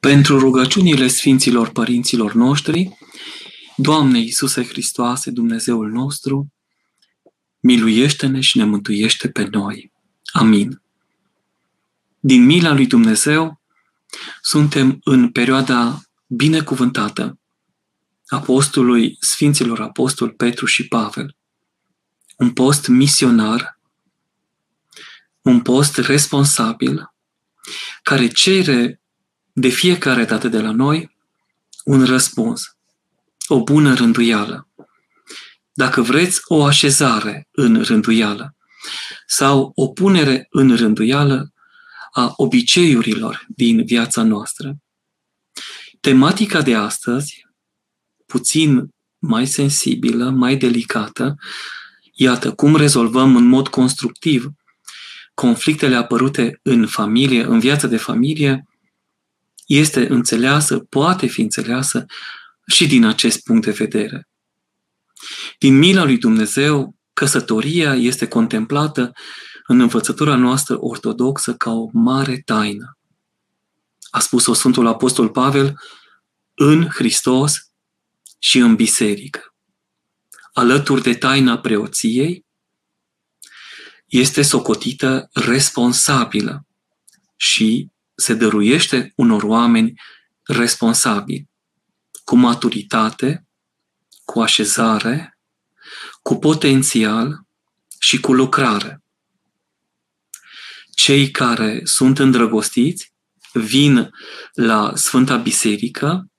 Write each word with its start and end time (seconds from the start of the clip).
Pentru 0.00 0.38
rugăciunile 0.38 1.08
Sfinților 1.08 1.70
Părinților 1.70 2.32
noștri, 2.32 2.98
Doamne 3.76 4.18
Iisuse 4.18 4.64
Hristoase, 4.64 5.30
Dumnezeul 5.30 5.90
nostru, 5.90 6.52
miluiește-ne 7.60 8.40
și 8.40 8.56
ne 8.56 8.64
mântuiește 8.64 9.28
pe 9.28 9.48
noi. 9.50 9.92
Amin. 10.32 10.82
Din 12.20 12.44
mila 12.44 12.72
lui 12.72 12.86
Dumnezeu, 12.86 13.60
suntem 14.42 14.98
în 15.02 15.30
perioada 15.30 16.00
binecuvântată 16.26 17.38
apostolului 18.26 19.16
Sfinților 19.20 19.80
Apostol 19.80 20.30
Petru 20.30 20.66
și 20.66 20.88
Pavel. 20.88 21.36
Un 22.36 22.52
post 22.52 22.88
misionar, 22.88 23.80
un 25.42 25.60
post 25.60 25.96
responsabil, 25.96 27.14
care 28.02 28.28
cere 28.28 28.99
de 29.60 29.68
fiecare 29.68 30.24
dată 30.24 30.48
de 30.48 30.60
la 30.60 30.70
noi 30.70 31.16
un 31.84 32.04
răspuns, 32.04 32.76
o 33.46 33.62
bună 33.62 33.94
rânduială. 33.94 34.68
Dacă 35.72 36.02
vreți, 36.02 36.40
o 36.44 36.64
așezare 36.64 37.48
în 37.50 37.82
rânduială 37.82 38.56
sau 39.26 39.72
o 39.74 39.88
punere 39.88 40.46
în 40.50 40.76
rânduială 40.76 41.52
a 42.12 42.32
obiceiurilor 42.36 43.46
din 43.48 43.84
viața 43.84 44.22
noastră. 44.22 44.76
Tematica 46.00 46.62
de 46.62 46.74
astăzi, 46.74 47.46
puțin 48.26 48.88
mai 49.18 49.46
sensibilă, 49.46 50.30
mai 50.30 50.56
delicată, 50.56 51.34
iată 52.12 52.52
cum 52.52 52.76
rezolvăm 52.76 53.36
în 53.36 53.44
mod 53.44 53.68
constructiv 53.68 54.50
conflictele 55.34 55.96
apărute 55.96 56.60
în 56.62 56.86
familie, 56.86 57.44
în 57.44 57.58
viața 57.58 57.86
de 57.86 57.96
familie, 57.96 58.69
este 59.70 60.08
înțeleasă, 60.08 60.78
poate 60.78 61.26
fi 61.26 61.40
înțeleasă 61.40 62.04
și 62.66 62.86
din 62.86 63.04
acest 63.04 63.42
punct 63.42 63.64
de 63.64 63.70
vedere. 63.70 64.28
Din 65.58 65.78
mila 65.78 66.04
lui 66.04 66.18
Dumnezeu, 66.18 66.96
căsătoria 67.12 67.94
este 67.94 68.28
contemplată 68.28 69.12
în 69.66 69.80
învățătura 69.80 70.36
noastră 70.36 70.76
ortodoxă 70.80 71.54
ca 71.54 71.70
o 71.70 71.88
mare 71.92 72.42
taină. 72.44 72.98
A 74.10 74.18
spus-o 74.18 74.52
Sfântul 74.52 74.86
Apostol 74.86 75.28
Pavel, 75.28 75.80
în 76.54 76.88
Hristos 76.88 77.54
și 78.38 78.58
în 78.58 78.74
biserică. 78.74 79.54
Alături 80.52 81.02
de 81.02 81.14
taina 81.14 81.58
preoției, 81.58 82.44
este 84.06 84.42
socotită 84.42 85.28
responsabilă 85.32 86.66
și 87.36 87.89
se 88.20 88.34
dăruiește 88.34 89.12
unor 89.16 89.42
oameni 89.42 90.00
responsabili, 90.42 91.48
cu 92.24 92.36
maturitate, 92.36 93.46
cu 94.24 94.40
așezare, 94.40 95.38
cu 96.22 96.36
potențial 96.36 97.40
și 97.98 98.20
cu 98.20 98.32
lucrare. 98.32 99.02
Cei 100.94 101.30
care 101.30 101.80
sunt 101.84 102.18
îndrăgostiți 102.18 103.12
vin 103.52 104.10
la 104.52 104.92
Sfânta 104.94 105.36
Biserică 105.36 106.30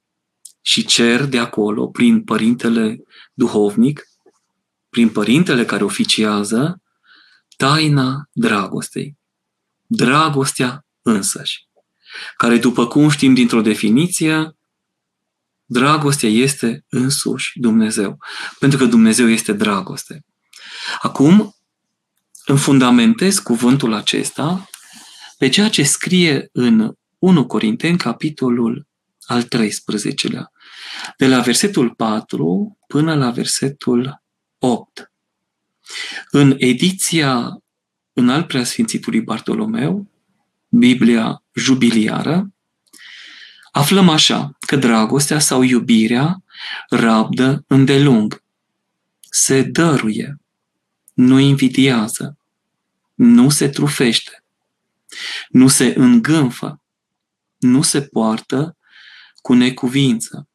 și 0.62 0.86
cer 0.86 1.26
de 1.26 1.40
acolo, 1.40 1.88
prin 1.88 2.24
părintele 2.24 2.98
duhovnic, 3.34 4.04
prin 4.90 5.10
părintele 5.10 5.66
care 5.66 5.84
oficiază, 5.84 6.82
taina 7.58 8.30
dragostei. 8.32 9.18
Dragostea 9.88 10.86
însăși 11.02 11.70
care, 12.38 12.58
după 12.58 12.88
cum 12.88 13.10
știm 13.10 13.34
dintr-o 13.34 13.62
definiție, 13.62 14.56
dragostea 15.66 16.30
este 16.30 16.86
însuși 16.90 17.60
Dumnezeu. 17.60 18.18
Pentru 18.60 18.78
că 18.78 18.86
Dumnezeu 18.86 19.30
este 19.30 19.54
dragoste. 19.54 20.26
Acum, 21.02 21.56
în 22.46 22.58
fundamentez 22.58 23.40
cuvântul 23.40 23.94
acesta 23.94 24.70
pe 25.38 25.50
ceea 25.50 25.70
ce 25.70 25.84
scrie 25.84 26.50
în 26.52 26.94
1 27.20 27.46
Corinteni, 27.46 27.98
capitolul 27.98 28.88
al 29.26 29.44
13-lea, 29.44 30.44
de 31.18 31.28
la 31.28 31.40
versetul 31.40 31.90
4 31.90 32.78
până 32.88 33.16
la 33.16 33.30
versetul 33.30 34.22
8. 34.60 35.12
În 36.32 36.56
ediția 36.58 37.62
în 38.14 38.30
al 38.30 38.44
preasfințitului 38.44 39.22
Bartolomeu, 39.22 40.11
Biblia 40.74 41.44
jubiliară, 41.54 42.54
aflăm 43.72 44.10
așa 44.10 44.58
că 44.68 44.76
dragostea 44.76 45.40
sau 45.40 45.62
iubirea 45.62 46.44
rabdă 46.90 47.64
îndelung, 47.68 48.44
se 49.30 49.62
dăruie, 49.62 50.40
nu 51.14 51.40
invidiază, 51.40 52.38
nu 53.14 53.50
se 53.50 53.70
trufește, 53.70 54.44
nu 55.50 55.68
se 55.68 55.94
îngânfă, 55.98 56.82
nu 57.58 57.82
se 57.82 58.02
poartă 58.02 58.78
cu 59.42 59.54
necuvință, 59.54 60.48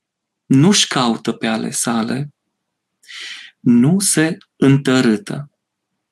nu-și 0.47 0.87
caută 0.87 1.33
pe 1.33 1.47
ale 1.47 1.71
sale, 1.71 2.35
nu 3.61 4.01
se 4.01 4.39
întărâtă, 4.57 5.51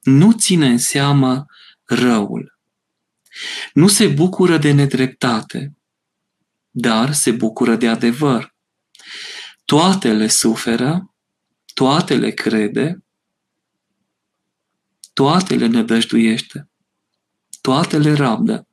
nu 0.03 0.32
ține 0.32 0.69
în 0.69 0.78
seamă 0.78 1.47
răul, 1.84 2.53
nu 3.72 3.89
se 3.89 4.06
bucură 4.06 4.59
de 4.59 4.72
nedreptate, 4.72 5.72
dar 6.71 7.12
se 7.12 7.31
bucură 7.31 7.77
de 7.77 7.89
adevăr. 7.89 8.55
Toate 9.65 10.12
le 10.12 10.28
suferă, 10.28 11.15
toate 11.75 12.17
le 12.17 12.31
crede, 12.31 13.05
toate 15.12 15.55
le 15.55 15.67
nădăjduiește, 15.67 16.69
toate 17.61 17.99
le 17.99 18.12
rabdă. 18.12 18.69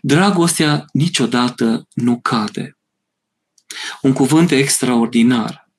Dragostea 0.00 0.84
niciodată 0.92 1.88
nu 1.94 2.20
cade. 2.20 2.78
Un 4.02 4.12
cuvânt 4.12 4.50
extraordinar. 4.50 5.70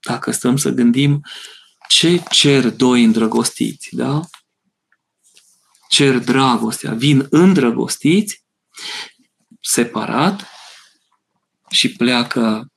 Dacă 0.00 0.30
stăm 0.30 0.56
să 0.56 0.70
gândim 0.70 1.22
ce 1.88 2.22
cer 2.30 2.70
doi 2.70 3.04
îndrăgostiți, 3.04 3.88
da? 3.96 4.20
Cer 5.94 6.18
dragostea, 6.18 6.92
vin 6.92 7.26
îndrăgostiți, 7.30 8.44
separat 9.60 10.48
și 11.70 11.92
pleacă 11.92 12.72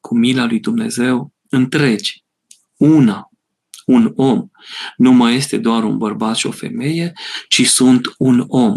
cu 0.00 0.16
mila 0.16 0.44
lui 0.44 0.60
Dumnezeu 0.60 1.32
întregi, 1.48 2.24
una, 2.76 3.30
un 3.86 4.12
om. 4.16 4.48
Nu 4.96 5.12
mai 5.12 5.34
este 5.34 5.58
doar 5.58 5.84
un 5.84 5.98
bărbat 5.98 6.36
și 6.36 6.46
o 6.46 6.50
femeie, 6.50 7.12
ci 7.48 7.66
sunt 7.66 8.14
un 8.18 8.44
om. 8.48 8.74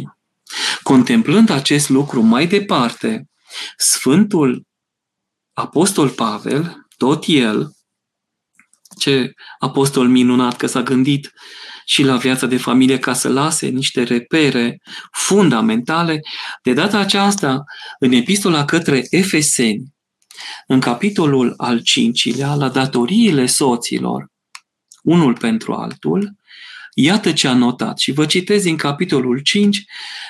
Contemplând 0.84 1.50
acest 1.50 1.90
lucru 1.90 2.22
mai 2.22 2.48
departe, 2.48 3.30
Sfântul 3.78 4.68
Apostol 5.54 6.10
Pavel, 6.10 6.88
tot 6.98 7.24
el, 7.28 7.76
ce 8.98 9.34
apostol 9.60 10.08
minunat 10.08 10.58
că 10.58 10.68
s-a 10.68 10.82
gândit 10.84 11.34
și 11.86 12.04
la 12.04 12.18
viața 12.18 12.46
de 12.46 12.58
familie 12.58 13.00
ca 13.00 13.14
să 13.14 13.30
lase 13.30 13.68
niște 13.68 14.04
repere 14.04 14.82
fundamentale. 15.12 16.20
De 16.64 16.74
data 16.74 17.00
aceasta, 17.00 17.64
în 18.00 18.12
epistola 18.12 18.66
către 18.66 19.08
Efeseni, 19.10 19.94
în 20.68 20.80
capitolul 20.80 21.54
al 21.58 21.82
cincilea, 21.82 22.54
la 22.54 22.70
datoriile 22.70 23.46
soților, 23.46 24.28
unul 25.04 25.38
pentru 25.38 25.74
altul, 25.74 26.36
iată 26.94 27.34
ce 27.34 27.48
a 27.48 27.54
notat. 27.54 27.98
Și 27.98 28.12
vă 28.12 28.26
citez 28.26 28.64
din 28.64 28.78
capitolul 28.78 29.40
5, 29.40 29.84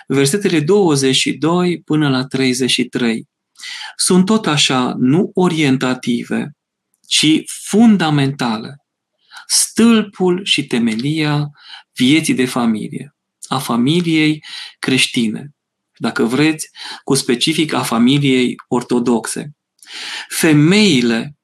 versetele 0.08 0.60
22 0.60 1.82
până 1.82 2.10
la 2.10 2.26
33. 2.26 3.28
Sunt 3.96 4.26
tot 4.26 4.47
așa, 4.47 4.96
nu 4.97 5.32
orientative, 5.34 6.52
ci 7.08 7.41
fundamentale 7.46 8.84
stâlpul 9.47 10.46
și 10.46 10.66
temelia 10.66 11.50
vieții 11.94 12.34
de 12.34 12.46
familie, 12.46 13.16
a 13.47 13.58
familiei 13.58 14.44
creștine, 14.80 15.56
dacă 15.97 16.24
vreți, 16.24 16.70
cu 17.03 17.14
specific 17.14 17.74
a 17.74 17.84
familiei 17.84 18.56
ortodoxe. 18.68 19.56
Femeile 20.30 21.38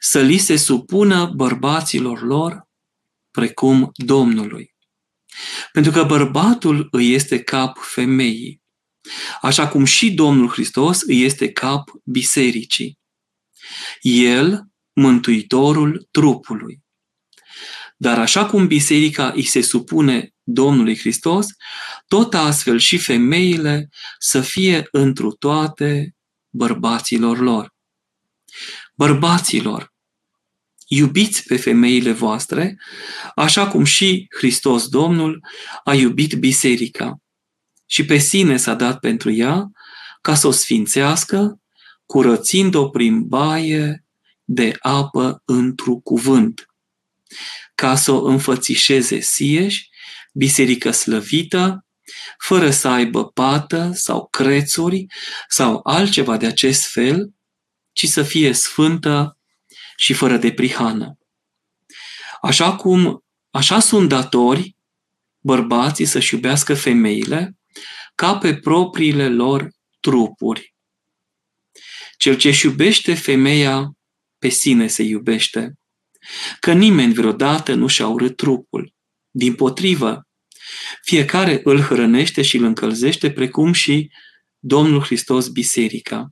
să 0.00 0.20
li 0.20 0.36
se 0.36 0.56
supună 0.56 1.26
bărbaților 1.26 2.22
lor 2.22 2.68
precum 3.30 3.90
Domnului. 3.94 4.74
Pentru 5.72 5.92
că 5.92 6.02
bărbatul 6.02 6.88
îi 6.90 7.12
este 7.12 7.42
cap 7.42 7.78
femeii, 7.78 8.62
așa 9.40 9.68
cum 9.68 9.84
și 9.84 10.12
Domnul 10.12 10.48
Hristos 10.48 11.02
îi 11.02 11.22
este 11.22 11.52
cap 11.52 11.90
bisericii. 12.04 12.98
El, 14.00 14.62
mântuitorul 14.92 16.08
trupului. 16.10 16.83
Dar 18.04 18.18
așa 18.18 18.46
cum 18.46 18.66
biserica 18.66 19.32
îi 19.34 19.44
se 19.44 19.60
supune 19.60 20.34
Domnului 20.42 20.98
Hristos, 20.98 21.46
tot 22.06 22.34
astfel 22.34 22.78
și 22.78 22.98
femeile 22.98 23.88
să 24.18 24.40
fie 24.40 24.88
întru 24.90 25.30
toate 25.30 26.14
bărbaților 26.50 27.38
lor. 27.38 27.74
Bărbaților, 28.94 29.92
iubiți 30.86 31.42
pe 31.42 31.56
femeile 31.56 32.12
voastre, 32.12 32.76
așa 33.34 33.68
cum 33.68 33.84
și 33.84 34.26
Hristos 34.36 34.88
Domnul 34.88 35.46
a 35.84 35.94
iubit 35.94 36.34
biserica 36.34 37.16
și 37.86 38.04
pe 38.04 38.18
sine 38.18 38.56
s-a 38.56 38.74
dat 38.74 38.98
pentru 38.98 39.30
ea 39.30 39.70
ca 40.20 40.34
să 40.34 40.46
o 40.46 40.50
sfințească, 40.50 41.60
curățind-o 42.06 42.88
prin 42.88 43.22
baie 43.22 44.04
de 44.44 44.76
apă 44.80 45.42
într-un 45.44 46.00
cuvânt, 46.00 46.68
ca 47.74 47.96
să 47.96 48.12
o 48.12 48.24
înfățișeze 48.24 49.20
sieși, 49.20 49.88
biserică 50.32 50.90
slăvită, 50.90 51.86
fără 52.38 52.70
să 52.70 52.88
aibă 52.88 53.28
pată 53.28 53.90
sau 53.94 54.28
crețuri 54.28 55.06
sau 55.48 55.80
altceva 55.82 56.36
de 56.36 56.46
acest 56.46 56.86
fel, 56.86 57.34
ci 57.92 58.06
să 58.06 58.22
fie 58.22 58.52
sfântă 58.52 59.38
și 59.96 60.12
fără 60.12 60.36
de 60.36 60.52
prihană. 60.52 61.18
Așa 62.42 62.76
cum, 62.76 63.24
așa 63.50 63.80
sunt 63.80 64.08
datori 64.08 64.76
bărbații 65.38 66.04
să-și 66.04 66.34
iubească 66.34 66.74
femeile 66.74 67.56
ca 68.14 68.38
pe 68.38 68.56
propriile 68.56 69.28
lor 69.28 69.68
trupuri. 70.00 70.74
Cel 72.16 72.36
ce-și 72.36 72.66
iubește 72.66 73.14
femeia, 73.14 73.90
pe 74.38 74.48
sine 74.48 74.86
se 74.86 75.02
iubește, 75.02 75.74
că 76.60 76.72
nimeni 76.72 77.12
vreodată 77.12 77.74
nu 77.74 77.86
și-a 77.86 78.06
urât 78.06 78.36
trupul. 78.36 78.92
Din 79.30 79.54
potrivă, 79.54 80.26
fiecare 81.02 81.60
îl 81.64 81.80
hrănește 81.80 82.42
și 82.42 82.56
îl 82.56 82.64
încălzește 82.64 83.30
precum 83.30 83.72
și 83.72 84.10
Domnul 84.58 85.02
Hristos 85.02 85.48
biserica. 85.48 86.28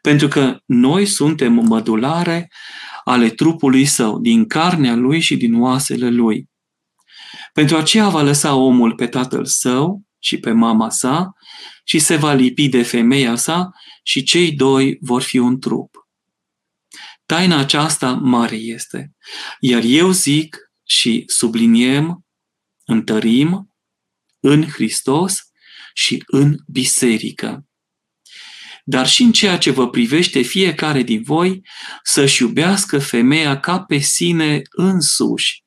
Pentru 0.00 0.28
că 0.28 0.58
noi 0.66 1.06
suntem 1.06 1.52
mădulare 1.52 2.50
ale 3.04 3.28
trupului 3.28 3.84
său, 3.84 4.18
din 4.18 4.46
carnea 4.46 4.94
lui 4.94 5.20
și 5.20 5.36
din 5.36 5.60
oasele 5.60 6.08
lui. 6.08 6.48
Pentru 7.52 7.76
aceea 7.76 8.08
va 8.08 8.22
lăsa 8.22 8.54
omul 8.54 8.94
pe 8.94 9.06
tatăl 9.06 9.44
său 9.44 10.02
și 10.18 10.38
pe 10.38 10.50
mama 10.50 10.90
sa 10.90 11.32
și 11.84 11.98
se 11.98 12.16
va 12.16 12.32
lipi 12.32 12.68
de 12.68 12.82
femeia 12.82 13.34
sa 13.34 13.70
și 14.02 14.22
cei 14.22 14.52
doi 14.52 14.98
vor 15.00 15.22
fi 15.22 15.38
un 15.38 15.60
trup. 15.60 16.03
Taina 17.26 17.58
aceasta 17.58 18.12
mare 18.12 18.56
este. 18.56 19.12
Iar 19.60 19.82
eu 19.84 20.10
zic 20.10 20.56
și 20.84 21.24
subliniem, 21.26 22.26
întărim 22.84 23.74
în 24.40 24.68
Hristos 24.68 25.38
și 25.94 26.22
în 26.26 26.56
biserică. 26.66 27.66
Dar 28.84 29.08
și 29.08 29.22
în 29.22 29.32
ceea 29.32 29.58
ce 29.58 29.70
vă 29.70 29.88
privește 29.88 30.42
fiecare 30.42 31.02
din 31.02 31.22
voi, 31.22 31.66
să-și 32.02 32.42
iubească 32.42 32.98
femeia 32.98 33.60
ca 33.60 33.80
pe 33.80 33.98
sine 33.98 34.62
însuși, 34.70 35.64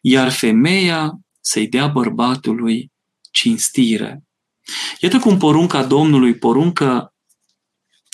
iar 0.00 0.30
femeia 0.30 1.10
să-i 1.40 1.68
dea 1.68 1.86
bărbatului 1.86 2.92
cinstire. 3.30 4.22
Iată 5.00 5.18
cum 5.18 5.38
porunca 5.38 5.84
Domnului, 5.84 6.34
poruncă 6.34 7.11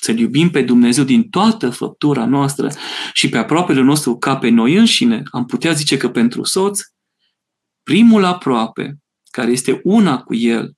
să-L 0.00 0.18
iubim 0.18 0.50
pe 0.50 0.62
Dumnezeu 0.62 1.04
din 1.04 1.28
toată 1.28 1.70
făptura 1.70 2.26
noastră 2.26 2.72
și 3.12 3.28
pe 3.28 3.38
aproapele 3.38 3.80
nostru 3.80 4.16
ca 4.16 4.36
pe 4.36 4.48
noi 4.48 4.74
înșine, 4.74 5.22
am 5.30 5.44
putea 5.44 5.72
zice 5.72 5.96
că 5.96 6.08
pentru 6.10 6.44
soț, 6.44 6.80
primul 7.82 8.24
aproape, 8.24 8.98
care 9.30 9.50
este 9.50 9.80
una 9.84 10.22
cu 10.22 10.34
el, 10.34 10.72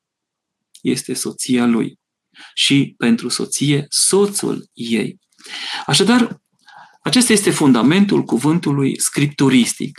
este 0.83 1.15
soția 1.15 1.67
lui. 1.67 1.99
Și 2.55 2.95
pentru 2.97 3.29
soție, 3.29 3.87
soțul 3.89 4.69
ei. 4.73 5.19
Așadar, 5.87 6.41
acesta 7.03 7.33
este 7.33 7.51
fundamentul 7.51 8.23
cuvântului 8.23 9.01
scripturistic. 9.01 9.99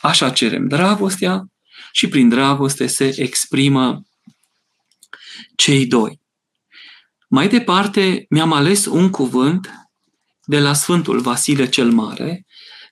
Așa 0.00 0.30
cerem 0.30 0.68
dragostea 0.68 1.44
și 1.92 2.08
prin 2.08 2.28
dragoste 2.28 2.86
se 2.86 3.14
exprimă 3.16 4.02
cei 5.56 5.86
doi. 5.86 6.21
Mai 7.34 7.48
departe, 7.48 8.26
mi-am 8.28 8.52
ales 8.52 8.86
un 8.86 9.10
cuvânt 9.10 9.70
de 10.44 10.58
la 10.58 10.72
Sfântul 10.72 11.20
Vasile 11.20 11.68
cel 11.68 11.90
Mare, 11.90 12.46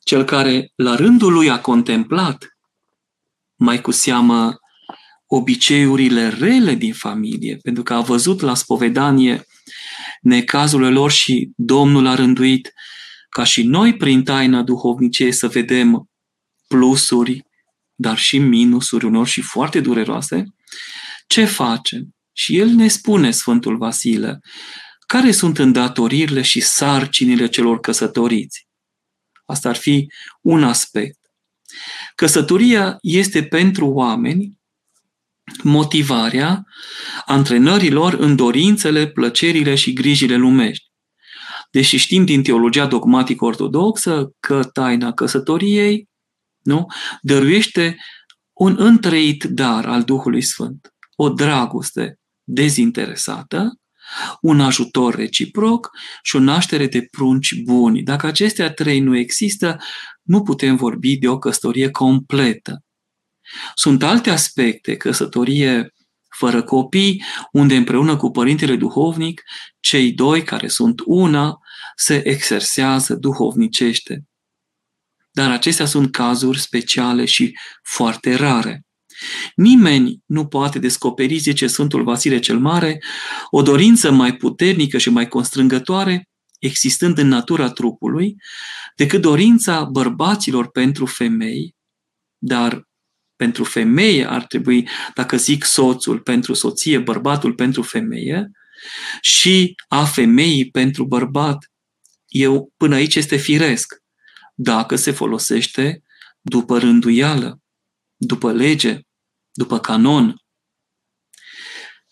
cel 0.05 0.25
care 0.25 0.73
la 0.75 0.95
rândul 0.95 1.33
lui 1.33 1.51
a 1.51 1.61
contemplat 1.61 2.57
mai 3.57 3.81
cu 3.81 3.91
seamă 3.91 4.59
obiceiurile 5.27 6.29
rele 6.29 6.75
din 6.75 6.93
familie, 6.93 7.57
pentru 7.63 7.83
că 7.83 7.95
a 7.95 8.01
văzut 8.01 8.41
la 8.41 8.55
spovedanie 8.55 9.47
necazurile 10.21 10.91
lor 10.91 11.11
și 11.11 11.51
Domnul 11.57 12.07
a 12.07 12.15
rânduit 12.15 12.73
ca 13.29 13.45
și 13.45 13.63
noi 13.63 13.97
prin 13.97 14.25
taina 14.25 14.63
duhovnicie 14.63 15.33
să 15.33 15.49
vedem 15.49 16.11
plusuri, 16.69 17.43
dar 17.95 18.19
și 18.19 18.39
minusuri 18.39 19.05
unor 19.05 19.27
și 19.27 19.41
foarte 19.41 19.81
dureroase, 19.81 20.45
ce 21.27 21.45
facem? 21.45 22.15
Și 22.41 22.59
el 22.59 22.69
ne 22.69 22.89
spune, 22.89 23.31
Sfântul 23.31 23.77
Vasile, 23.77 24.41
care 25.07 25.31
sunt 25.31 25.59
îndatoririle 25.59 26.43
și 26.43 26.61
sarcinile 26.61 27.49
celor 27.49 27.81
căsătoriți. 27.81 28.69
Asta 29.45 29.69
ar 29.69 29.77
fi 29.77 30.13
un 30.41 30.65
aspect. 30.65 31.19
Căsătoria 32.15 32.99
este 33.01 33.43
pentru 33.45 33.87
oameni 33.87 34.59
motivarea 35.63 36.65
antrenărilor 37.27 38.13
în 38.13 38.37
dorințele, 38.37 39.07
plăcerile 39.07 39.75
și 39.75 39.93
grijile 39.93 40.37
lumești. 40.37 40.91
Deși 41.71 41.97
știm 41.97 42.25
din 42.25 42.43
teologia 42.43 42.87
dogmatică 42.87 43.45
ortodoxă 43.45 44.31
că 44.41 44.65
taina 44.65 45.13
căsătoriei 45.13 46.09
nu, 46.63 46.87
dăruiește 47.21 47.97
un 48.53 48.77
întreit 48.79 49.45
dar 49.45 49.87
al 49.87 50.03
Duhului 50.03 50.43
Sfânt, 50.43 50.95
o 51.17 51.29
dragoste 51.29 52.20
dezinteresată, 52.53 53.75
un 54.41 54.61
ajutor 54.61 55.15
reciproc 55.15 55.91
și 56.23 56.37
o 56.37 56.39
naștere 56.39 56.87
de 56.87 57.07
prunci 57.11 57.55
buni. 57.63 58.03
Dacă 58.03 58.27
acestea 58.27 58.73
trei 58.73 59.01
nu 59.01 59.17
există, 59.17 59.77
nu 60.23 60.43
putem 60.43 60.77
vorbi 60.77 61.17
de 61.17 61.29
o 61.29 61.39
căsătorie 61.39 61.91
completă. 61.91 62.85
Sunt 63.75 64.03
alte 64.03 64.31
aspecte, 64.31 64.97
căsătorie 64.97 65.95
fără 66.37 66.63
copii, 66.63 67.25
unde 67.53 67.77
împreună 67.77 68.17
cu 68.17 68.31
părintele 68.31 68.77
duhovnic, 68.77 69.43
cei 69.81 70.13
doi 70.13 70.43
care 70.43 70.69
sunt 70.69 71.01
una 71.05 71.59
se 71.97 72.29
exersează 72.29 73.15
duhovnicește. 73.15 74.25
Dar 75.31 75.51
acestea 75.51 75.87
sunt 75.87 76.13
cazuri 76.13 76.61
speciale 76.61 77.25
și 77.25 77.59
foarte 77.83 78.35
rare. 78.35 78.85
Nimeni 79.55 80.23
nu 80.27 80.47
poate 80.47 80.79
descoperi, 80.79 81.37
zice 81.37 81.67
Sfântul 81.67 82.03
Vasile 82.03 82.39
cel 82.39 82.59
Mare, 82.59 83.03
o 83.51 83.63
dorință 83.63 84.11
mai 84.11 84.37
puternică 84.37 84.99
și 84.99 85.11
mai 85.11 85.29
constrângătoare, 85.29 86.29
existând 86.59 87.19
în 87.19 87.29
natura 87.29 87.71
trupului, 87.71 88.37
decât 88.97 89.21
dorința 89.21 89.85
bărbaților 89.85 90.71
pentru 90.71 91.07
femei, 91.07 91.75
dar 92.39 92.89
pentru 93.37 93.65
femeie 93.65 94.29
ar 94.29 94.45
trebui, 94.45 94.89
dacă 95.15 95.37
zic 95.37 95.65
soțul 95.65 96.21
pentru 96.21 96.53
soție, 96.53 96.99
bărbatul 96.99 97.55
pentru 97.55 97.83
femeie, 97.83 98.51
și 99.21 99.75
a 99.89 100.05
femeii 100.05 100.71
pentru 100.71 101.05
bărbat. 101.05 101.71
Eu, 102.27 102.73
până 102.77 102.95
aici 102.95 103.15
este 103.15 103.37
firesc, 103.37 103.95
dacă 104.55 104.97
se 104.97 105.11
folosește 105.11 106.03
după 106.41 106.79
rânduială, 106.79 107.61
după 108.17 108.53
lege, 108.53 109.01
după 109.61 109.79
canon. 109.79 110.35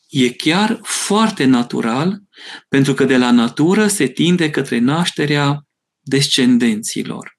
E 0.08 0.32
chiar 0.32 0.80
foarte 0.82 1.44
natural, 1.44 2.22
pentru 2.68 2.94
că 2.94 3.04
de 3.04 3.16
la 3.16 3.30
natură 3.30 3.86
se 3.86 4.06
tinde 4.06 4.50
către 4.50 4.78
nașterea 4.78 5.66
descendenților. 6.00 7.38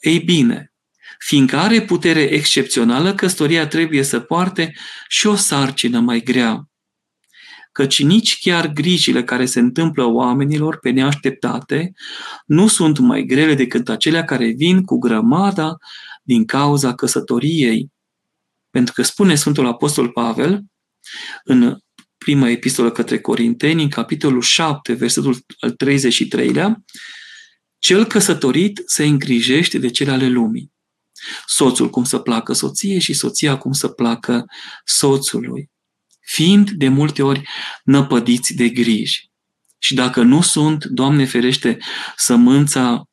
Ei 0.00 0.20
bine, 0.20 0.72
fiindcă 1.18 1.56
are 1.56 1.82
putere 1.82 2.22
excepțională, 2.22 3.14
căsătoria 3.14 3.66
trebuie 3.66 4.02
să 4.02 4.20
poarte 4.20 4.72
și 5.08 5.26
o 5.26 5.34
sarcină 5.34 6.00
mai 6.00 6.20
grea. 6.20 6.68
Căci 7.72 8.02
nici 8.02 8.38
chiar 8.38 8.66
grijile 8.66 9.24
care 9.24 9.46
se 9.46 9.58
întâmplă 9.58 10.04
oamenilor 10.04 10.78
pe 10.78 10.90
neașteptate 10.90 11.92
nu 12.46 12.66
sunt 12.66 12.98
mai 12.98 13.22
grele 13.22 13.54
decât 13.54 13.88
acelea 13.88 14.24
care 14.24 14.46
vin 14.46 14.84
cu 14.84 14.98
grămada 14.98 15.76
din 16.22 16.44
cauza 16.44 16.94
căsătoriei. 16.94 17.90
Pentru 18.70 18.94
că 18.94 19.02
spune 19.02 19.34
Sfântul 19.34 19.66
Apostol 19.66 20.08
Pavel 20.08 20.62
în 21.44 21.78
prima 22.18 22.48
epistolă 22.48 22.90
către 22.90 23.20
Corinteni, 23.20 23.82
în 23.82 23.88
capitolul 23.88 24.42
7, 24.42 24.92
versetul 24.92 25.44
al 25.60 25.76
33-lea, 25.84 26.74
cel 27.78 28.06
căsătorit 28.06 28.82
se 28.86 29.04
îngrijește 29.04 29.78
de 29.78 29.90
cele 29.90 30.10
ale 30.10 30.28
lumii. 30.28 30.72
soțul 31.46 31.90
cum 31.90 32.04
să 32.04 32.18
placă 32.18 32.52
soție 32.52 32.98
și 32.98 33.12
soția 33.12 33.58
cum 33.58 33.72
să 33.72 33.88
placă 33.88 34.44
soțului, 34.84 35.70
fiind 36.20 36.70
de 36.70 36.88
multe 36.88 37.22
ori 37.22 37.42
năpădiți 37.84 38.54
de 38.54 38.68
griji. 38.68 39.30
Și 39.78 39.94
dacă 39.94 40.22
nu 40.22 40.40
sunt, 40.40 40.84
Doamne 40.84 41.24
ferește, 41.24 41.78
sămânța 42.16 43.08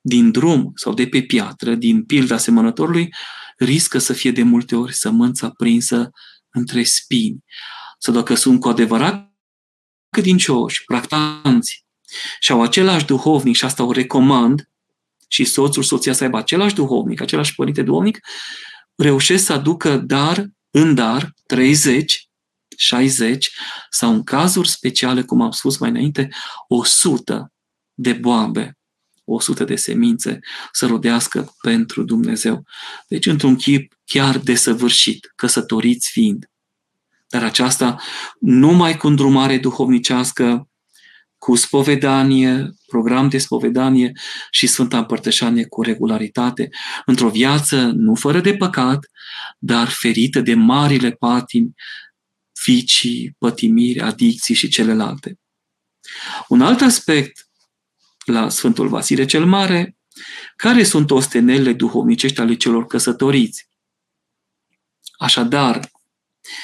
din 0.00 0.30
drum 0.30 0.72
sau 0.74 0.94
de 0.94 1.06
pe 1.06 1.22
piatră, 1.22 1.74
din 1.74 2.04
pilda 2.04 2.36
semănătorului, 2.36 3.14
riscă 3.56 3.98
să 3.98 4.12
fie 4.12 4.30
de 4.30 4.42
multe 4.42 4.76
ori 4.76 4.94
sămânța 4.94 5.50
prinsă 5.50 6.10
între 6.50 6.82
spini. 6.82 7.44
Sau 7.98 8.14
dacă 8.14 8.34
sunt 8.34 8.60
cu 8.60 8.68
adevărat 8.68 9.32
credincioși, 10.08 10.84
practanți, 10.84 11.84
și 12.40 12.52
au 12.52 12.62
același 12.62 13.04
duhovnic 13.04 13.56
și 13.56 13.64
asta 13.64 13.84
o 13.84 13.92
recomand, 13.92 14.68
și 15.28 15.44
soțul, 15.44 15.82
soția 15.82 16.12
să 16.12 16.24
aibă 16.24 16.36
același 16.36 16.74
duhovnic, 16.74 17.20
același 17.20 17.54
părinte 17.54 17.82
duhovnic, 17.82 18.18
reușesc 18.94 19.44
să 19.44 19.52
aducă 19.52 19.96
dar 19.96 20.46
în 20.70 20.94
dar 20.94 21.34
30, 21.46 22.28
60 22.76 23.50
sau 23.90 24.12
în 24.12 24.24
cazuri 24.24 24.68
speciale, 24.68 25.22
cum 25.22 25.40
am 25.40 25.50
spus 25.50 25.78
mai 25.78 25.90
înainte, 25.90 26.28
100 26.68 27.52
de 27.94 28.12
boabe, 28.12 28.75
100 29.26 29.64
de 29.64 29.76
semințe 29.76 30.38
să 30.72 30.86
rodească 30.86 31.54
pentru 31.60 32.02
Dumnezeu. 32.02 32.64
Deci, 33.08 33.26
într-un 33.26 33.56
chip 33.56 33.98
chiar 34.04 34.38
desăvârșit, 34.38 35.32
căsătoriți 35.36 36.10
fiind. 36.10 36.50
Dar 37.28 37.44
aceasta 37.44 38.00
numai 38.40 38.96
cu 38.96 39.06
îndrumare 39.06 39.58
duhovnicească, 39.58 40.68
cu 41.38 41.54
spovedanie, 41.54 42.74
program 42.86 43.28
de 43.28 43.38
spovedanie 43.38 44.12
și 44.50 44.66
Sfânta 44.66 44.98
Împărtășanie 44.98 45.66
cu 45.66 45.82
regularitate, 45.82 46.68
într-o 47.04 47.28
viață 47.28 47.90
nu 47.94 48.14
fără 48.14 48.40
de 48.40 48.56
păcat, 48.56 49.10
dar 49.58 49.88
ferită 49.88 50.40
de 50.40 50.54
marile 50.54 51.10
patimi, 51.10 51.74
ficii, 52.52 53.34
pătimiri, 53.38 54.00
adicții 54.00 54.54
și 54.54 54.68
celelalte. 54.68 55.38
Un 56.48 56.60
alt 56.60 56.80
aspect 56.80 57.45
la 58.26 58.48
Sfântul 58.48 58.88
Vasile 58.88 59.24
cel 59.24 59.46
Mare, 59.46 59.96
care 60.56 60.82
sunt 60.82 61.10
ostenelele 61.10 61.72
duhovnicești 61.72 62.40
ale 62.40 62.54
celor 62.54 62.86
căsătoriți. 62.86 63.68
Așadar, 65.18 65.90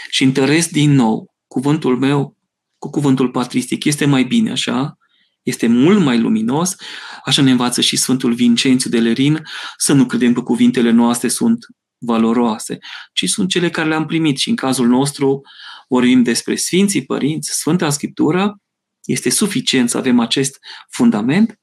și 0.08 0.22
întăresc 0.24 0.68
din 0.68 0.92
nou 0.92 1.34
cuvântul 1.46 1.98
meu 1.98 2.36
cu 2.78 2.90
cuvântul 2.90 3.30
patristic. 3.30 3.84
Este 3.84 4.04
mai 4.04 4.24
bine 4.24 4.50
așa, 4.50 4.98
este 5.42 5.66
mult 5.66 6.00
mai 6.00 6.18
luminos, 6.18 6.76
așa 7.24 7.42
ne 7.42 7.50
învață 7.50 7.80
și 7.80 7.96
Sfântul 7.96 8.32
Vincențiu 8.32 8.90
de 8.90 9.00
Lerin, 9.00 9.42
să 9.76 9.92
nu 9.92 10.06
credem 10.06 10.32
că 10.32 10.42
cuvintele 10.42 10.90
noastre 10.90 11.28
sunt 11.28 11.66
valoroase, 11.98 12.78
ci 13.12 13.28
sunt 13.28 13.48
cele 13.48 13.70
care 13.70 13.88
le-am 13.88 14.06
primit 14.06 14.38
și 14.38 14.48
în 14.48 14.56
cazul 14.56 14.86
nostru 14.86 15.40
vorbim 15.88 16.22
despre 16.22 16.56
Sfinții 16.56 17.04
Părinți, 17.04 17.50
Sfânta 17.50 17.90
Scriptură, 17.90 18.56
este 19.04 19.30
suficient 19.30 19.90
să 19.90 19.96
avem 19.96 20.20
acest 20.20 20.58
fundament. 20.90 21.60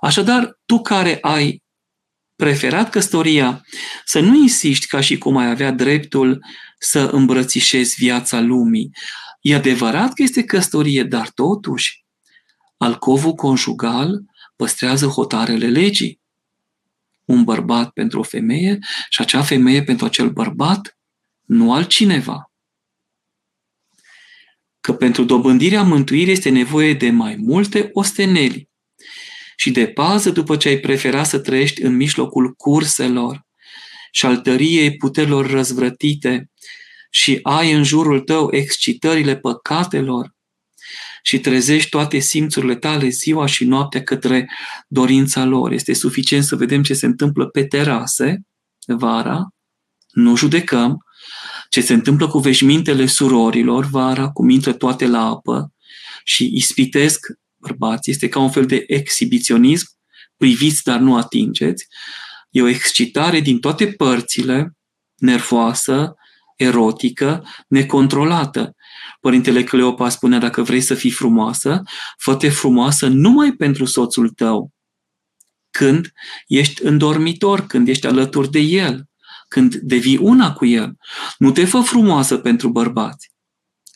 Așadar, 0.00 0.58
tu 0.64 0.80
care 0.80 1.18
ai 1.20 1.62
preferat 2.36 2.90
căsătoria, 2.90 3.64
să 4.04 4.20
nu 4.20 4.34
insiști 4.34 4.86
ca 4.86 5.00
și 5.00 5.18
cum 5.18 5.36
ai 5.36 5.50
avea 5.50 5.70
dreptul 5.70 6.44
să 6.78 6.98
îmbrățișezi 6.98 7.94
viața 7.98 8.40
lumii. 8.40 8.90
E 9.40 9.54
adevărat 9.54 10.12
că 10.12 10.22
este 10.22 10.44
căsătorie, 10.44 11.02
dar 11.02 11.30
totuși 11.30 12.04
alcovul 12.76 13.32
conjugal 13.32 14.22
păstrează 14.56 15.06
hotarele 15.06 15.66
legii. 15.66 16.20
Un 17.24 17.44
bărbat 17.44 17.90
pentru 17.90 18.18
o 18.18 18.22
femeie 18.22 18.78
și 19.08 19.20
acea 19.20 19.42
femeie 19.42 19.82
pentru 19.82 20.06
acel 20.06 20.30
bărbat, 20.30 20.98
nu 21.44 21.72
altcineva. 21.72 22.47
Că 24.80 24.92
pentru 24.92 25.24
dobândirea 25.24 25.82
mântuirii 25.82 26.32
este 26.32 26.48
nevoie 26.48 26.94
de 26.94 27.10
mai 27.10 27.36
multe 27.36 27.90
osteneli 27.92 28.68
și 29.56 29.70
de 29.70 29.86
pază 29.86 30.30
după 30.30 30.56
ce 30.56 30.68
ai 30.68 30.78
preferat 30.78 31.26
să 31.26 31.38
trăiești 31.38 31.82
în 31.82 31.96
mijlocul 31.96 32.52
curselor 32.52 33.46
și 34.10 34.26
al 34.26 34.36
tăriei 34.36 34.96
puterilor 34.96 35.50
răzvrătite 35.50 36.50
și 37.10 37.38
ai 37.42 37.72
în 37.72 37.82
jurul 37.82 38.20
tău 38.20 38.48
excitările 38.52 39.36
păcatelor 39.36 40.36
și 41.22 41.38
trezești 41.38 41.88
toate 41.88 42.18
simțurile 42.18 42.76
tale 42.76 43.08
ziua 43.08 43.46
și 43.46 43.64
noaptea 43.64 44.02
către 44.02 44.50
dorința 44.88 45.44
lor. 45.44 45.72
Este 45.72 45.92
suficient 45.92 46.44
să 46.44 46.56
vedem 46.56 46.82
ce 46.82 46.94
se 46.94 47.06
întâmplă 47.06 47.46
pe 47.46 47.64
terase 47.64 48.40
vara, 48.86 49.48
nu 50.10 50.36
judecăm, 50.36 51.04
ce 51.68 51.80
se 51.80 51.92
întâmplă 51.92 52.28
cu 52.28 52.38
veșmintele 52.38 53.06
surorilor 53.06 53.84
vara, 53.84 54.30
cum 54.30 54.48
intră 54.48 54.72
toate 54.72 55.06
la 55.06 55.24
apă 55.24 55.72
și 56.24 56.50
ispitesc 56.54 57.26
bărbații, 57.56 58.12
este 58.12 58.28
ca 58.28 58.38
un 58.38 58.50
fel 58.50 58.66
de 58.66 58.84
exhibiționism, 58.86 59.86
priviți, 60.36 60.82
dar 60.82 60.98
nu 61.00 61.16
atingeți. 61.16 61.86
E 62.50 62.62
o 62.62 62.68
excitare 62.68 63.40
din 63.40 63.58
toate 63.58 63.86
părțile, 63.86 64.76
nervoasă, 65.14 66.14
erotică, 66.56 67.44
necontrolată. 67.68 68.74
Părintele 69.20 69.64
Cleopa 69.64 70.08
spunea, 70.08 70.38
dacă 70.38 70.62
vrei 70.62 70.80
să 70.80 70.94
fii 70.94 71.10
frumoasă, 71.10 71.82
fă 72.16 72.48
frumoasă 72.48 73.06
numai 73.06 73.52
pentru 73.52 73.84
soțul 73.84 74.28
tău. 74.28 74.72
Când 75.70 76.12
ești 76.46 76.84
în 76.84 76.98
dormitor, 76.98 77.66
când 77.66 77.88
ești 77.88 78.06
alături 78.06 78.50
de 78.50 78.58
el, 78.58 79.07
când 79.48 79.74
devii 79.74 80.16
una 80.16 80.52
cu 80.52 80.66
el. 80.66 80.96
Nu 81.38 81.50
te 81.50 81.64
fă 81.64 81.80
frumoasă 81.80 82.36
pentru 82.36 82.68
bărbați. 82.68 83.32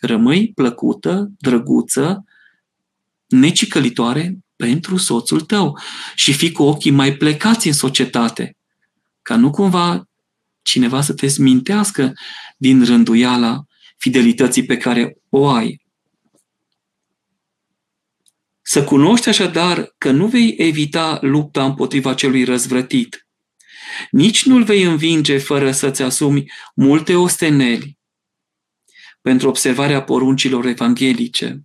Rămâi 0.01 0.53
plăcută, 0.55 1.31
drăguță, 1.39 2.25
necicălitoare 3.27 4.39
pentru 4.57 4.97
soțul 4.97 5.41
tău 5.41 5.79
și 6.15 6.33
fii 6.33 6.53
cu 6.53 6.63
ochii 6.63 6.91
mai 6.91 7.17
plecați 7.17 7.67
în 7.67 7.73
societate, 7.73 8.57
ca 9.23 9.37
nu 9.37 9.51
cumva 9.51 10.09
cineva 10.63 11.01
să 11.01 11.13
te 11.13 11.27
smintească 11.27 12.13
din 12.57 12.85
rânduiala 12.85 13.65
fidelității 13.97 14.65
pe 14.65 14.77
care 14.77 15.17
o 15.29 15.49
ai. 15.49 15.81
Să 18.63 18.85
cunoști 18.85 19.29
așadar 19.29 19.95
că 19.99 20.11
nu 20.11 20.27
vei 20.27 20.55
evita 20.59 21.19
lupta 21.21 21.65
împotriva 21.65 22.15
celui 22.15 22.45
răzvrătit. 22.45 23.27
Nici 24.11 24.45
nu-l 24.45 24.65
vei 24.65 24.83
învinge 24.83 25.39
fără 25.39 25.73
să-ți 25.73 26.03
asumi 26.03 26.53
multe 26.75 27.15
osteneli 27.15 27.99
pentru 29.21 29.49
observarea 29.49 30.03
poruncilor 30.03 30.67
evanghelice. 30.67 31.63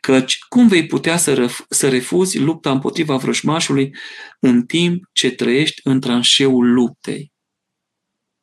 Căci 0.00 0.38
cum 0.48 0.68
vei 0.68 0.86
putea 0.86 1.16
să, 1.16 1.34
răf- 1.34 1.66
să 1.68 1.88
refuzi 1.88 2.38
lupta 2.38 2.70
împotriva 2.70 3.16
vrăjmașului 3.16 3.94
în 4.40 4.62
timp 4.62 5.04
ce 5.12 5.30
trăiești 5.30 5.80
în 5.84 6.00
tranșeul 6.00 6.72
luptei? 6.72 7.32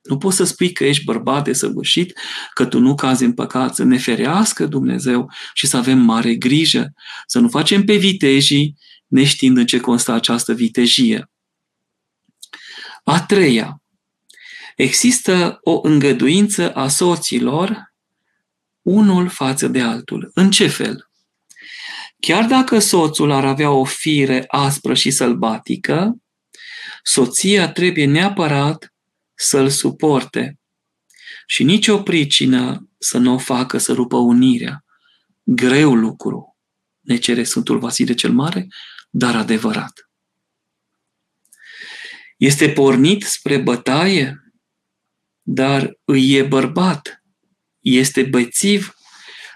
Nu 0.01 0.17
poți 0.17 0.35
să 0.35 0.43
spui 0.43 0.71
că 0.71 0.85
ești 0.85 1.03
bărbat 1.03 1.43
de 1.43 1.53
săvârșit, 1.53 2.19
că 2.53 2.65
tu 2.65 2.79
nu 2.79 2.95
cazi 2.95 3.23
în 3.23 3.33
păcat, 3.33 3.75
să 3.75 3.83
ne 3.83 3.97
ferească 3.97 4.65
Dumnezeu 4.65 5.31
și 5.53 5.67
să 5.67 5.77
avem 5.77 5.99
mare 5.99 6.35
grijă, 6.35 6.93
să 7.25 7.39
nu 7.39 7.49
facem 7.49 7.83
pe 7.83 7.95
vitejii 7.95 8.77
neștiind 9.07 9.57
în 9.57 9.65
ce 9.65 9.79
constă 9.79 10.11
această 10.11 10.53
vitejie. 10.53 11.31
A 13.09 13.21
treia, 13.21 13.81
există 14.75 15.59
o 15.61 15.79
îngăduință 15.83 16.73
a 16.73 16.87
soților 16.87 17.93
unul 18.81 19.29
față 19.29 19.67
de 19.67 19.81
altul. 19.81 20.31
În 20.33 20.51
ce 20.51 20.67
fel? 20.67 21.09
Chiar 22.19 22.45
dacă 22.45 22.79
soțul 22.79 23.31
ar 23.31 23.45
avea 23.45 23.71
o 23.71 23.83
fire 23.83 24.43
aspră 24.47 24.93
și 24.93 25.11
sălbatică, 25.11 26.15
soția 27.03 27.71
trebuie 27.71 28.05
neapărat 28.05 28.93
să-l 29.33 29.69
suporte 29.69 30.59
și 31.45 31.63
nicio 31.63 32.01
pricină 32.01 32.89
să 32.97 33.17
nu 33.17 33.33
o 33.33 33.37
facă 33.37 33.77
să 33.77 33.93
rupă 33.93 34.17
unirea. 34.17 34.85
Greu 35.43 35.93
lucru, 35.93 36.57
ne 36.99 37.17
cere 37.17 37.43
Sfântul 37.43 37.79
Vasile 37.79 38.13
cel 38.13 38.31
Mare, 38.31 38.67
dar 39.09 39.35
adevărat. 39.35 40.06
Este 42.37 42.69
pornit 42.69 43.23
spre 43.23 43.57
bătaie, 43.57 44.41
dar 45.41 45.97
îi 46.05 46.33
e 46.33 46.43
bărbat, 46.43 47.23
este 47.79 48.23
bățiv, 48.23 48.95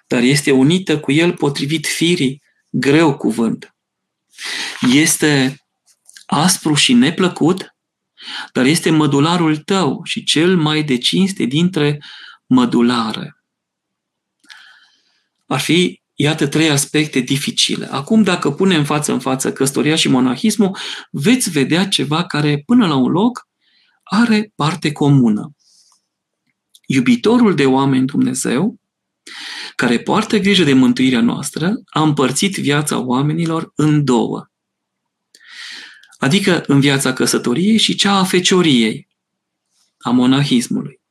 dar 0.08 0.22
este 0.22 0.52
unită 0.52 1.00
cu 1.00 1.12
el 1.12 1.34
potrivit 1.34 1.88
firii, 1.88 2.42
greu 2.70 3.18
cuvânt. 3.18 3.76
Este 4.94 5.62
aspru 6.26 6.74
și 6.74 6.94
neplăcut, 6.94 7.76
dar 8.54 8.66
este 8.66 8.90
mădularul 8.90 9.58
tău 9.58 10.04
și 10.04 10.24
cel 10.24 10.58
mai 10.58 10.84
de 10.84 10.98
cinste 10.98 11.44
dintre 11.44 12.04
mădulare. 12.46 13.36
Ar 15.46 15.60
fi 15.60 16.01
Iată 16.22 16.48
trei 16.48 16.70
aspecte 16.70 17.20
dificile. 17.20 17.86
Acum, 17.92 18.24
dacă 18.24 18.52
punem 18.52 18.84
față 18.84 19.12
în 19.12 19.20
față 19.20 19.54
căsătoria 19.54 19.96
și 19.96 20.08
monahismul, 20.08 20.78
veți 21.12 21.50
vedea 21.50 21.88
ceva 21.88 22.26
care, 22.26 22.64
până 22.66 22.88
la 22.88 22.96
un 22.96 23.12
loc, 23.12 23.48
are 24.04 24.52
parte 24.56 24.92
comună. 24.92 25.56
Iubitorul 26.86 27.56
de 27.56 27.66
oameni 27.66 28.06
Dumnezeu, 28.06 28.80
care 29.76 30.00
poartă 30.00 30.38
grijă 30.38 30.64
de 30.64 30.74
mântuirea 30.74 31.22
noastră, 31.22 31.74
a 31.86 32.02
împărțit 32.02 32.56
viața 32.56 33.00
oamenilor 33.00 33.72
în 33.76 34.04
două. 34.04 34.46
Adică 36.18 36.64
în 36.68 36.80
viața 36.80 37.14
căsătoriei 37.14 37.78
și 37.78 37.96
cea 37.96 38.18
a 38.18 38.24
fecioriei, 38.24 39.08
a 39.98 40.10
monahismului. 40.10 41.02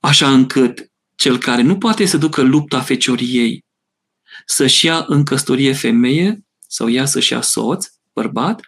Așa 0.00 0.32
încât 0.32 0.90
cel 1.14 1.38
care 1.38 1.62
nu 1.62 1.78
poate 1.78 2.04
să 2.04 2.16
ducă 2.16 2.42
lupta 2.42 2.80
fecioriei 2.80 3.64
să-și 4.46 4.86
ia 4.86 5.04
în 5.08 5.24
căsătorie 5.24 5.72
femeie 5.72 6.44
sau 6.68 6.88
ea 6.88 7.04
să-și 7.04 7.32
ia 7.32 7.40
soț, 7.40 7.86
bărbat, 8.12 8.60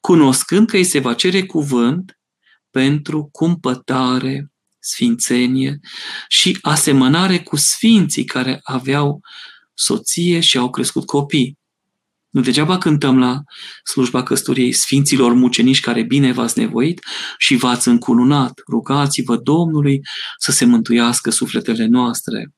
cunoscând 0.00 0.68
că 0.68 0.76
îi 0.76 0.84
se 0.84 0.98
va 0.98 1.14
cere 1.14 1.46
cuvânt 1.46 2.18
pentru 2.70 3.28
cumpătare, 3.32 4.52
sfințenie 4.78 5.78
și 6.28 6.58
asemănare 6.60 7.38
cu 7.38 7.56
sfinții 7.56 8.24
care 8.24 8.60
aveau 8.62 9.20
soție 9.74 10.40
și 10.40 10.58
au 10.58 10.70
crescut 10.70 11.06
copii. 11.06 11.58
Nu 12.30 12.40
degeaba 12.40 12.78
cântăm 12.78 13.18
la 13.18 13.42
slujba 13.84 14.22
căsătoriei 14.22 14.72
Sfinților 14.72 15.32
mucenici 15.32 15.80
care 15.80 16.02
bine 16.02 16.32
v-ați 16.32 16.58
nevoit 16.58 17.00
și 17.38 17.56
v-ați 17.56 17.88
încununat. 17.88 18.60
Rugați-vă 18.68 19.36
Domnului 19.36 20.00
să 20.38 20.52
se 20.52 20.64
mântuiască 20.64 21.30
sufletele 21.30 21.86
noastre. 21.86 22.54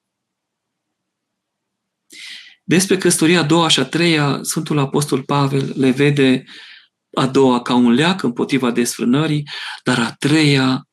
Despre 2.63 2.97
căsătoria 2.97 3.41
a 3.41 3.45
doua 3.45 3.69
și 3.69 3.81
a 3.81 3.85
treia, 3.85 4.39
Sfântul 4.43 4.79
Apostol 4.79 5.23
Pavel 5.23 5.73
le 5.77 5.91
vede 5.91 6.45
a 7.13 7.27
doua 7.27 7.63
ca 7.63 7.75
un 7.75 7.93
leac 7.93 8.23
împotriva 8.23 8.71
desfrânării, 8.71 9.49
dar 9.85 9.99
a 9.99 10.15
treia 10.19 10.89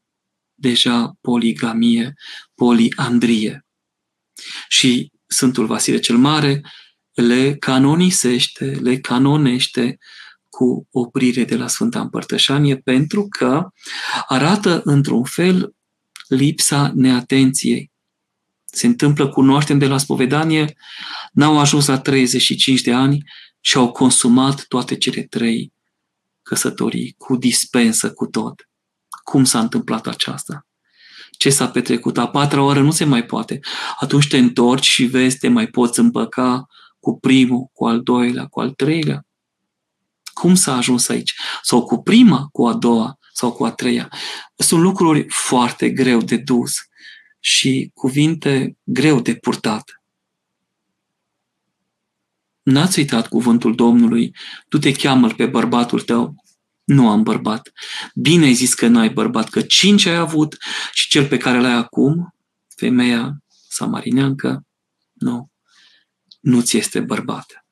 deja 0.53 1.17
poligamie, 1.21 2.13
poliandrie. 2.55 3.65
Și 4.67 5.11
Sfântul 5.27 5.65
Vasile 5.65 5.99
cel 5.99 6.17
Mare 6.17 6.61
le 7.13 7.55
canonisește, 7.55 8.65
le 8.65 8.99
canonește 8.99 9.97
cu 10.49 10.87
oprire 10.91 11.43
de 11.43 11.55
la 11.55 11.67
Sfânta 11.67 11.99
Împărtășanie 11.99 12.77
pentru 12.77 13.27
că 13.37 13.67
arată 14.27 14.81
într-un 14.83 15.23
fel 15.23 15.75
lipsa 16.27 16.91
neatenției. 16.95 17.91
Se 18.71 18.85
întâmplă, 18.85 19.27
cunoaștem 19.29 19.77
de 19.77 19.87
la 19.87 19.97
spovedanie, 19.97 20.75
n-au 21.31 21.59
ajuns 21.59 21.87
la 21.87 21.99
35 21.99 22.81
de 22.81 22.93
ani 22.93 23.23
și 23.59 23.77
au 23.77 23.91
consumat 23.91 24.65
toate 24.67 24.97
cele 24.97 25.23
trei 25.23 25.73
căsătorii, 26.41 27.15
cu 27.17 27.35
dispensă, 27.35 28.11
cu 28.13 28.25
tot. 28.25 28.69
Cum 29.23 29.43
s-a 29.43 29.59
întâmplat 29.59 30.07
aceasta? 30.07 30.67
Ce 31.37 31.49
s-a 31.49 31.69
petrecut? 31.69 32.17
A 32.17 32.27
patra 32.27 32.63
oară 32.63 32.81
nu 32.81 32.91
se 32.91 33.05
mai 33.05 33.25
poate. 33.25 33.59
Atunci 33.99 34.27
te 34.27 34.37
întorci 34.37 34.85
și 34.85 35.03
vezi, 35.03 35.37
te 35.37 35.47
mai 35.47 35.67
poți 35.67 35.99
împăca 35.99 36.65
cu 36.99 37.19
primul, 37.19 37.69
cu 37.73 37.87
al 37.87 38.01
doilea, 38.01 38.45
cu 38.45 38.59
al 38.59 38.71
treilea. 38.71 39.25
Cum 40.33 40.55
s-a 40.55 40.75
ajuns 40.75 41.09
aici? 41.09 41.35
Sau 41.63 41.85
cu 41.85 42.01
prima, 42.01 42.47
cu 42.51 42.67
a 42.67 42.73
doua, 42.73 43.17
sau 43.33 43.51
cu 43.51 43.65
a 43.65 43.71
treia. 43.71 44.09
Sunt 44.55 44.81
lucruri 44.81 45.25
foarte 45.29 45.89
greu 45.89 46.21
de 46.21 46.37
dus 46.37 46.73
și 47.39 47.91
cuvinte 47.93 48.77
greu 48.83 49.21
de 49.21 49.35
purtat. 49.35 50.01
N-ați 52.61 52.99
uitat 52.99 53.27
cuvântul 53.27 53.75
Domnului, 53.75 54.35
tu 54.67 54.77
te 54.77 54.91
cheamă 54.91 55.27
pe 55.27 55.45
bărbatul 55.45 56.01
tău. 56.01 56.43
Nu 56.83 57.09
am 57.09 57.23
bărbat. 57.23 57.71
Bine 58.15 58.45
ai 58.45 58.53
zis 58.53 58.73
că 58.73 58.87
n-ai 58.87 59.09
bărbat, 59.09 59.49
că 59.49 59.61
cinci 59.61 60.05
ai 60.05 60.15
avut 60.15 60.57
și 60.93 61.09
cel 61.09 61.27
pe 61.27 61.37
care 61.37 61.59
l-ai 61.59 61.73
acum, 61.73 62.35
femeia 62.75 63.43
samarineancă, 63.67 64.65
nu 65.13 65.49
nu 66.39 66.61
ți 66.61 66.77
este 66.77 66.99
bărbat. 66.99 67.65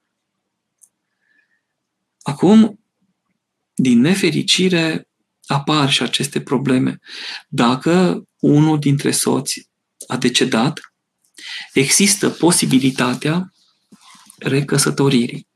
Acum, 2.22 2.80
din 3.74 4.00
nefericire, 4.00 5.10
apar 5.46 5.90
și 5.90 6.04
aceste 6.04 6.42
probleme. 6.42 7.00
Dacă 7.48 8.24
unul 8.40 8.80
dintre 8.80 9.12
soți 9.12 9.70
a 10.08 10.18
decedat, 10.18 10.80
există 11.74 12.30
posibilitatea 12.30 13.54
recăsătoririi. 14.38 15.48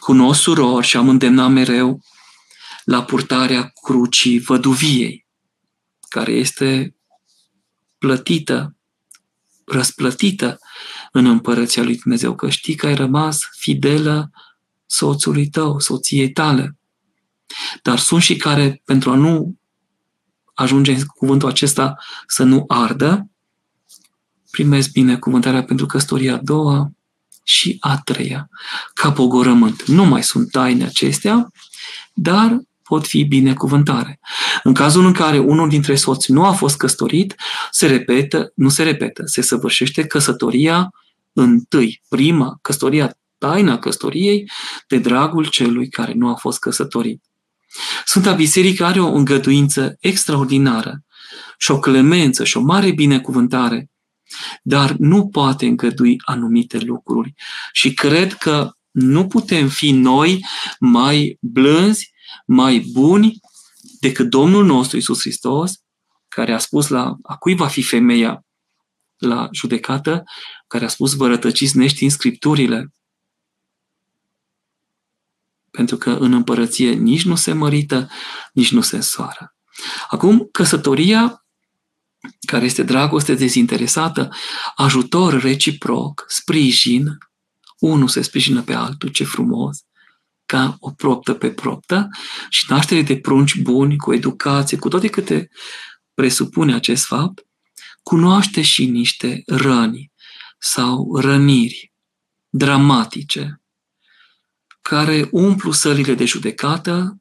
Cunosc 0.00 0.40
surori 0.40 0.86
și 0.86 0.96
am 0.96 1.08
îndemnat 1.08 1.50
mereu 1.50 2.00
la 2.84 3.04
purtarea 3.04 3.72
crucii 3.82 4.38
văduviei, 4.38 5.26
care 6.08 6.32
este 6.32 6.96
plătită, 7.98 8.76
răsplătită 9.64 10.58
în 11.12 11.26
împărăția 11.26 11.82
lui 11.82 11.96
Dumnezeu, 11.96 12.34
că 12.34 12.50
știi 12.50 12.74
că 12.74 12.86
ai 12.86 12.94
rămas 12.94 13.38
fidelă 13.58 14.30
soțului 14.86 15.48
tău, 15.48 15.80
soției 15.80 16.30
tale. 16.30 16.78
Dar 17.82 17.98
sunt 17.98 18.22
și 18.22 18.36
care, 18.36 18.82
pentru 18.84 19.10
a 19.10 19.14
nu 19.14 19.58
ajunge 20.54 20.92
în 20.92 21.04
cuvântul 21.06 21.48
acesta 21.48 21.96
să 22.26 22.42
nu 22.42 22.64
ardă, 22.68 23.28
primesc 24.50 24.92
binecuvântarea 24.92 25.64
pentru 25.64 25.86
căsătoria 25.86 26.34
a 26.34 26.40
doua 26.42 26.90
și 27.42 27.76
a 27.80 28.00
treia, 28.04 28.48
ca 28.94 29.12
pogorământ. 29.12 29.86
Nu 29.86 30.04
mai 30.04 30.22
sunt 30.22 30.50
taine 30.50 30.84
acestea, 30.84 31.48
dar 32.14 32.58
pot 32.82 33.06
fi 33.06 33.24
binecuvântare. 33.24 34.20
În 34.62 34.74
cazul 34.74 35.04
în 35.04 35.12
care 35.12 35.38
unul 35.38 35.68
dintre 35.68 35.94
soți 35.94 36.32
nu 36.32 36.44
a 36.44 36.52
fost 36.52 36.76
căsătorit, 36.76 37.34
se 37.70 37.86
repetă, 37.86 38.52
nu 38.54 38.68
se 38.68 38.82
repetă, 38.82 39.22
se 39.26 39.42
săvârșește 39.42 40.06
căsătoria 40.06 40.90
întâi, 41.32 42.02
prima 42.08 42.58
căsătoria, 42.62 43.16
taina 43.38 43.78
căsătoriei, 43.78 44.50
de 44.88 44.98
dragul 44.98 45.46
celui 45.46 45.88
care 45.88 46.12
nu 46.12 46.28
a 46.28 46.34
fost 46.34 46.58
căsătorit. 46.58 47.22
Sfânta 48.04 48.32
Biserică 48.32 48.84
are 48.84 49.00
o 49.00 49.12
îngăduință 49.12 49.96
extraordinară 50.00 51.04
și 51.58 51.70
o 51.70 51.78
clemență 51.78 52.44
și 52.44 52.56
o 52.56 52.60
mare 52.60 52.92
binecuvântare, 52.92 53.90
dar 54.62 54.94
nu 54.98 55.28
poate 55.28 55.66
îngădui 55.66 56.16
anumite 56.24 56.78
lucruri. 56.78 57.34
Și 57.72 57.94
cred 57.94 58.34
că 58.34 58.70
nu 58.90 59.26
putem 59.26 59.68
fi 59.68 59.90
noi 59.90 60.44
mai 60.78 61.38
blânzi, 61.40 62.12
mai 62.46 62.78
buni 62.92 63.40
decât 64.00 64.30
Domnul 64.30 64.64
nostru 64.64 64.96
Isus 64.96 65.20
Hristos, 65.20 65.72
care 66.28 66.52
a 66.52 66.58
spus 66.58 66.88
la 66.88 67.16
a 67.22 67.36
cui 67.36 67.54
va 67.54 67.66
fi 67.66 67.82
femeia 67.82 68.44
la 69.16 69.48
judecată, 69.52 70.22
care 70.66 70.84
a 70.84 70.88
spus 70.88 71.14
vă 71.14 71.26
rătăciți 71.26 71.76
neștiind 71.76 72.12
Scripturile. 72.12 72.92
Pentru 75.76 75.96
că 75.96 76.10
în 76.10 76.32
împărăție 76.32 76.92
nici 76.92 77.24
nu 77.24 77.34
se 77.34 77.52
mărită, 77.52 78.10
nici 78.52 78.72
nu 78.72 78.80
se 78.80 78.96
însoară. 78.96 79.56
Acum, 80.08 80.48
căsătoria, 80.52 81.46
care 82.46 82.64
este 82.64 82.82
dragoste 82.82 83.34
dezinteresată, 83.34 84.28
ajutor 84.74 85.40
reciproc, 85.40 86.24
sprijin, 86.28 87.18
unul 87.78 88.08
se 88.08 88.22
sprijină 88.22 88.62
pe 88.62 88.74
altul, 88.74 89.08
ce 89.08 89.24
frumos, 89.24 89.78
ca 90.46 90.76
o 90.80 90.90
proptă 90.90 91.34
pe 91.34 91.50
proptă 91.50 92.08
și 92.48 92.64
naștere 92.68 93.02
de 93.02 93.16
prunci 93.16 93.56
buni, 93.56 93.96
cu 93.96 94.14
educație, 94.14 94.78
cu 94.78 94.88
toate 94.88 95.08
câte 95.08 95.48
presupune 96.14 96.74
acest 96.74 97.04
fapt, 97.04 97.46
cunoaște 98.02 98.62
și 98.62 98.86
niște 98.86 99.42
răni 99.46 100.12
sau 100.58 101.16
răniri 101.16 101.92
dramatice 102.48 103.63
care 104.88 105.28
umplu 105.30 105.72
sălile 105.72 106.14
de 106.14 106.24
judecată, 106.24 107.16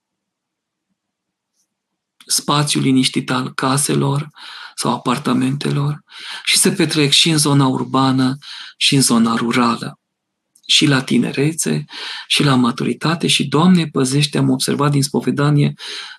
spațiul 2.26 2.84
liniștit 2.84 3.32
al 3.32 3.54
caselor 3.54 4.30
sau 4.76 4.93
apartamentelor 4.93 6.04
și 6.43 6.58
se 6.58 6.71
petrec 6.71 7.12
și 7.12 7.30
în 7.30 7.38
zona 7.38 7.67
urbană 7.67 8.38
și 8.78 8.95
în 8.95 9.02
zona 9.02 9.36
rurală. 9.36 9.99
Și 10.67 10.86
la 10.86 11.04
tinerețe, 11.04 11.86
și 12.28 12.43
la 12.43 12.56
maturitate, 12.56 13.28
și, 13.28 13.47
Doamne, 13.47 13.88
păzește, 13.88 14.38
am 14.38 14.49
observat 14.49 14.91
din 14.91 15.04
spovedanie, 15.04 15.73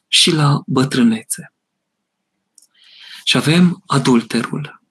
și 0.09 0.31
la 0.31 0.63
bătrânețe. 0.67 1.53
Și 3.25 3.37
avem 3.37 3.83
adulterul, 3.87 4.83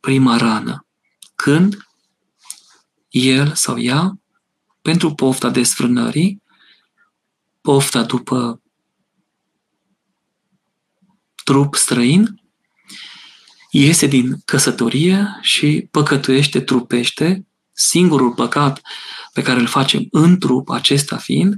prima 0.00 0.36
rană. 0.36 0.86
Când 1.34 1.76
el 3.08 3.54
sau 3.54 3.78
ea, 3.78 4.18
pentru 4.86 5.14
pofta 5.14 5.50
desfrânării, 5.50 6.42
pofta 7.60 8.02
după 8.02 8.62
trup 11.44 11.74
străin, 11.74 12.42
iese 13.70 14.06
din 14.06 14.40
căsătorie 14.44 15.38
și 15.40 15.88
păcătuiește, 15.90 16.60
trupește, 16.60 17.46
singurul 17.72 18.32
păcat 18.32 18.80
pe 19.32 19.42
care 19.42 19.60
îl 19.60 19.66
facem 19.66 20.06
în 20.10 20.38
trup, 20.38 20.68
acesta 20.68 21.16
fiind, 21.16 21.54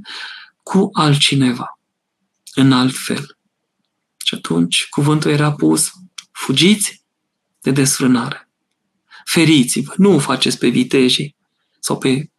cu 0.63 0.89
altcineva, 0.93 1.81
în 2.55 2.73
alt 2.73 2.97
fel. 2.97 3.39
Și 4.25 4.35
atunci 4.35 4.87
cuvântul 4.89 5.31
era 5.31 5.53
pus, 5.53 5.91
fugiți 6.33 7.05
de 7.61 7.71
desfrânare. 7.71 8.51
Feriți-vă, 9.25 9.93
nu 9.97 10.15
o 10.15 10.19
faceți 10.19 10.59
pe 10.59 10.69
vitejii 10.69 11.37
sau 11.79 11.99
pe 11.99 12.31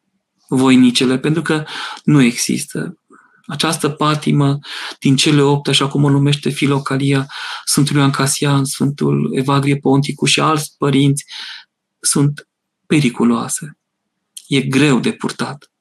voinicele, 0.49 1.17
pentru 1.17 1.41
că 1.41 1.65
nu 2.03 2.21
există. 2.21 2.97
Această 3.45 3.89
patimă 3.89 4.59
din 4.99 5.15
cele 5.15 5.41
opt, 5.41 5.67
așa 5.67 5.87
cum 5.87 6.03
o 6.03 6.09
numește 6.09 6.49
Filocalia, 6.49 7.27
Sfântul 7.65 7.95
Ioan 7.95 8.11
Casian, 8.11 8.65
Sfântul 8.65 9.29
Evagrie 9.33 9.77
Ponticu 9.77 10.25
și 10.25 10.39
alți 10.39 10.75
părinți, 10.77 11.25
sunt 11.99 12.47
periculoase. 12.85 13.77
E 14.47 14.61
greu 14.61 14.99
de 14.99 15.11
purtat. 15.11 15.71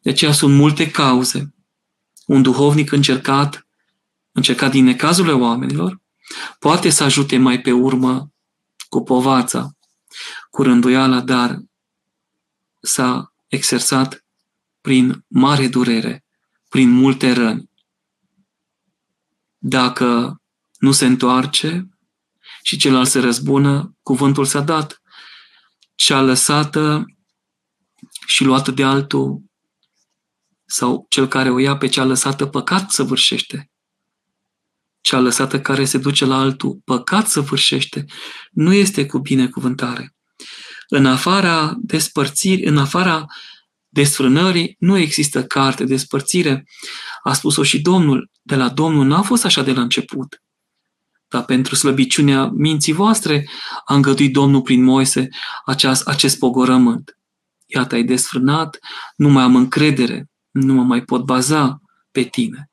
De 0.00 0.10
aceea 0.10 0.32
sunt 0.32 0.54
multe 0.54 0.90
cauze. 0.90 1.54
Un 2.26 2.42
duhovnic 2.42 2.92
încercat, 2.92 3.66
încercat 4.32 4.70
din 4.70 4.84
necazurile 4.84 5.32
oamenilor, 5.32 6.00
poate 6.58 6.90
să 6.90 7.04
ajute 7.04 7.38
mai 7.38 7.60
pe 7.60 7.72
urmă 7.72 8.32
cu 8.88 9.02
povața, 9.02 9.76
cu 10.50 10.62
rânduiala, 10.62 11.20
dar 11.20 11.58
s-a 12.80 13.27
exersat 13.48 14.24
prin 14.80 15.24
mare 15.26 15.68
durere, 15.68 16.24
prin 16.68 16.90
multe 16.90 17.32
răni. 17.32 17.70
Dacă 19.58 20.40
nu 20.78 20.92
se 20.92 21.06
întoarce 21.06 21.88
și 22.62 22.76
celălalt 22.76 23.08
se 23.08 23.20
răzbună, 23.20 23.96
cuvântul 24.02 24.44
s-a 24.44 24.60
dat. 24.60 25.02
Cea 25.94 26.20
lăsată 26.20 27.04
și 28.26 28.44
luată 28.44 28.70
de 28.70 28.84
altul 28.84 29.42
sau 30.64 31.06
cel 31.08 31.28
care 31.28 31.50
o 31.50 31.58
ia 31.58 31.76
pe 31.76 31.88
cea 31.88 32.04
lăsată 32.04 32.46
păcat 32.46 32.90
săvârșește. 32.90 33.70
Cea 35.00 35.18
lăsată 35.18 35.60
care 35.60 35.84
se 35.84 35.98
duce 35.98 36.24
la 36.24 36.38
altul 36.38 36.80
păcat 36.84 37.28
săvârșește. 37.28 38.04
Nu 38.50 38.72
este 38.72 39.06
cu 39.06 39.18
binecuvântare. 39.18 40.16
În 40.88 41.06
afara 41.06 41.74
despărțiri, 41.78 42.64
în 42.64 42.78
afara 42.78 43.26
desfrânării, 43.88 44.76
nu 44.78 44.96
există 44.96 45.44
carte 45.44 45.84
de 45.84 45.94
despărțire. 45.94 46.64
A 47.22 47.32
spus-o 47.32 47.62
și 47.62 47.80
Domnul. 47.80 48.30
De 48.42 48.56
la 48.56 48.68
Domnul 48.68 49.06
n-a 49.06 49.22
fost 49.22 49.44
așa 49.44 49.62
de 49.62 49.72
la 49.72 49.80
început. 49.80 50.42
Dar 51.28 51.44
pentru 51.44 51.74
slăbiciunea 51.74 52.50
minții 52.54 52.92
voastre 52.92 53.48
a 53.84 53.94
îngăduit 53.94 54.32
Domnul 54.32 54.62
prin 54.62 54.84
Moise 54.84 55.28
aceast, 55.64 56.08
acest 56.08 56.38
pogorământ. 56.38 57.18
Iată, 57.66 57.94
ai 57.94 58.02
desfrânat, 58.02 58.78
nu 59.16 59.28
mai 59.28 59.42
am 59.42 59.56
încredere, 59.56 60.30
nu 60.50 60.74
mă 60.74 60.82
mai 60.82 61.02
pot 61.02 61.24
baza 61.24 61.80
pe 62.10 62.22
tine. 62.22 62.70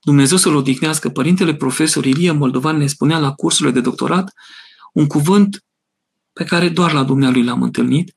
Dumnezeu 0.00 0.36
să-l 0.36 0.54
odihnească, 0.54 1.08
părintele 1.08 1.54
profesor 1.54 2.04
Ilie 2.04 2.30
Moldovan 2.30 2.76
ne 2.76 2.86
spunea 2.86 3.18
la 3.18 3.32
cursurile 3.32 3.74
de 3.74 3.80
doctorat 3.80 4.32
un 4.92 5.06
cuvânt 5.06 5.64
pe 6.32 6.44
care 6.44 6.68
doar 6.68 6.92
la 6.92 7.02
dumnealui 7.04 7.44
l-am 7.44 7.62
întâlnit, 7.62 8.16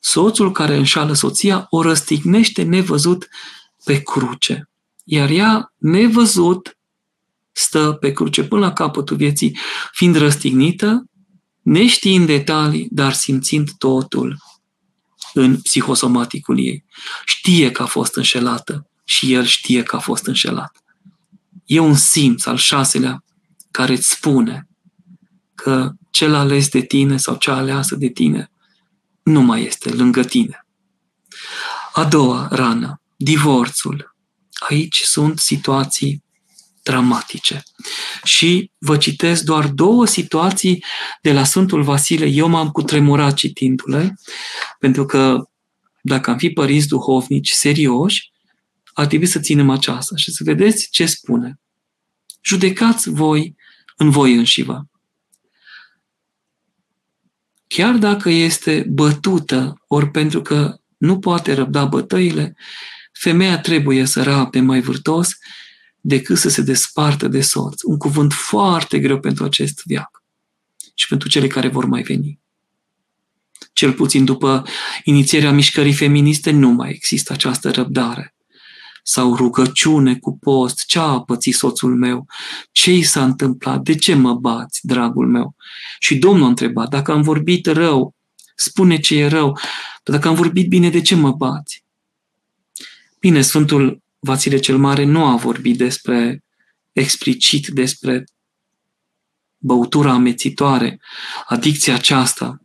soțul 0.00 0.52
care 0.52 0.76
înșală 0.76 1.12
soția 1.12 1.66
o 1.70 1.82
răstignește 1.82 2.62
nevăzut 2.62 3.28
pe 3.84 4.02
cruce. 4.02 4.68
Iar 5.04 5.30
ea, 5.30 5.72
nevăzut, 5.76 6.78
stă 7.52 7.92
pe 7.92 8.12
cruce 8.12 8.44
până 8.44 8.60
la 8.60 8.72
capătul 8.72 9.16
vieții, 9.16 9.58
fiind 9.92 10.16
răstignită, 10.16 11.04
neștiind 11.62 12.26
detalii, 12.26 12.88
dar 12.90 13.12
simțind 13.12 13.70
totul 13.78 14.38
în 15.32 15.60
psihosomaticul 15.60 16.58
ei. 16.58 16.84
Știe 17.24 17.70
că 17.70 17.82
a 17.82 17.86
fost 17.86 18.16
înșelată 18.16 18.88
și 19.04 19.32
el 19.32 19.44
știe 19.44 19.82
că 19.82 19.96
a 19.96 19.98
fost 19.98 20.26
înșelat. 20.26 20.82
E 21.64 21.78
un 21.78 21.94
simț 21.94 22.46
al 22.46 22.56
șaselea 22.56 23.24
care 23.70 23.92
îți 23.92 24.10
spune 24.10 24.68
că 25.54 25.92
cel 26.14 26.34
ales 26.34 26.68
de 26.68 26.80
tine 26.80 27.16
sau 27.16 27.36
cea 27.36 27.56
aleasă 27.56 27.96
de 27.96 28.08
tine 28.08 28.50
nu 29.22 29.40
mai 29.40 29.64
este 29.64 29.90
lângă 29.90 30.24
tine. 30.24 30.66
A 31.92 32.04
doua 32.04 32.48
rană, 32.50 33.00
divorțul. 33.16 34.16
Aici 34.68 35.00
sunt 35.00 35.38
situații 35.38 36.24
dramatice. 36.82 37.62
Și 38.24 38.70
vă 38.78 38.96
citesc 38.96 39.42
doar 39.42 39.66
două 39.66 40.06
situații 40.06 40.84
de 41.22 41.32
la 41.32 41.44
Sfântul 41.44 41.82
Vasile. 41.82 42.26
Eu 42.26 42.48
m-am 42.48 42.70
cutremurat 42.70 43.34
citindu-le, 43.34 44.14
pentru 44.78 45.04
că 45.04 45.48
dacă 46.02 46.30
am 46.30 46.38
fi 46.38 46.50
părinți 46.50 46.88
duhovnici 46.88 47.50
serioși, 47.50 48.32
ar 48.92 49.06
trebui 49.06 49.26
să 49.26 49.40
ținem 49.40 49.70
aceasta 49.70 50.16
și 50.16 50.30
să 50.30 50.42
vedeți 50.44 50.88
ce 50.90 51.06
spune. 51.06 51.60
Judecați 52.42 53.10
voi 53.10 53.56
în 53.96 54.10
voi 54.10 54.34
înșivă 54.34 54.88
chiar 57.66 57.94
dacă 57.94 58.28
este 58.28 58.86
bătută, 58.88 59.82
ori 59.86 60.10
pentru 60.10 60.42
că 60.42 60.76
nu 60.96 61.18
poate 61.18 61.52
răbda 61.54 61.84
bătăile, 61.84 62.56
femeia 63.12 63.58
trebuie 63.58 64.04
să 64.04 64.22
rabde 64.22 64.60
mai 64.60 64.80
vârtos 64.80 65.30
decât 66.00 66.38
să 66.38 66.48
se 66.48 66.62
despartă 66.62 67.28
de 67.28 67.40
soț. 67.40 67.82
Un 67.82 67.96
cuvânt 67.96 68.32
foarte 68.32 68.98
greu 68.98 69.20
pentru 69.20 69.44
acest 69.44 69.82
viac 69.84 70.22
și 70.94 71.08
pentru 71.08 71.28
cele 71.28 71.46
care 71.46 71.68
vor 71.68 71.84
mai 71.84 72.02
veni. 72.02 72.40
Cel 73.72 73.92
puțin 73.92 74.24
după 74.24 74.62
inițierea 75.04 75.52
mișcării 75.52 75.92
feministe 75.92 76.50
nu 76.50 76.70
mai 76.70 76.90
există 76.90 77.32
această 77.32 77.70
răbdare 77.70 78.33
sau 79.06 79.34
rugăciune 79.34 80.18
cu 80.18 80.38
post, 80.38 80.84
ce 80.86 80.98
a 80.98 81.20
pățit 81.20 81.54
soțul 81.54 81.96
meu, 81.96 82.26
ce 82.72 82.92
i 82.92 83.02
s-a 83.02 83.24
întâmplat, 83.24 83.82
de 83.82 83.94
ce 83.94 84.14
mă 84.14 84.34
bați, 84.34 84.86
dragul 84.86 85.28
meu? 85.28 85.54
Și 85.98 86.16
Domnul 86.16 86.44
a 86.44 86.48
întrebat, 86.48 86.88
dacă 86.88 87.12
am 87.12 87.22
vorbit 87.22 87.66
rău, 87.66 88.14
spune 88.54 88.98
ce 88.98 89.18
e 89.18 89.26
rău, 89.26 89.58
dar 90.02 90.16
dacă 90.16 90.28
am 90.28 90.34
vorbit 90.34 90.68
bine, 90.68 90.90
de 90.90 91.00
ce 91.00 91.14
mă 91.14 91.32
bați? 91.32 91.84
Bine, 93.20 93.40
Sfântul 93.40 94.02
Vasile 94.18 94.58
cel 94.58 94.78
Mare 94.78 95.04
nu 95.04 95.24
a 95.24 95.36
vorbit 95.36 95.76
despre 95.76 96.44
explicit 96.92 97.66
despre 97.66 98.24
băutura 99.58 100.12
amețitoare, 100.12 101.00
adicția 101.46 101.94
aceasta 101.94 102.58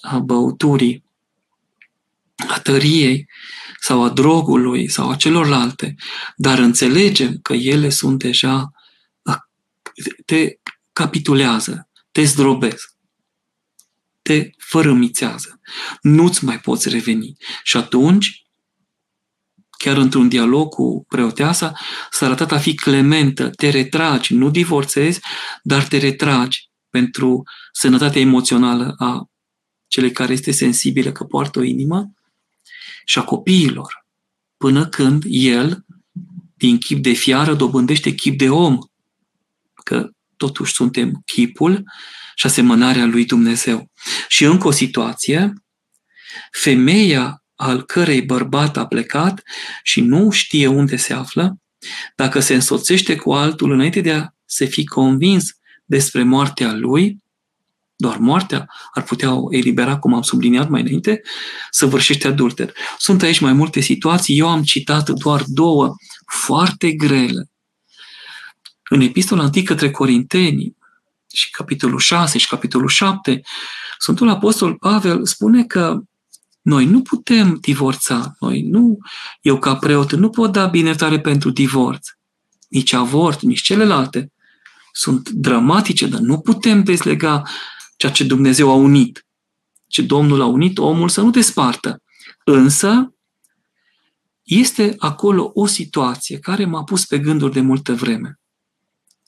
a 0.00 0.18
băuturii, 0.18 1.04
a 2.48 2.60
tăriei, 2.60 3.28
sau 3.80 4.04
a 4.04 4.08
drogului 4.08 4.88
sau 4.88 5.10
a 5.10 5.16
celorlalte, 5.16 5.94
dar 6.36 6.58
înțelegem 6.58 7.38
că 7.42 7.52
ele 7.52 7.88
sunt 7.88 8.18
deja, 8.18 8.70
te 10.24 10.58
capitulează, 10.92 11.88
te 12.12 12.24
zdrobesc, 12.24 12.94
te 14.22 14.50
fărâmițează. 14.58 15.60
Nu-ți 16.00 16.44
mai 16.44 16.60
poți 16.60 16.88
reveni. 16.88 17.36
Și 17.62 17.76
atunci, 17.76 18.46
chiar 19.78 19.96
într-un 19.96 20.28
dialog 20.28 20.68
cu 20.68 21.04
preoteasa, 21.08 21.72
s-a 22.10 22.26
arătat 22.26 22.52
a 22.52 22.58
fi 22.58 22.74
clementă, 22.74 23.50
te 23.50 23.68
retragi, 23.68 24.34
nu 24.34 24.50
divorțezi, 24.50 25.20
dar 25.62 25.84
te 25.84 25.98
retragi 25.98 26.70
pentru 26.90 27.42
sănătatea 27.72 28.20
emoțională 28.20 28.94
a 28.98 29.30
celei 29.86 30.12
care 30.12 30.32
este 30.32 30.50
sensibilă 30.50 31.12
că 31.12 31.24
poartă 31.24 31.58
o 31.58 31.62
inimă 31.62 32.10
și 33.08 33.18
a 33.18 33.22
copiilor, 33.24 34.06
până 34.56 34.88
când 34.88 35.24
el, 35.26 35.84
din 36.56 36.78
chip 36.78 37.02
de 37.02 37.12
fiară, 37.12 37.54
dobândește 37.54 38.14
chip 38.14 38.38
de 38.38 38.50
om, 38.50 38.78
că 39.84 40.10
totuși 40.36 40.72
suntem 40.72 41.22
chipul 41.26 41.84
și 42.34 42.46
asemănarea 42.46 43.04
lui 43.04 43.24
Dumnezeu. 43.24 43.90
Și 44.28 44.44
încă 44.44 44.66
o 44.66 44.70
situație, 44.70 45.52
femeia 46.50 47.42
al 47.54 47.82
cărei 47.82 48.22
bărbat 48.22 48.76
a 48.76 48.86
plecat 48.86 49.42
și 49.82 50.00
nu 50.00 50.30
știe 50.30 50.66
unde 50.66 50.96
se 50.96 51.12
află, 51.12 51.58
dacă 52.16 52.40
se 52.40 52.54
însoțește 52.54 53.16
cu 53.16 53.32
altul 53.32 53.70
înainte 53.70 54.00
de 54.00 54.12
a 54.12 54.28
se 54.44 54.64
fi 54.64 54.84
convins 54.84 55.50
despre 55.84 56.22
moartea 56.22 56.72
lui, 56.72 57.24
doar 57.96 58.16
moartea 58.16 58.68
ar 58.92 59.02
putea 59.02 59.34
o 59.34 59.54
elibera, 59.54 59.98
cum 59.98 60.14
am 60.14 60.22
subliniat 60.22 60.68
mai 60.68 60.80
înainte, 60.80 61.22
săvârșește 61.70 62.26
adulter. 62.26 62.72
Sunt 62.98 63.22
aici 63.22 63.38
mai 63.38 63.52
multe 63.52 63.80
situații, 63.80 64.38
eu 64.38 64.48
am 64.48 64.62
citat 64.62 65.10
doar 65.10 65.42
două 65.46 65.94
foarte 66.26 66.90
grele. 66.92 67.50
În 68.88 69.00
epistola 69.00 69.42
antică 69.42 69.72
către 69.72 69.90
Corinteni, 69.90 70.76
și 71.32 71.50
capitolul 71.50 71.98
6 71.98 72.38
și 72.38 72.48
capitolul 72.48 72.88
7, 72.88 73.42
Sfântul 73.98 74.28
Apostol 74.28 74.74
Pavel 74.74 75.26
spune 75.26 75.64
că 75.64 76.00
noi 76.62 76.84
nu 76.84 77.02
putem 77.02 77.58
divorța, 77.60 78.36
noi 78.40 78.62
nu, 78.62 78.98
eu 79.40 79.58
ca 79.58 79.76
preot 79.76 80.12
nu 80.12 80.30
pot 80.30 80.52
da 80.52 80.66
binetare 80.66 81.20
pentru 81.20 81.50
divorț, 81.50 82.08
nici 82.68 82.92
avort, 82.92 83.40
nici 83.40 83.60
celelalte. 83.60 84.32
sunt 84.92 85.28
dramatice, 85.28 86.06
dar 86.06 86.20
nu 86.20 86.38
putem 86.38 86.82
dezlega 86.82 87.42
ceea 87.96 88.12
ce 88.12 88.24
Dumnezeu 88.24 88.70
a 88.70 88.74
unit. 88.74 89.26
Ce 89.86 90.02
Domnul 90.02 90.40
a 90.40 90.46
unit, 90.46 90.78
omul 90.78 91.08
să 91.08 91.20
nu 91.20 91.30
te 91.30 91.40
spartă. 91.40 92.02
Însă, 92.44 93.14
este 94.42 94.94
acolo 94.98 95.50
o 95.54 95.66
situație 95.66 96.38
care 96.38 96.64
m-a 96.64 96.84
pus 96.84 97.06
pe 97.06 97.18
gânduri 97.18 97.52
de 97.52 97.60
multă 97.60 97.94
vreme. 97.94 98.40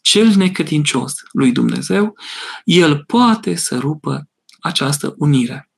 Cel 0.00 0.28
necredincios 0.28 1.14
lui 1.32 1.52
Dumnezeu, 1.52 2.18
el 2.64 3.04
poate 3.04 3.54
să 3.54 3.78
rupă 3.78 4.28
această 4.60 5.14
unire. 5.16 5.70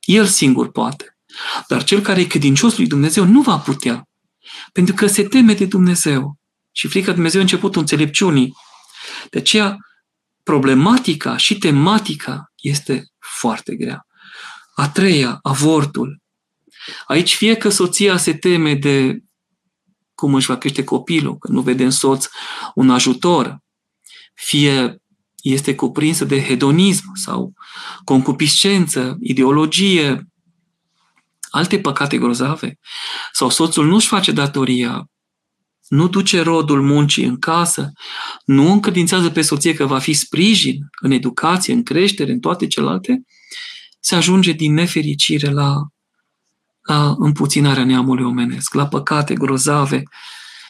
El 0.00 0.26
singur 0.26 0.70
poate. 0.70 1.18
Dar 1.68 1.84
cel 1.84 2.00
care 2.00 2.20
e 2.20 2.24
credincios 2.24 2.76
lui 2.76 2.86
Dumnezeu 2.86 3.24
nu 3.24 3.42
va 3.42 3.58
putea. 3.58 4.08
Pentru 4.72 4.94
că 4.94 5.06
se 5.06 5.22
teme 5.22 5.54
de 5.54 5.66
Dumnezeu. 5.66 6.38
Și 6.72 6.88
frica 6.88 7.06
de 7.06 7.12
Dumnezeu 7.12 7.40
a 7.40 7.42
începutul 7.42 7.80
înțelepciunii. 7.80 8.54
De 9.30 9.38
aceea, 9.38 9.76
problematica 10.48 11.36
și 11.36 11.58
tematica 11.58 12.52
este 12.56 13.04
foarte 13.18 13.74
grea. 13.74 14.06
A 14.74 14.88
treia, 14.88 15.38
avortul. 15.42 16.22
Aici 17.06 17.34
fie 17.34 17.54
că 17.54 17.68
soția 17.68 18.16
se 18.16 18.34
teme 18.34 18.74
de 18.74 19.18
cum 20.14 20.34
își 20.34 20.46
va 20.46 20.56
crește 20.56 20.84
copilul, 20.84 21.38
că 21.38 21.52
nu 21.52 21.60
vede 21.60 21.84
în 21.84 21.90
soț 21.90 22.26
un 22.74 22.90
ajutor, 22.90 23.58
fie 24.34 25.02
este 25.42 25.74
cuprinsă 25.74 26.24
de 26.24 26.42
hedonism 26.42 27.14
sau 27.14 27.52
concupiscență, 28.04 29.16
ideologie, 29.20 30.26
alte 31.50 31.78
păcate 31.78 32.18
grozave, 32.18 32.78
sau 33.32 33.50
soțul 33.50 33.86
nu-și 33.86 34.08
face 34.08 34.32
datoria, 34.32 35.10
nu 35.88 36.08
duce 36.08 36.40
rodul 36.40 36.82
muncii 36.82 37.24
în 37.24 37.38
casă, 37.38 37.92
nu 38.44 38.72
încredințează 38.72 39.30
pe 39.30 39.42
soție 39.42 39.74
că 39.74 39.86
va 39.86 39.98
fi 39.98 40.12
sprijin 40.12 40.88
în 41.00 41.10
educație, 41.10 41.72
în 41.72 41.82
creștere, 41.82 42.32
în 42.32 42.40
toate 42.40 42.66
celelalte, 42.66 43.22
se 44.00 44.14
ajunge 44.14 44.52
din 44.52 44.74
nefericire 44.74 45.50
la, 45.50 45.74
la 46.80 47.14
împuținarea 47.18 47.84
neamului 47.84 48.24
omenesc, 48.24 48.74
la 48.74 48.88
păcate 48.88 49.34
grozave, 49.34 50.02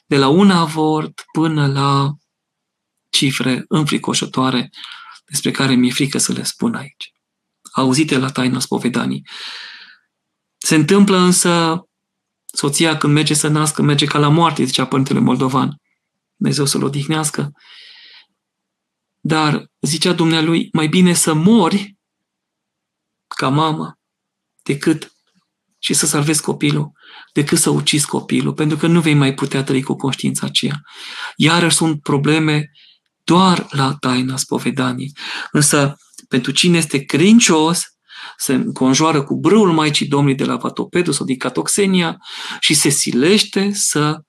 de 0.07 0.17
la 0.17 0.29
un 0.29 0.51
avort 0.51 1.25
până 1.33 1.67
la 1.67 2.11
cifre 3.11 3.65
înfricoșătoare 3.69 4.71
despre 5.27 5.51
care 5.51 5.75
mi-e 5.75 5.91
frică 5.91 6.19
să 6.19 6.33
le 6.33 6.43
spun 6.43 6.75
aici. 6.75 7.13
Auzite 7.73 8.19
la 8.19 8.31
taina 8.31 8.59
spovedanii. 8.59 9.29
Se 10.59 10.75
întâmplă 10.75 11.17
însă 11.17 11.83
soția 12.55 12.97
când 12.97 13.13
merge 13.13 13.35
să 13.35 13.49
nască, 13.49 13.83
merge 13.83 14.05
ca 14.05 14.19
la 14.19 14.29
moarte, 14.29 14.65
zicea 14.65 14.87
Părintele 14.87 15.19
Moldovan. 15.19 15.81
Dumnezeu 16.37 16.65
să-l 16.65 16.83
odihnească. 16.83 17.53
Dar, 19.21 19.67
zicea 19.81 20.13
dumnealui, 20.13 20.69
mai 20.73 20.87
bine 20.87 21.13
să 21.13 21.35
mori 21.35 21.97
ca 23.27 23.49
mamă 23.49 23.99
decât 24.63 25.13
și 25.79 25.95
să 25.95 26.07
salvezi 26.07 26.43
copilul, 26.43 26.93
decât 27.33 27.59
să 27.59 27.71
ucizi 27.71 28.07
copilul, 28.07 28.53
pentru 28.53 28.77
că 28.77 28.87
nu 28.87 29.01
vei 29.01 29.15
mai 29.15 29.35
putea 29.35 29.63
trăi 29.63 29.83
cu 29.83 29.97
conștiința 29.97 30.47
aceea. 30.47 30.81
Iarăși 31.37 31.77
sunt 31.77 32.03
probleme 32.03 32.71
doar 33.25 33.67
la 33.71 33.97
taina 34.01 34.37
spovedanii. 34.37 35.13
Însă, 35.51 35.97
pentru 36.29 36.51
cine 36.51 36.79
este 36.79 37.05
crincios, 37.05 37.83
se 38.41 38.55
înconjoară 38.55 39.23
cu 39.23 39.37
brâul 39.37 39.73
Maicii 39.73 40.07
Domnului 40.07 40.37
de 40.37 40.45
la 40.45 40.57
Vatopedu 40.57 41.11
sau 41.11 41.27
din 41.27 41.37
Catoxenia 41.37 42.17
și 42.61 42.75
se 42.75 42.89
silește 42.89 43.71
să 43.73 44.23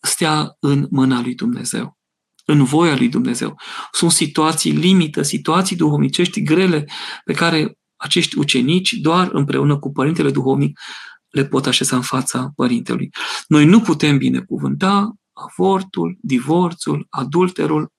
stea 0.00 0.56
în 0.60 0.86
mâna 0.90 1.20
lui 1.20 1.34
Dumnezeu, 1.34 1.98
în 2.44 2.64
voia 2.64 2.96
lui 2.96 3.08
Dumnezeu. 3.08 3.60
Sunt 3.92 4.10
situații 4.10 4.72
limită, 4.72 5.22
situații 5.22 5.76
duhovnicești 5.76 6.42
grele 6.42 6.84
pe 7.24 7.32
care 7.32 7.78
acești 7.96 8.38
ucenici, 8.38 8.92
doar 8.92 9.28
împreună 9.32 9.78
cu 9.78 9.92
Părintele 9.92 10.30
Duhovnic, 10.30 10.80
le 11.28 11.44
pot 11.44 11.66
așeza 11.66 11.96
în 11.96 12.02
fața 12.02 12.52
Părintelui. 12.54 13.10
Noi 13.46 13.64
nu 13.64 13.80
putem 13.80 14.18
binecuvânta 14.18 15.14
avortul, 15.32 16.18
divorțul, 16.20 17.06
adulterul. 17.08 17.92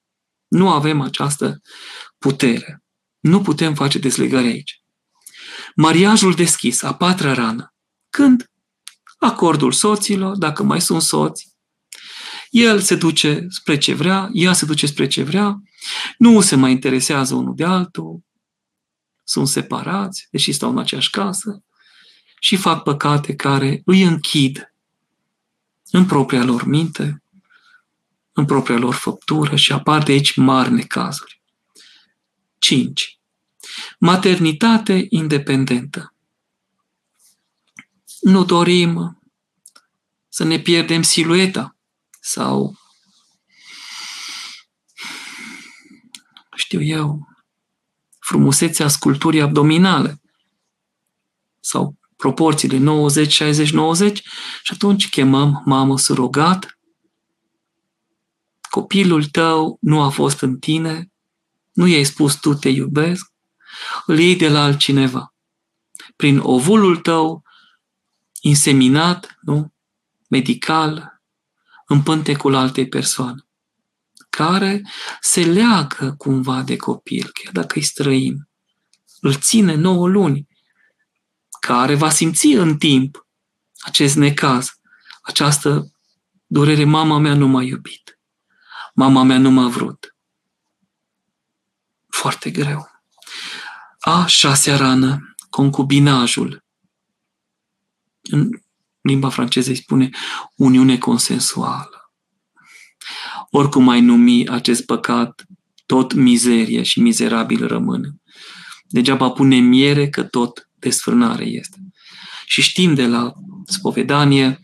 Nu 0.48 0.70
avem 0.70 1.02
această 1.02 1.62
putere. 2.18 2.84
Nu 3.22 3.42
putem 3.42 3.74
face 3.74 4.00
dezlegare 4.00 4.48
aici. 4.48 4.82
Mariajul 5.76 6.34
deschis, 6.34 6.82
a 6.82 6.94
patra 6.94 7.34
rană. 7.34 7.74
Când? 8.10 8.46
Acordul 9.18 9.72
soților, 9.72 10.38
dacă 10.38 10.64
mai 10.64 10.82
sunt 10.82 11.02
soți. 11.02 11.52
El 12.50 12.80
se 12.80 12.96
duce 12.96 13.46
spre 13.50 13.78
ce 13.78 13.94
vrea, 13.94 14.30
ea 14.34 14.54
se 14.54 14.66
duce 14.66 14.86
spre 14.86 15.08
ce 15.08 15.24
vrea, 15.24 15.62
nu 16.18 16.42
se 16.42 16.56
mai 16.56 16.72
interesează 16.72 17.36
unul 17.36 17.56
de 17.56 17.64
altul, 17.64 18.20
sunt 19.24 19.48
separați, 19.48 20.28
deși 20.32 20.52
stau 20.52 20.70
în 20.70 20.78
aceeași 20.78 21.10
casă, 21.10 21.64
și 22.40 22.56
fac 22.56 22.84
păcate 22.84 23.36
care 23.36 23.82
îi 23.86 24.02
închid 24.02 24.74
în 25.92 26.06
propria 26.06 26.44
lor 26.44 26.66
minte, 26.66 27.24
în 28.32 28.46
propria 28.46 28.78
lor 28.78 28.94
făptură 28.94 29.56
și 29.56 29.72
apar 29.72 30.04
de 30.04 30.12
aici 30.12 30.36
mari 30.36 30.72
necazuri. 30.72 31.41
5. 32.62 33.20
Maternitate 34.00 35.06
independentă. 35.10 36.16
Nu 38.20 38.46
dorim 38.46 39.22
să 40.30 40.44
ne 40.44 40.60
pierdem 40.60 41.02
silueta 41.02 41.78
sau, 42.20 42.78
știu 46.56 46.82
eu, 46.82 47.28
frumusețea 48.20 48.88
sculpturii 48.88 49.42
abdominale 49.42 50.22
sau 51.60 51.96
proporțiile 52.16 52.78
90, 52.78 53.32
60, 53.32 53.72
90 53.72 54.22
și 54.64 54.74
atunci 54.74 55.10
chemăm 55.10 55.62
mamă 55.66 55.98
surogat. 55.98 56.80
Copilul 58.70 59.26
tău 59.26 59.78
nu 59.82 60.02
a 60.02 60.10
fost 60.10 60.42
în 60.42 60.60
tine, 60.60 61.11
nu 61.72 61.88
i-ai 61.88 62.04
spus 62.04 62.36
tu 62.36 62.54
te 62.54 62.70
iubesc, 62.70 63.32
îl 64.06 64.20
iei 64.20 64.36
de 64.36 64.50
la 64.50 64.64
altcineva. 64.64 65.36
Prin 66.16 66.40
ovulul 66.40 66.98
tău 66.98 67.44
inseminat, 68.42 69.38
nu? 69.42 69.74
medical, 70.30 71.22
în 71.86 72.02
pântecul 72.04 72.56
altei 72.56 72.88
persoane, 72.88 73.48
care 74.30 74.82
se 75.22 75.46
leagă 75.46 76.16
cumva 76.18 76.62
de 76.62 76.76
copil, 76.76 77.30
chiar 77.34 77.54
dacă 77.54 77.74
îi 77.76 77.84
străin. 77.84 78.50
Îl 79.20 79.36
ține 79.36 79.76
9 79.76 80.08
luni, 80.08 80.48
care 81.60 81.96
va 81.96 82.10
simți 82.10 82.48
în 82.48 82.78
timp 82.78 83.28
acest 83.80 84.16
necaz, 84.16 84.70
această 85.22 85.92
durere. 86.46 86.84
Mama 86.84 87.18
mea 87.18 87.34
nu 87.34 87.48
m-a 87.48 87.64
iubit. 87.64 88.20
Mama 88.94 89.24
mea 89.24 89.38
nu 89.38 89.50
m-a 89.52 89.68
vrut 89.68 90.12
foarte 92.12 92.50
greu. 92.50 92.90
A 94.00 94.26
șasea 94.26 94.76
rană, 94.76 95.36
concubinajul. 95.50 96.64
În 98.22 98.50
limba 99.02 99.30
franceză 99.30 99.70
îi 99.70 99.76
spune 99.76 100.10
uniune 100.56 100.98
consensuală. 100.98 102.12
Oricum 103.50 103.90
ai 103.90 104.02
numi 104.02 104.48
acest 104.48 104.86
păcat, 104.86 105.46
tot 105.86 106.14
mizerie 106.14 106.84
și 106.84 107.02
mizerabil 107.02 107.68
rămâne. 107.68 108.10
Degeaba 108.88 109.30
pune 109.30 109.56
miere 109.56 110.10
că 110.10 110.24
tot 110.24 110.70
desfrânare 110.80 111.46
este. 111.46 111.78
Și 112.46 112.62
știm 112.62 112.94
de 112.94 113.08
la 113.08 113.34
spovedanie 113.66 114.60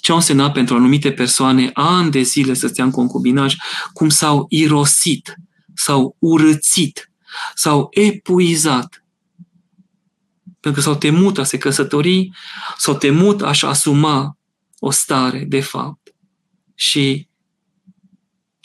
ce 0.00 0.10
au 0.10 0.16
însemnat 0.16 0.52
pentru 0.52 0.74
anumite 0.74 1.12
persoane 1.12 1.70
ani 1.72 2.10
de 2.10 2.22
zile 2.22 2.54
să 2.54 2.66
stea 2.66 2.84
în 2.84 2.90
concubinaj, 2.90 3.54
cum 3.92 4.08
s-au 4.08 4.46
irosit 4.48 5.34
s-au 5.74 6.16
urățit, 6.18 7.10
s-au 7.54 7.88
epuizat. 7.90 9.04
Pentru 10.60 10.80
că 10.80 10.86
s-au 10.88 10.96
temut 10.96 11.38
a 11.38 11.44
se 11.44 11.58
căsători, 11.58 12.30
s-au 12.78 12.96
temut 12.96 13.42
a-și 13.42 13.64
asuma 13.64 14.38
o 14.78 14.90
stare 14.90 15.44
de 15.48 15.60
fapt 15.60 16.14
și 16.74 17.28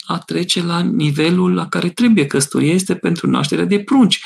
a 0.06 0.18
trece 0.18 0.62
la 0.62 0.80
nivelul 0.80 1.54
la 1.54 1.68
care 1.68 1.90
trebuie 1.90 2.26
căsătoria 2.26 2.74
este 2.74 2.96
pentru 2.96 3.30
nașterea 3.30 3.66
de 3.66 3.80
prunci. 3.80 4.24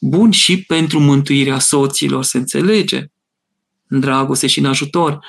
Bun 0.00 0.30
și 0.30 0.62
pentru 0.62 1.00
mântuirea 1.00 1.58
soților, 1.58 2.24
se 2.24 2.38
înțelege, 2.38 3.06
în 3.86 4.00
dragoste 4.00 4.46
și 4.46 4.58
în 4.58 4.64
ajutor. 4.64 5.24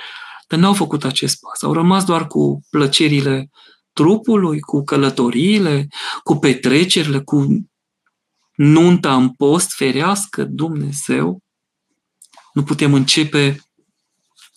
Dar 0.48 0.60
n-au 0.60 0.74
făcut 0.74 1.04
acest 1.04 1.40
pas. 1.40 1.62
Au 1.62 1.74
rămas 1.74 2.04
doar 2.04 2.28
cu 2.28 2.66
plăcerile 2.70 3.50
trupului, 3.94 4.60
cu 4.60 4.84
călătoriile, 4.84 5.88
cu 6.24 6.36
petrecerile, 6.36 7.20
cu 7.20 7.48
nunta 8.56 9.16
în 9.16 9.30
post 9.30 9.74
ferească 9.74 10.44
Dumnezeu, 10.44 11.44
nu 12.54 12.64
putem 12.64 12.94
începe 12.94 13.60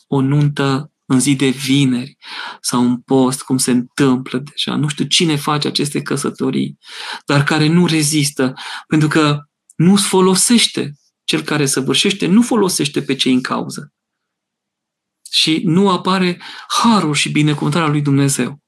o 0.07 0.20
nuntă 0.20 0.90
în 1.07 1.20
zi 1.20 1.37
de 1.37 1.49
vineri 1.49 2.16
sau 2.61 2.81
în 2.81 3.01
post, 3.01 3.42
cum 3.42 3.59
se 3.59 3.70
întâmplă 3.70 4.38
deja. 4.38 4.77
Nu 4.77 4.88
știu 4.88 5.05
cine 5.05 5.37
face 5.37 5.68
aceste 5.68 6.03
căsătorii, 6.03 6.79
dar 7.27 7.44
care 7.44 7.66
nu 7.66 7.87
rezistă, 7.87 8.55
pentru 8.87 9.09
că 9.09 9.42
nu 9.77 9.96
folosește 9.96 10.92
cel 11.25 11.42
care 11.42 11.66
săvârșește, 11.66 12.27
nu 12.27 12.42
folosește 12.42 13.03
pe 13.03 13.14
cei 13.14 13.33
în 13.33 13.40
cauză. 13.40 13.92
Și 15.31 15.61
nu 15.64 15.90
apare 15.90 16.40
harul 16.83 17.14
și 17.14 17.31
binecuvântarea 17.31 17.88
lui 17.88 18.03
Dumnezeu. 18.03 18.59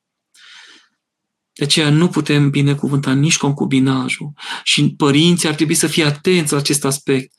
De 1.58 1.64
aceea 1.64 1.90
nu 1.90 2.08
putem 2.08 2.50
binecuvânta 2.50 3.12
nici 3.12 3.36
concubinajul 3.36 4.32
și 4.62 4.94
părinții 4.96 5.48
ar 5.48 5.54
trebui 5.54 5.74
să 5.74 5.86
fie 5.86 6.04
atenți 6.04 6.52
la 6.52 6.58
acest 6.58 6.84
aspect. 6.84 7.32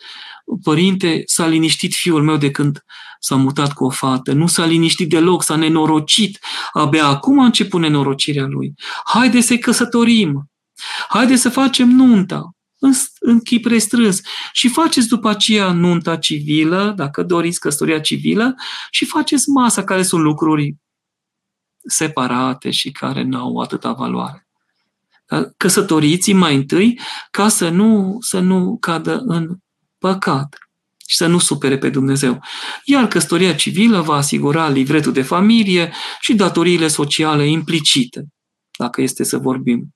Părinte, 0.64 1.22
s-a 1.26 1.48
liniștit 1.48 1.94
fiul 1.94 2.24
meu 2.24 2.38
de 2.38 2.52
când 2.52 2.84
s-a 3.20 3.36
mutat 3.36 3.74
cu 3.74 3.86
o 3.86 3.90
fată, 3.90 4.32
nu 4.34 4.48
s-a 4.48 4.66
liniștit 4.66 5.10
deloc, 5.10 5.44
s-a 5.44 5.56
nenorocit, 5.56 6.40
abia 6.74 7.06
acum 7.06 7.40
a 7.40 7.46
început 7.46 7.82
nenorocirea 7.82 8.46
lui. 8.46 8.74
Haide 9.04 9.42
să-i 9.42 9.60
căsătorim, 9.60 10.52
haide 11.10 11.36
să 11.36 11.50
facem 11.50 11.90
nunta, 11.90 12.50
în, 12.80 12.94
în 13.20 13.40
chip 13.40 13.66
restrâns. 13.66 14.22
Și 14.52 14.68
faceți 14.68 15.08
după 15.08 15.30
aceea 15.30 15.72
nunta 15.72 16.16
civilă, 16.16 16.94
dacă 16.96 17.24
doriți 17.24 17.60
căsătoria 17.60 18.00
civilă, 18.00 18.56
și 18.92 19.06
faceți 19.06 19.50
masa, 19.50 19.84
care 19.84 20.04
sunt 20.04 20.22
lucruri 20.22 20.76
separate 21.90 22.72
și 22.72 22.92
care 22.92 23.24
nu 23.24 23.38
au 23.38 23.58
atâta 23.58 23.92
valoare. 23.92 24.48
Căsătoriți 25.58 26.34
mai 26.34 26.56
întâi 26.56 27.00
ca 27.32 27.48
să 27.48 27.70
nu, 27.70 28.18
să 28.20 28.40
nu 28.40 28.78
cadă 28.80 29.22
în 29.26 29.58
păcat 29.98 30.58
și 31.08 31.16
să 31.16 31.28
nu 31.28 31.40
supere 31.40 31.78
pe 31.78 31.90
Dumnezeu. 31.90 32.44
Iar 32.84 33.08
căsătoria 33.08 33.56
civilă 33.56 34.02
va 34.02 34.16
asigura 34.16 34.70
livretul 34.70 35.12
de 35.14 35.22
familie 35.22 35.94
și 36.20 36.34
datoriile 36.34 36.88
sociale 36.88 37.48
implicite, 37.48 38.28
dacă 38.78 39.02
este 39.02 39.24
să 39.24 39.38
vorbim. 39.38 39.96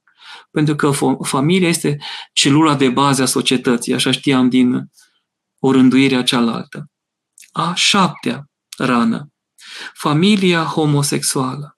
Pentru 0.51 0.75
că 0.75 0.91
familia 1.23 1.67
este 1.67 1.97
celula 2.33 2.75
de 2.75 2.89
bază 2.89 3.21
a 3.21 3.25
societății, 3.25 3.93
așa 3.93 4.11
știam 4.11 4.49
din 4.49 4.91
orânduirea 5.59 6.23
cealaltă. 6.23 6.89
A 7.51 7.73
șaptea 7.75 8.49
rană. 8.77 9.27
Familia 9.93 10.63
homosexuală. 10.63 11.72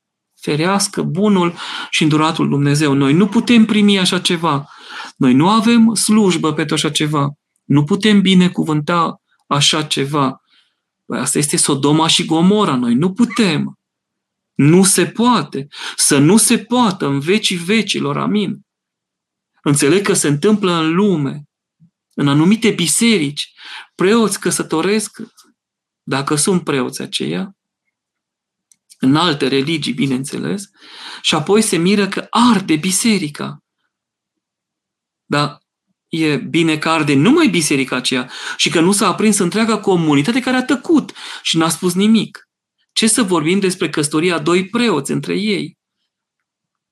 Ferească 0.46 1.02
bunul 1.02 1.56
și 1.90 2.04
înduratul 2.04 2.50
Dumnezeu. 2.50 2.94
Noi 2.94 3.14
nu 3.14 3.28
putem 3.28 3.66
primi 3.66 4.00
așa 4.00 4.20
ceva. 4.20 4.70
Noi 5.16 5.34
nu 5.34 5.50
avem 5.50 5.94
slujbă 5.94 6.54
pentru 6.54 6.76
așa 6.76 6.90
ceva. 6.90 7.30
Nu 7.64 7.84
putem 7.84 8.22
binecuvânta 8.22 9.22
așa 9.48 9.84
ceva. 9.84 10.42
Băi, 11.06 11.20
asta 11.20 11.38
este 11.38 11.58
Sodoma 11.58 12.08
și 12.08 12.26
Gomora. 12.26 12.76
Noi 12.76 12.94
nu 12.94 13.14
putem. 13.14 13.80
Nu 14.54 14.84
se 14.84 15.06
poate. 15.06 15.68
Să 15.96 16.18
nu 16.18 16.38
se 16.38 16.58
poată 16.58 17.08
în 17.08 17.20
vecii 17.20 17.58
vecilor. 17.58 18.18
Amin. 18.18 18.60
Înțeleg 19.62 20.02
că 20.02 20.14
se 20.14 20.28
întâmplă 20.28 20.72
în 20.72 20.94
lume, 20.94 21.44
în 22.14 22.28
anumite 22.28 22.70
biserici, 22.72 23.54
preoți 23.96 24.40
căsătoresc, 24.40 25.22
dacă 26.04 26.36
sunt 26.36 26.64
preoți 26.64 27.02
aceia, 27.02 27.56
în 29.06 29.16
alte 29.16 29.48
religii, 29.48 29.94
bineînțeles, 29.94 30.70
și 31.22 31.36
apoi 31.36 31.62
se 31.62 31.78
miră 31.78 32.08
că 32.08 32.28
arde 32.30 32.76
biserica. 32.76 33.64
Dar 35.26 35.58
e 36.08 36.38
bine 36.38 36.78
că 36.78 36.90
arde 36.90 37.14
numai 37.14 37.48
biserica 37.48 37.96
aceea 37.96 38.32
și 38.58 38.70
că 38.70 38.80
nu 38.80 38.92
s-a 38.92 39.08
aprins 39.08 39.38
întreaga 39.38 39.80
comunitate 39.80 40.40
care 40.40 40.58
a 40.58 40.64
tăcut 40.64 41.14
și 41.42 41.58
n-a 41.58 41.70
spus 41.70 41.94
nimic. 41.94 42.50
Ce 42.92 43.08
să 43.08 43.24
vorbim 43.24 43.60
despre 43.60 43.90
căsătoria 43.90 44.40
doi 44.40 44.70
preoți 44.70 45.12
între 45.12 45.36
ei? 45.36 45.78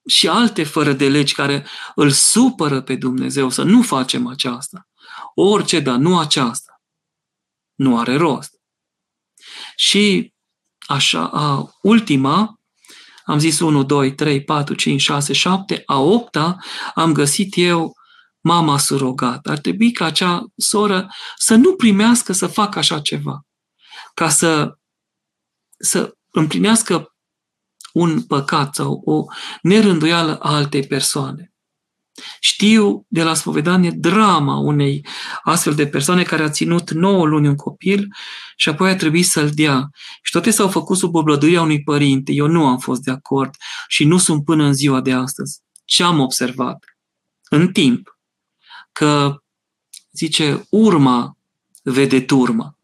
Și 0.08 0.28
alte 0.28 0.64
fără 0.64 0.94
de 0.94 1.10
legi 1.10 1.34
care 1.34 1.68
îl 1.96 2.10
supără 2.10 2.82
pe 2.82 2.96
Dumnezeu 2.96 3.50
să 3.50 3.64
nu 3.64 3.82
facem 3.82 4.28
aceasta. 4.28 4.88
Orice, 5.36 5.80
dar 5.80 5.96
nu 5.96 6.20
aceasta. 6.20 6.82
Nu 7.76 8.00
are 8.00 8.16
rost. 8.16 8.62
Și 9.76 10.33
așa, 10.86 11.28
a, 11.28 11.70
ultima, 11.82 12.60
am 13.26 13.40
zis 13.40 13.60
1, 13.60 13.84
2, 13.84 14.16
3, 14.16 14.44
4, 14.44 14.74
5, 14.74 15.02
6, 15.02 15.34
7, 15.34 15.84
a 15.86 16.00
opta 16.00 16.58
am 16.94 17.14
găsit 17.14 17.54
eu 17.56 17.94
mama 18.40 18.78
surogat. 18.78 19.46
Ar 19.48 19.58
trebui 19.58 19.92
ca 19.92 20.06
acea 20.06 20.44
soră 20.58 21.10
să 21.38 21.56
nu 21.56 21.76
primească 21.76 22.34
să 22.34 22.48
facă 22.48 22.80
așa 22.80 23.00
ceva. 23.00 23.46
Ca 24.14 24.30
să, 24.30 24.78
să 25.80 26.14
împlinească 26.30 27.08
un 27.94 28.22
păcat 28.22 28.76
sau 28.76 29.02
o 29.06 29.26
nerânduială 29.62 30.38
a 30.38 30.56
altei 30.56 30.88
persoane. 30.88 31.53
Știu 32.40 33.06
de 33.08 33.24
la 33.24 33.34
spovedanie 33.34 33.92
drama 33.96 34.58
unei 34.58 35.06
astfel 35.44 35.74
de 35.74 35.88
persoane 35.88 36.24
care 36.24 36.44
a 36.44 36.50
ținut 36.50 36.92
9 36.92 37.26
luni 37.26 37.48
un 37.48 37.56
copil 37.56 38.08
și 38.56 38.70
apoi 38.70 38.90
a 38.90 38.96
trebuit 38.96 39.26
să-l 39.26 39.50
dea. 39.50 39.90
Și 40.22 40.32
toate 40.32 40.52
s-au 40.52 40.70
făcut 40.70 40.98
sub 40.98 41.16
oblăduria 41.16 41.62
unui 41.62 41.84
părinte. 41.84 42.32
Eu 42.32 42.48
nu 42.48 42.66
am 42.66 42.78
fost 42.78 43.02
de 43.02 43.12
acord 43.12 43.56
și 43.88 44.04
nu 44.04 44.18
sunt 44.18 44.46
până 44.46 44.64
în 44.64 44.74
ziua 44.74 45.02
de 45.02 45.14
astăzi. 45.14 45.60
Ce 45.86 46.04
am 46.04 46.20
observat? 46.20 46.98
În 47.50 47.72
timp 47.72 48.18
că, 48.92 49.42
zice, 50.12 50.66
urma 50.70 51.38
vede 51.84 52.22
turma. 52.22 52.78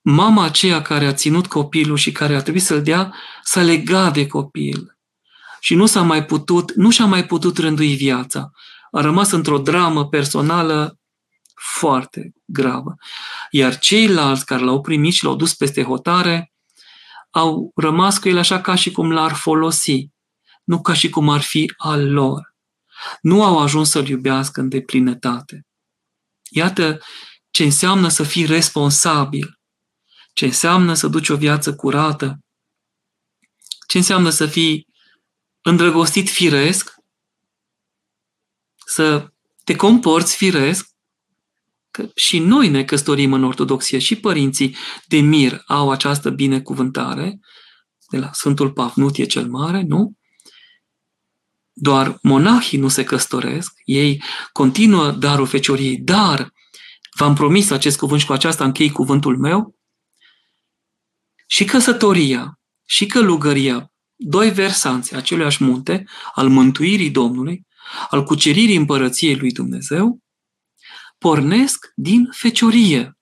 Mama 0.00 0.44
aceea 0.44 0.82
care 0.82 1.06
a 1.06 1.12
ținut 1.12 1.46
copilul 1.46 1.96
și 1.96 2.12
care 2.12 2.34
a 2.34 2.42
trebuit 2.42 2.62
să-l 2.62 2.82
dea, 2.82 3.14
s-a 3.42 3.62
legat 3.62 4.12
de 4.12 4.26
copil 4.26 4.97
și 5.60 5.74
nu 5.74 5.86
s-a 5.86 6.02
mai 6.02 6.24
putut, 6.24 6.74
nu 6.74 6.90
și-a 6.90 7.04
mai 7.04 7.26
putut 7.26 7.58
rândui 7.58 7.94
viața. 7.94 8.50
A 8.90 9.00
rămas 9.00 9.30
într-o 9.30 9.58
dramă 9.58 10.08
personală 10.08 10.98
foarte 11.54 12.32
gravă. 12.44 12.94
Iar 13.50 13.78
ceilalți 13.78 14.44
care 14.44 14.62
l-au 14.62 14.80
primit 14.80 15.12
și 15.12 15.24
l-au 15.24 15.36
dus 15.36 15.54
peste 15.54 15.82
hotare 15.82 16.52
au 17.30 17.72
rămas 17.74 18.18
cu 18.18 18.28
el 18.28 18.38
așa 18.38 18.60
ca 18.60 18.74
și 18.74 18.90
cum 18.90 19.12
l-ar 19.12 19.32
folosi, 19.32 20.08
nu 20.64 20.80
ca 20.80 20.92
și 20.92 21.10
cum 21.10 21.28
ar 21.28 21.40
fi 21.40 21.72
al 21.76 22.12
lor. 22.12 22.56
Nu 23.20 23.44
au 23.44 23.58
ajuns 23.58 23.90
să-l 23.90 24.08
iubească 24.08 24.60
în 24.60 24.68
deplinătate. 24.68 25.66
Iată 26.50 27.00
ce 27.50 27.64
înseamnă 27.64 28.08
să 28.08 28.22
fii 28.22 28.46
responsabil, 28.46 29.58
ce 30.32 30.44
înseamnă 30.44 30.94
să 30.94 31.08
duci 31.08 31.28
o 31.28 31.36
viață 31.36 31.74
curată, 31.74 32.38
ce 33.86 33.96
înseamnă 33.96 34.30
să 34.30 34.46
fii 34.46 34.87
îndrăgostit 35.68 36.28
firesc, 36.28 36.94
să 38.86 39.32
te 39.64 39.76
comporți 39.76 40.36
firesc, 40.36 40.88
că 41.90 42.10
și 42.14 42.38
noi 42.38 42.68
ne 42.68 42.84
căsătorim 42.84 43.32
în 43.32 43.44
ortodoxie 43.44 43.98
și 43.98 44.16
părinții 44.16 44.76
de 45.06 45.18
mir 45.18 45.62
au 45.66 45.90
această 45.90 46.30
binecuvântare, 46.30 47.38
de 48.10 48.18
la 48.18 48.32
Sfântul 48.32 48.72
Pafnutie 48.72 49.24
cel 49.24 49.48
Mare, 49.48 49.82
nu? 49.82 50.12
Doar 51.72 52.18
monahii 52.22 52.78
nu 52.78 52.88
se 52.88 53.04
căsătoresc, 53.04 53.72
ei 53.84 54.22
continuă 54.52 55.10
darul 55.10 55.46
fecioriei, 55.46 55.98
dar 55.98 56.52
v-am 57.18 57.34
promis 57.34 57.70
acest 57.70 57.98
cuvânt 57.98 58.20
și 58.20 58.26
cu 58.26 58.32
aceasta 58.32 58.64
închei 58.64 58.90
cuvântul 58.90 59.38
meu, 59.38 59.76
și 61.46 61.64
căsătoria 61.64 62.60
și 62.84 63.06
călugăria 63.06 63.92
doi 64.20 64.50
versanți 64.50 65.14
aceluiași 65.14 65.64
munte, 65.64 66.04
al 66.34 66.48
mântuirii 66.48 67.10
Domnului, 67.10 67.66
al 68.10 68.24
cuceririi 68.24 68.76
împărăției 68.76 69.36
lui 69.36 69.52
Dumnezeu, 69.52 70.20
pornesc 71.18 71.92
din 71.94 72.28
feciorie, 72.32 73.18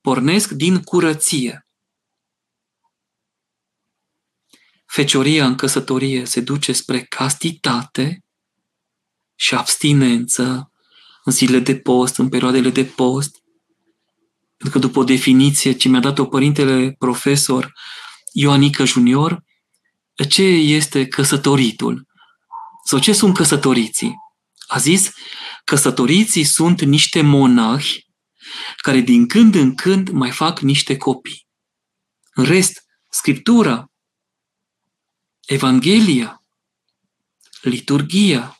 pornesc 0.00 0.50
din 0.50 0.82
curăție. 0.82 1.66
Fecioria 4.86 5.46
în 5.46 5.54
căsătorie 5.54 6.24
se 6.24 6.40
duce 6.40 6.72
spre 6.72 7.02
castitate 7.02 8.24
și 9.34 9.54
abstinență 9.54 10.72
în 11.24 11.32
zilele 11.32 11.58
de 11.58 11.78
post, 11.78 12.18
în 12.18 12.28
perioadele 12.28 12.70
de 12.70 12.84
post, 12.84 13.42
pentru 14.56 14.78
că 14.78 14.86
după 14.86 14.98
o 14.98 15.04
definiție 15.04 15.72
ce 15.72 15.88
mi-a 15.88 16.00
dat-o 16.00 16.26
părintele 16.26 16.94
profesor 16.98 17.72
Ioanică 18.32 18.84
Junior, 18.84 19.46
ce 20.24 20.42
este 20.42 21.06
căsătoritul? 21.06 22.06
Sau 22.84 22.98
ce 22.98 23.12
sunt 23.12 23.34
căsătoriții? 23.34 24.14
A 24.66 24.78
zis, 24.78 25.10
căsătoriții 25.64 26.44
sunt 26.44 26.82
niște 26.82 27.20
monahi 27.20 28.06
care 28.76 29.00
din 29.00 29.26
când 29.26 29.54
în 29.54 29.74
când 29.74 30.08
mai 30.08 30.30
fac 30.30 30.60
niște 30.60 30.96
copii. 30.96 31.46
În 32.34 32.44
rest, 32.44 32.84
Scriptura, 33.08 33.90
Evanghelia, 35.46 36.42
liturgia, 37.60 38.58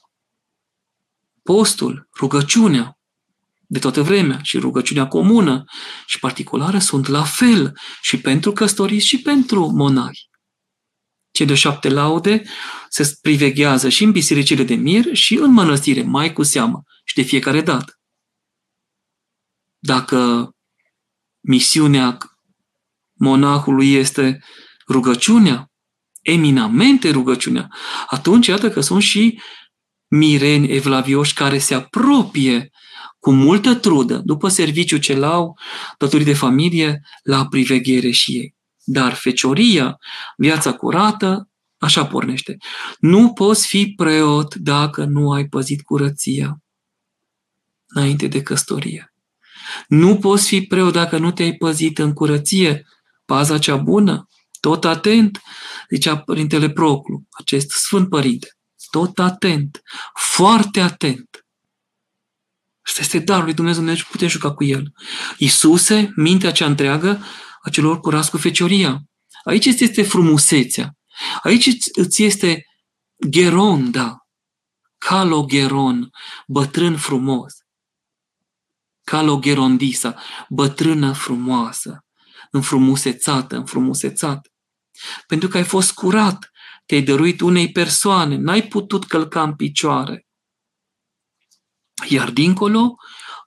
postul, 1.43 2.09
rugăciunea, 2.19 2.99
de 3.67 3.79
toată 3.79 4.03
vremea 4.03 4.39
și 4.43 4.59
rugăciunea 4.59 5.07
comună 5.07 5.65
și 6.07 6.19
particulară 6.19 6.79
sunt 6.79 7.07
la 7.07 7.25
fel 7.25 7.79
și 8.03 8.21
pentru 8.21 8.53
căsătoriți 8.53 9.07
și 9.07 9.23
pentru 9.23 9.67
monahi. 9.67 10.28
Cele 11.39 11.55
șapte 11.55 11.89
laude 11.89 12.43
se 12.89 13.19
priveghează 13.21 13.89
și 13.89 14.05
în 14.05 14.11
bisericile 14.11 14.63
de 14.63 14.75
mir 14.75 15.15
și 15.15 15.35
în 15.35 15.53
mănăstire, 15.53 16.03
mai 16.03 16.33
cu 16.33 16.43
seamă 16.43 16.83
și 17.05 17.15
de 17.15 17.23
fiecare 17.23 17.61
dată. 17.61 17.93
Dacă 19.79 20.51
misiunea 21.41 22.19
monahului 23.15 23.93
este 23.93 24.45
rugăciunea, 24.89 25.71
eminamente 26.23 27.11
rugăciunea, 27.11 27.69
atunci 28.07 28.47
iată 28.47 28.71
că 28.71 28.81
sunt 28.81 29.03
și 29.03 29.41
mireni 30.09 30.73
evlavioși 30.73 31.35
care 31.35 31.59
se 31.59 31.75
apropie 31.75 32.71
cu 33.19 33.33
multă 33.33 33.75
trudă, 33.75 34.21
după 34.25 34.49
serviciu 34.49 34.97
ce 34.97 35.15
l-au, 35.17 35.59
tăturii 35.99 36.27
de 36.27 36.35
familie, 36.35 37.01
la 37.23 37.47
priveghere 37.47 38.11
și 38.11 38.33
ei. 38.33 38.58
Dar 38.91 39.15
fecioria, 39.15 39.99
viața 40.37 40.73
curată, 40.73 41.49
așa 41.79 42.07
pornește. 42.07 42.57
Nu 42.99 43.33
poți 43.33 43.67
fi 43.67 43.93
preot 43.97 44.55
dacă 44.55 45.05
nu 45.05 45.33
ai 45.33 45.47
păzit 45.47 45.83
curăția 45.83 46.63
înainte 47.87 48.27
de 48.27 48.43
căsătorie. 48.43 49.15
Nu 49.89 50.17
poți 50.17 50.49
fi 50.49 50.61
preot 50.63 50.93
dacă 50.93 51.19
nu 51.19 51.33
te-ai 51.33 51.53
păzit 51.53 51.99
în 51.99 52.13
curăție, 52.13 52.87
paza 53.25 53.59
cea 53.59 53.77
bună, 53.77 54.29
tot 54.61 54.85
atent, 54.85 55.41
zicea 55.91 56.19
Părintele 56.19 56.71
Proclu, 56.71 57.23
acest 57.31 57.71
Sfânt 57.71 58.09
Părinte, 58.09 58.57
tot 58.91 59.19
atent, 59.19 59.83
foarte 60.15 60.81
atent. 60.81 61.47
Asta 62.83 63.01
este 63.01 63.19
darul 63.19 63.45
lui 63.45 63.55
Dumnezeu, 63.55 63.81
Dumnezeu 63.83 64.07
putem 64.11 64.29
juca 64.29 64.55
cu 64.55 64.65
el. 64.65 64.93
Iisuse, 65.39 66.13
mintea 66.17 66.53
cea 66.53 66.67
întreagă 66.67 67.25
a 67.63 67.71
celor 67.71 68.01
curați 68.01 68.31
cu 68.31 68.39
fecioria. 68.39 69.03
Aici 69.45 69.65
este 69.65 70.03
frumusețea. 70.03 70.97
Aici 71.43 71.69
îți 71.93 72.23
este 72.23 72.65
Geronda, 73.29 74.17
Calogeron, 74.99 76.11
bătrân 76.47 76.97
frumos. 76.97 77.55
Calogerondisa, 79.05 80.23
bătrână 80.49 81.13
frumoasă, 81.13 82.05
înfrumusețată, 82.51 83.57
înfrumusețat. 83.57 84.49
Pentru 85.27 85.49
că 85.49 85.57
ai 85.57 85.65
fost 85.65 85.93
curat, 85.93 86.51
te-ai 86.87 87.03
dăruit 87.03 87.41
unei 87.41 87.73
persoane, 87.73 88.37
n-ai 88.37 88.63
putut 88.63 89.05
călca 89.05 89.43
în 89.43 89.57
picioare. 89.57 90.27
Iar 92.09 92.31
dincolo, 92.31 92.97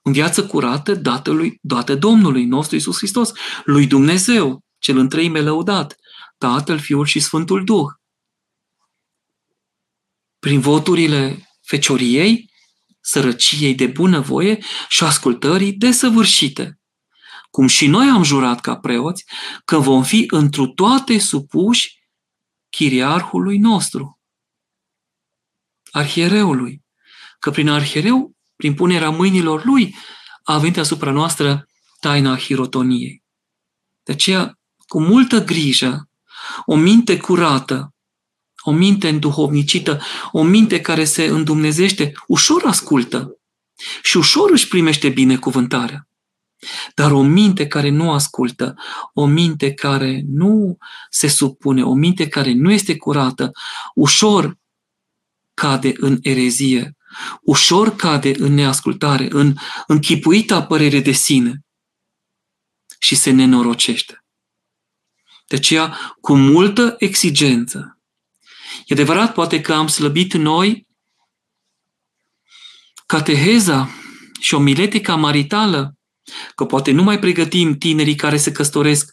în 0.02 0.12
viață 0.12 0.46
curată, 0.46 0.94
dată, 0.94 1.30
lui, 1.30 1.58
dată 1.60 1.94
Domnului 1.94 2.44
nostru 2.44 2.76
Isus 2.76 2.96
Hristos, 2.96 3.32
lui 3.64 3.86
Dumnezeu, 3.86 4.64
cel 4.78 4.96
întreime 4.96 5.40
lăudat, 5.40 5.96
Tatăl, 6.38 6.78
Fiul 6.78 7.06
și 7.06 7.20
Sfântul 7.20 7.64
Duh. 7.64 7.86
Prin 10.38 10.60
voturile 10.60 11.50
fecioriei, 11.60 12.50
sărăciei 13.00 13.74
de 13.74 13.86
bunăvoie 13.86 14.64
și 14.88 15.04
ascultării 15.04 15.72
desăvârșite. 15.72 16.80
Cum 17.50 17.66
și 17.66 17.86
noi 17.86 18.08
am 18.08 18.22
jurat 18.22 18.60
ca 18.60 18.76
preoți 18.76 19.24
că 19.64 19.78
vom 19.78 20.02
fi 20.02 20.24
întru 20.28 20.66
toate 20.66 21.18
supuși 21.18 22.00
chiriarhului 22.68 23.58
nostru, 23.58 24.20
arhiereului, 25.90 26.84
că 27.38 27.50
prin 27.50 27.68
arhiereu, 27.68 28.31
prin 28.62 28.74
punerea 28.74 29.10
mâinilor 29.10 29.64
lui, 29.64 29.96
a 30.42 30.58
venit 30.58 30.78
asupra 30.78 31.10
noastră 31.10 31.68
taina 32.00 32.36
hirotoniei. 32.36 33.22
De 34.02 34.12
aceea, 34.12 34.58
cu 34.86 35.00
multă 35.00 35.44
grijă, 35.44 36.08
o 36.66 36.76
minte 36.76 37.16
curată, 37.16 37.94
o 38.60 38.70
minte 38.70 39.08
înduhovnicită, 39.08 40.00
o 40.32 40.42
minte 40.42 40.80
care 40.80 41.04
se 41.04 41.24
îndumnezește, 41.24 42.12
ușor 42.26 42.62
ascultă 42.66 43.36
și 44.02 44.16
ușor 44.16 44.50
își 44.50 44.68
primește 44.68 45.08
binecuvântarea. 45.08 46.08
Dar 46.94 47.12
o 47.12 47.22
minte 47.22 47.66
care 47.66 47.90
nu 47.90 48.12
ascultă, 48.12 48.74
o 49.12 49.26
minte 49.26 49.72
care 49.72 50.22
nu 50.26 50.76
se 51.10 51.26
supune, 51.28 51.82
o 51.82 51.94
minte 51.94 52.28
care 52.28 52.52
nu 52.52 52.70
este 52.70 52.96
curată, 52.96 53.50
ușor 53.94 54.58
cade 55.54 55.92
în 55.96 56.18
erezie, 56.20 56.96
ușor 57.42 57.96
cade 57.96 58.32
în 58.38 58.54
neascultare, 58.54 59.28
în 59.30 59.54
închipuita 59.86 60.66
părere 60.66 61.00
de 61.00 61.12
sine 61.12 61.60
și 62.98 63.14
se 63.14 63.30
nenorocește. 63.30 64.24
De 65.46 65.56
aceea, 65.56 66.14
cu 66.20 66.36
multă 66.36 66.94
exigență, 66.98 67.98
e 68.86 68.94
adevărat, 68.94 69.32
poate 69.32 69.60
că 69.60 69.72
am 69.72 69.86
slăbit 69.86 70.34
noi 70.34 70.86
cateheza 73.06 73.90
și 74.40 74.54
omiletica 74.54 75.16
maritală, 75.16 75.94
că 76.54 76.64
poate 76.64 76.90
nu 76.90 77.02
mai 77.02 77.18
pregătim 77.18 77.78
tinerii 77.78 78.14
care 78.14 78.36
se 78.36 78.52
căsătoresc 78.52 79.12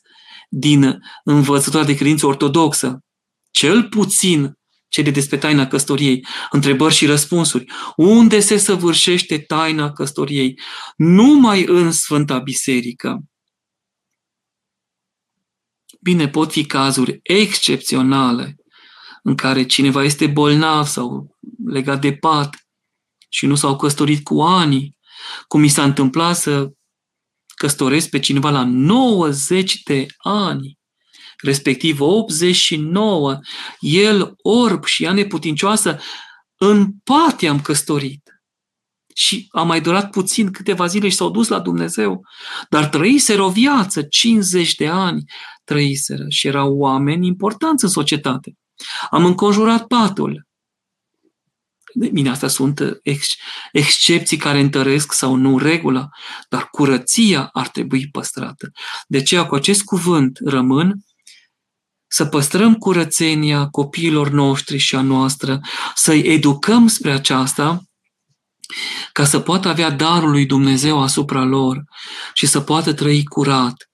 din 0.50 1.00
învățătura 1.24 1.84
de 1.84 1.96
credință 1.96 2.26
ortodoxă, 2.26 3.00
cel 3.52 3.90
puțin 3.90 4.59
cele 4.90 5.12
despre 5.12 5.38
taina 5.38 5.68
căsătoriei, 5.68 6.26
întrebări 6.52 6.94
și 6.94 7.06
răspunsuri. 7.06 7.66
Unde 7.96 8.40
se 8.40 8.58
săvârșește 8.58 9.38
taina 9.40 9.92
căsătoriei? 9.92 10.60
Numai 10.96 11.66
în 11.66 11.92
Sfânta 11.92 12.40
Biserică. 12.40 13.20
Bine, 16.02 16.30
pot 16.30 16.52
fi 16.52 16.66
cazuri 16.66 17.20
excepționale 17.24 18.56
în 19.24 19.36
care 19.36 19.66
cineva 19.66 20.04
este 20.04 20.28
bolnav 20.28 20.86
sau 20.86 21.38
legat 21.66 22.02
de 22.02 22.14
pat 22.14 22.68
și 23.30 23.46
nu 23.46 23.56
s-au 23.56 23.76
căsătorit 23.76 24.24
cu 24.24 24.42
ani, 24.42 24.98
cum 25.48 25.60
mi 25.60 25.68
s-a 25.68 25.84
întâmplat 25.84 26.36
să 26.36 26.72
căsătoresc 27.56 28.10
pe 28.10 28.20
cineva 28.20 28.50
la 28.50 28.64
90 28.66 29.84
de 29.84 30.06
ani, 30.18 30.79
respectiv 31.42 32.02
89, 32.02 33.40
el 33.80 34.34
orb 34.42 34.86
și 34.86 35.04
ea 35.04 35.12
neputincioasă, 35.12 36.00
în 36.58 36.92
pat 37.04 37.42
am 37.42 37.62
căsătorit. 37.62 38.34
Și 39.16 39.48
a 39.50 39.64
mai 39.64 39.82
durat 39.82 40.10
puțin, 40.10 40.52
câteva 40.52 40.86
zile 40.86 41.10
și 41.10 41.16
s-au 41.16 41.30
dus 41.30 41.48
la 41.48 41.60
Dumnezeu. 41.60 42.22
Dar 42.70 42.86
trăiseră 42.86 43.42
o 43.42 43.50
viață, 43.50 44.02
50 44.02 44.76
de 44.76 44.88
ani 44.88 45.24
trăiseră 45.64 46.26
și 46.30 46.48
erau 46.48 46.78
oameni 46.78 47.28
importanți 47.28 47.84
în 47.84 47.90
societate. 47.90 48.54
Am 49.10 49.26
înconjurat 49.26 49.88
patul. 49.88 50.48
Bine, 52.12 52.30
astea 52.30 52.48
sunt 52.48 53.00
ex- 53.04 53.36
excepții 53.72 54.38
care 54.38 54.60
întăresc 54.60 55.14
sau 55.14 55.36
nu 55.36 55.58
regula, 55.58 56.08
dar 56.50 56.68
curăția 56.72 57.50
ar 57.52 57.68
trebui 57.68 58.10
păstrată. 58.10 58.72
De 59.08 59.18
aceea, 59.18 59.46
cu 59.46 59.56
acest 59.56 59.84
cuvânt 59.84 60.40
rămân 60.46 60.94
să 62.10 62.26
păstrăm 62.26 62.76
curățenia 62.76 63.68
copiilor 63.68 64.30
noștri 64.30 64.78
și 64.78 64.96
a 64.96 65.02
noastră, 65.02 65.60
să-i 65.96 66.20
educăm 66.20 66.88
spre 66.88 67.12
aceasta, 67.12 67.84
ca 69.12 69.26
să 69.26 69.40
poată 69.40 69.68
avea 69.68 69.90
darul 69.90 70.30
lui 70.30 70.46
Dumnezeu 70.46 71.02
asupra 71.02 71.44
lor 71.44 71.84
și 72.34 72.46
să 72.46 72.62
poată 72.62 72.94
trăi 72.94 73.24
curat, 73.24 73.90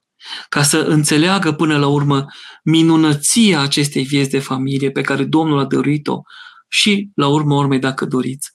ca 0.49 0.63
să 0.63 0.77
înțeleagă 0.77 1.53
până 1.53 1.77
la 1.77 1.87
urmă 1.87 2.25
minunăția 2.63 3.59
acestei 3.59 4.03
vieți 4.03 4.29
de 4.29 4.39
familie 4.39 4.91
pe 4.91 5.01
care 5.01 5.23
Domnul 5.23 5.59
a 5.59 5.65
dăruit-o 5.65 6.21
și, 6.67 7.09
la 7.15 7.27
urmă 7.27 7.55
urmei, 7.55 7.79
dacă 7.79 8.05
doriți, 8.05 8.51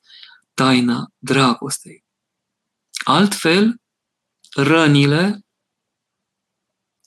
taina 0.55 1.09
dragostei. 1.19 2.05
Altfel, 3.05 3.81
rănile, 4.55 5.41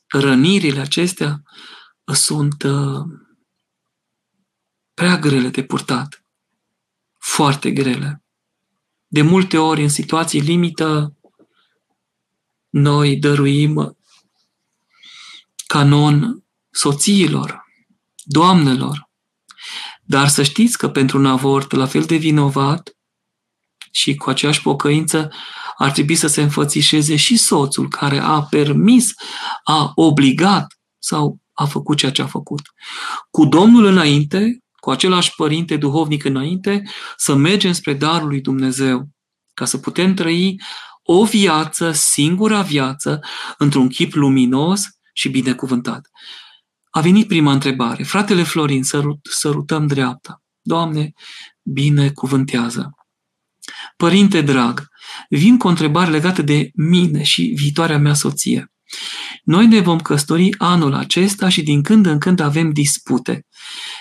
rănirile 0.08 0.80
acestea 0.80 1.42
sunt 2.06 2.64
uh, 2.64 3.04
prea 4.94 5.18
grele 5.18 5.48
de 5.48 5.64
purtat, 5.64 6.26
foarte 7.20 7.72
grele. 7.72 8.24
De 9.08 9.22
multe 9.22 9.58
ori, 9.58 9.82
în 9.82 9.90
situații 9.90 10.42
limită, 10.42 11.18
noi 12.70 13.18
dăruim 13.18 13.98
canon 15.68 16.44
soțiilor, 16.70 17.66
doamnelor. 18.24 19.10
Dar 20.04 20.28
să 20.28 20.44
știți 20.44 20.78
că 20.78 20.90
pentru 20.90 21.18
un 21.18 21.26
avort 21.26 21.72
la 21.72 21.86
fel 21.86 22.04
de 22.04 22.16
vinovat 22.16 22.98
și 23.92 24.16
cu 24.16 24.30
aceeași 24.30 24.62
pocăință 24.62 25.32
ar 25.78 25.92
trebui 25.92 26.16
să 26.16 26.28
se 26.28 26.42
înfățișeze 26.42 27.16
și 27.16 27.38
soțul 27.38 27.90
care 27.90 28.20
a 28.20 28.42
permis, 28.42 29.14
a 29.64 29.92
obligat 29.96 30.80
sau 31.00 31.43
a 31.54 31.66
făcut 31.66 31.98
ceea 31.98 32.12
ce 32.12 32.22
a 32.22 32.28
făcut. 32.28 32.62
Cu 33.32 33.46
Domnul 33.46 33.86
înainte, 33.86 34.58
cu 34.76 34.92
același 34.92 35.36
părinte 35.36 35.78
duhovnic 35.78 36.24
înainte, 36.24 36.84
să 37.18 37.36
mergem 37.36 37.72
spre 37.72 37.94
darul 37.94 38.28
lui 38.28 38.42
Dumnezeu, 38.42 39.10
ca 39.54 39.66
să 39.66 39.78
putem 39.78 40.14
trăi 40.14 40.56
o 41.04 41.26
viață, 41.26 41.92
singura 41.92 42.62
viață, 42.62 43.20
într-un 43.58 43.88
chip 43.88 44.14
luminos 44.14 44.82
și 45.14 45.30
binecuvântat. 45.30 46.08
A 46.90 47.02
venit 47.02 47.28
prima 47.28 47.52
întrebare. 47.52 48.04
Fratele 48.04 48.44
Florin, 48.44 48.84
sărut, 48.84 49.20
sărutăm 49.30 49.88
dreapta. 49.88 50.42
Doamne, 50.62 51.14
binecuvântează. 51.62 52.92
Părinte 53.98 54.42
drag, 54.42 54.88
vin 55.30 55.58
cu 55.58 55.68
o 55.68 55.70
întrebare 55.70 56.12
legată 56.12 56.42
de 56.42 56.70
mine 56.74 57.24
și 57.24 57.54
viitoarea 57.56 57.98
mea 57.98 58.14
soție. 58.14 58.73
Noi 59.44 59.68
ne 59.68 59.80
vom 59.80 60.00
căsători 60.00 60.58
anul 60.58 60.94
acesta 60.94 61.50
și 61.50 61.64
din 61.64 61.84
când 61.84 62.06
în 62.06 62.20
când 62.20 62.40
avem 62.40 62.72
dispute. 62.72 63.46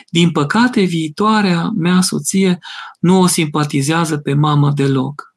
Din 0.09 0.31
păcate, 0.31 0.83
viitoarea 0.83 1.71
mea 1.77 2.01
soție 2.01 2.59
nu 3.01 3.21
o 3.21 3.27
simpatizează 3.27 4.19
pe 4.19 4.35
mamă 4.35 4.71
deloc. 4.71 5.35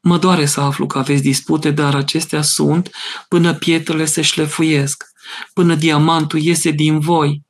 Mă 0.00 0.18
doare 0.18 0.46
să 0.46 0.60
aflu 0.60 0.86
că 0.86 0.98
aveți 0.98 1.22
dispute, 1.22 1.70
dar 1.70 1.94
acestea 1.94 2.42
sunt 2.42 2.90
până 3.28 3.54
pietrele 3.54 4.04
se 4.04 4.22
șlefuiesc, 4.22 5.04
până 5.52 5.74
diamantul 5.74 6.38
iese 6.38 6.70
din 6.70 6.98
voi. 6.98 7.42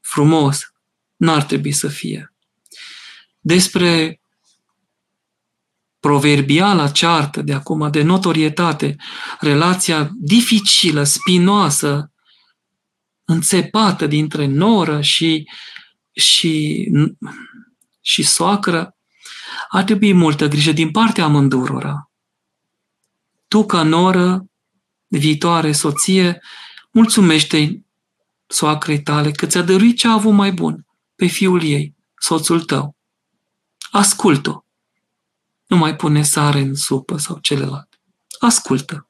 Frumos, 0.00 0.72
n-ar 1.16 1.42
trebui 1.42 1.72
să 1.72 1.88
fie. 1.88 2.32
Despre 3.40 4.20
proverbiala 6.04 6.88
ceartă 6.90 7.42
de 7.42 7.52
acum, 7.52 7.90
de 7.90 8.02
notorietate, 8.02 8.96
relația 9.40 10.10
dificilă, 10.14 11.04
spinoasă, 11.04 12.12
înțepată 13.24 14.06
dintre 14.06 14.46
noră 14.46 15.00
și, 15.00 15.50
și, 16.12 16.88
și 18.00 18.22
soacră, 18.22 18.96
ar 19.68 19.84
trebui 19.84 20.12
multă 20.12 20.46
grijă 20.48 20.72
din 20.72 20.90
partea 20.90 21.24
amândurora. 21.24 22.10
Tu, 23.48 23.66
ca 23.66 23.82
noră, 23.82 24.44
viitoare 25.06 25.72
soție, 25.72 26.40
mulțumește 26.90 27.84
soacrei 28.46 29.02
tale 29.02 29.30
că 29.30 29.46
ți-a 29.46 29.62
dăruit 29.62 29.96
ce 29.96 30.08
a 30.08 30.12
avut 30.12 30.32
mai 30.32 30.52
bun 30.52 30.86
pe 31.14 31.26
fiul 31.26 31.62
ei, 31.62 31.94
soțul 32.18 32.60
tău. 32.60 32.96
Ascultă-o. 33.90 34.63
Nu 35.66 35.76
mai 35.76 35.96
pune 35.96 36.22
sare 36.22 36.60
în 36.60 36.74
supă 36.74 37.16
sau 37.16 37.38
celălalt. 37.38 38.00
Ascultă. 38.38 39.08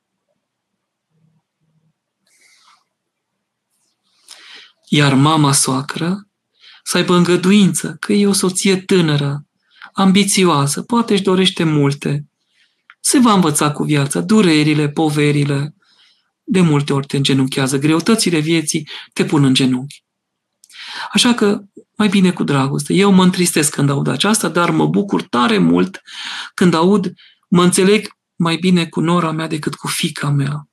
Iar 4.88 5.14
mama 5.14 5.52
soacră 5.52 6.28
să 6.82 6.96
aibă 6.96 7.14
îngăduință 7.14 7.96
că 8.00 8.12
e 8.12 8.26
o 8.26 8.32
soție 8.32 8.76
tânără, 8.76 9.46
ambițioasă, 9.92 10.82
poate 10.82 11.12
își 11.12 11.22
dorește 11.22 11.64
multe. 11.64 12.28
Se 13.00 13.18
va 13.18 13.32
învăța 13.32 13.72
cu 13.72 13.84
viața, 13.84 14.20
durerile, 14.20 14.88
poverile. 14.88 15.74
De 16.44 16.60
multe 16.60 16.92
ori 16.92 17.06
te 17.06 17.16
îngenunchează, 17.16 17.78
greutățile 17.78 18.38
vieții 18.38 18.88
te 19.12 19.24
pun 19.24 19.44
în 19.44 19.54
genunchi. 19.54 20.04
Așa 21.12 21.34
că 21.34 21.62
mai 21.96 22.08
bine 22.08 22.30
cu 22.30 22.44
dragoste. 22.44 22.94
Eu 22.94 23.12
mă 23.12 23.22
întristesc 23.22 23.74
când 23.74 23.90
aud 23.90 24.06
aceasta, 24.06 24.48
dar 24.48 24.70
mă 24.70 24.86
bucur 24.86 25.22
tare 25.22 25.58
mult 25.58 26.02
când 26.54 26.74
aud, 26.74 27.12
mă 27.48 27.62
înțeleg 27.62 28.08
mai 28.36 28.56
bine 28.56 28.86
cu 28.86 29.00
nora 29.00 29.30
mea 29.30 29.46
decât 29.46 29.74
cu 29.74 29.86
fica 29.86 30.30
mea. 30.30 30.68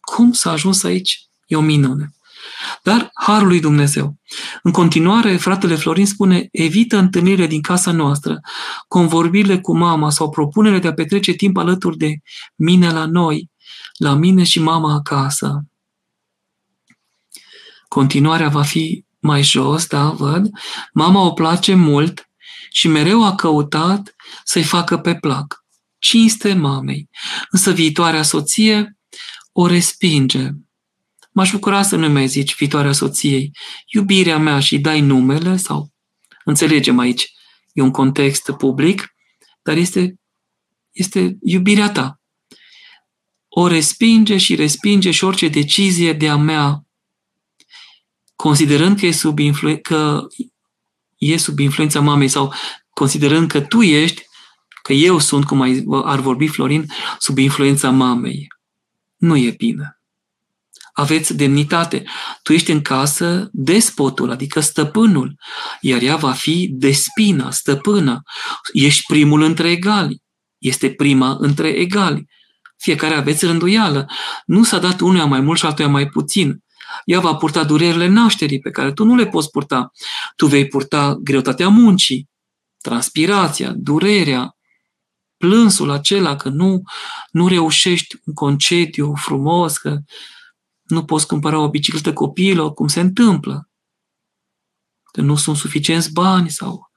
Cum 0.00 0.32
s-a 0.32 0.50
ajuns 0.50 0.82
aici? 0.82 1.28
E 1.46 1.56
o 1.56 1.60
minune. 1.60 2.10
Dar 2.82 3.10
Harul 3.14 3.48
lui 3.48 3.60
Dumnezeu. 3.60 4.16
În 4.62 4.72
continuare, 4.72 5.36
fratele 5.36 5.74
Florin 5.74 6.06
spune, 6.06 6.48
evită 6.52 6.96
întâlnirile 6.96 7.46
din 7.46 7.60
casa 7.60 7.92
noastră, 7.92 8.40
convorbirile 8.88 9.60
cu 9.60 9.76
mama 9.76 10.10
sau 10.10 10.30
propunerile 10.30 10.80
de 10.80 10.88
a 10.88 10.92
petrece 10.92 11.32
timp 11.32 11.56
alături 11.56 11.96
de 11.96 12.14
mine 12.54 12.90
la 12.90 13.06
noi, 13.06 13.50
la 13.96 14.14
mine 14.14 14.42
și 14.42 14.60
mama 14.60 14.94
acasă. 14.94 15.64
Continuarea 17.88 18.48
va 18.48 18.62
fi 18.62 19.04
mai 19.20 19.42
jos, 19.42 19.86
da, 19.86 20.10
văd, 20.10 20.50
mama 20.92 21.22
o 21.22 21.32
place 21.32 21.74
mult 21.74 22.30
și 22.70 22.88
mereu 22.88 23.24
a 23.24 23.34
căutat 23.34 24.14
să-i 24.44 24.62
facă 24.62 24.98
pe 24.98 25.14
plac. 25.14 25.64
Cinste 25.98 26.54
mamei. 26.54 27.08
Însă 27.50 27.72
viitoarea 27.72 28.22
soție 28.22 28.96
o 29.52 29.66
respinge. 29.66 30.48
M-aș 31.32 31.50
bucura 31.50 31.82
să 31.82 31.96
nu 31.96 32.08
mai 32.08 32.26
zici 32.26 32.56
viitoarea 32.56 32.92
soției, 32.92 33.50
iubirea 33.86 34.38
mea 34.38 34.60
și 34.60 34.78
dai 34.78 35.00
numele 35.00 35.56
sau 35.56 35.92
înțelegem 36.44 36.98
aici, 36.98 37.32
e 37.72 37.82
un 37.82 37.90
context 37.90 38.50
public, 38.50 39.14
dar 39.62 39.76
este, 39.76 40.14
este 40.90 41.36
iubirea 41.42 41.90
ta. 41.90 42.20
O 43.48 43.66
respinge 43.66 44.36
și 44.36 44.54
respinge 44.54 45.10
și 45.10 45.24
orice 45.24 45.48
decizie 45.48 46.12
de 46.12 46.28
a 46.28 46.36
mea 46.36 46.84
considerând 48.40 48.98
că 48.98 49.06
e 49.06 49.12
sub, 49.12 49.38
influ- 49.38 49.78
că 49.82 50.26
e 51.18 51.36
sub 51.36 51.58
influența 51.58 52.00
mamei 52.00 52.28
sau 52.28 52.54
considerând 52.90 53.50
că 53.50 53.60
tu 53.60 53.82
ești, 53.82 54.22
că 54.82 54.92
eu 54.92 55.18
sunt, 55.18 55.44
cum 55.44 55.60
ar 56.04 56.20
vorbi 56.20 56.46
Florin, 56.46 56.86
sub 57.18 57.38
influența 57.38 57.90
mamei. 57.90 58.46
Nu 59.16 59.36
e 59.36 59.50
bine. 59.50 60.00
Aveți 60.92 61.36
demnitate. 61.36 62.04
Tu 62.42 62.52
ești 62.52 62.70
în 62.70 62.82
casă 62.82 63.48
despotul, 63.52 64.30
adică 64.30 64.60
stăpânul, 64.60 65.34
iar 65.80 66.02
ea 66.02 66.16
va 66.16 66.32
fi 66.32 66.68
despina, 66.72 67.50
stăpână. 67.50 68.22
Ești 68.72 69.04
primul 69.06 69.42
între 69.42 69.70
egali. 69.70 70.22
Este 70.58 70.90
prima 70.90 71.36
între 71.40 71.68
egali. 71.68 72.28
Fiecare 72.76 73.14
aveți 73.14 73.44
rânduială. 73.46 74.06
Nu 74.46 74.62
s-a 74.62 74.78
dat 74.78 75.00
unuia 75.00 75.24
mai 75.24 75.40
mult 75.40 75.58
și 75.58 75.66
altuia 75.66 75.88
mai 75.88 76.08
puțin. 76.08 76.62
Ea 77.04 77.20
va 77.20 77.34
purta 77.34 77.64
durerile 77.64 78.06
nașterii 78.06 78.60
pe 78.60 78.70
care 78.70 78.92
tu 78.92 79.04
nu 79.04 79.14
le 79.14 79.26
poți 79.26 79.50
purta. 79.50 79.92
Tu 80.36 80.46
vei 80.46 80.66
purta 80.66 81.14
greutatea 81.14 81.68
muncii, 81.68 82.28
transpirația, 82.80 83.72
durerea, 83.76 84.56
plânsul 85.36 85.90
acela 85.90 86.36
că 86.36 86.48
nu, 86.48 86.82
nu 87.30 87.48
reușești 87.48 88.16
un 88.24 88.34
concediu 88.34 89.14
frumos, 89.14 89.78
că 89.78 89.98
nu 90.82 91.04
poți 91.04 91.26
cumpăra 91.26 91.58
o 91.58 91.70
bicicletă 91.70 92.12
copilă, 92.12 92.70
cum 92.70 92.88
se 92.88 93.00
întâmplă. 93.00 93.68
Că 95.12 95.20
nu 95.20 95.36
sunt 95.36 95.56
suficienți 95.56 96.12
bani 96.12 96.50
sau... 96.50 96.88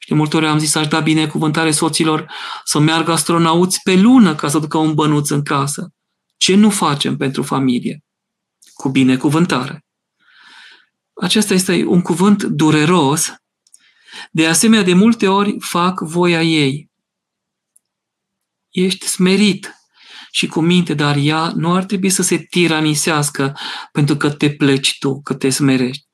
Și 0.00 0.08
de 0.08 0.14
multe 0.14 0.36
ori 0.36 0.46
am 0.46 0.58
zis, 0.58 0.74
aș 0.74 0.86
da 0.86 1.00
binecuvântare 1.00 1.70
soților 1.70 2.32
să 2.64 2.78
meargă 2.78 3.12
astronauți 3.12 3.80
pe 3.82 3.94
lună 3.94 4.34
ca 4.34 4.48
să 4.48 4.58
ducă 4.58 4.78
un 4.78 4.94
bănuț 4.94 5.28
în 5.28 5.42
casă. 5.42 5.92
Ce 6.36 6.54
nu 6.54 6.70
facem 6.70 7.16
pentru 7.16 7.42
familie? 7.42 8.04
Cu 8.78 8.88
binecuvântare. 8.88 9.84
Acesta 11.20 11.54
este 11.54 11.84
un 11.84 12.02
cuvânt 12.02 12.42
dureros, 12.42 13.34
de 14.30 14.46
asemenea, 14.46 14.84
de 14.84 14.94
multe 14.94 15.28
ori 15.28 15.56
fac 15.60 16.00
voia 16.00 16.42
ei. 16.42 16.90
Ești 18.68 19.06
smerit 19.06 19.74
și 20.30 20.46
cu 20.46 20.60
minte, 20.60 20.94
dar 20.94 21.16
ea 21.16 21.52
nu 21.56 21.74
ar 21.74 21.84
trebui 21.84 22.10
să 22.10 22.22
se 22.22 22.38
tiranisească 22.38 23.56
pentru 23.92 24.16
că 24.16 24.30
te 24.30 24.50
pleci 24.50 24.98
tu, 24.98 25.20
că 25.22 25.34
te 25.34 25.50
smerești. 25.50 26.06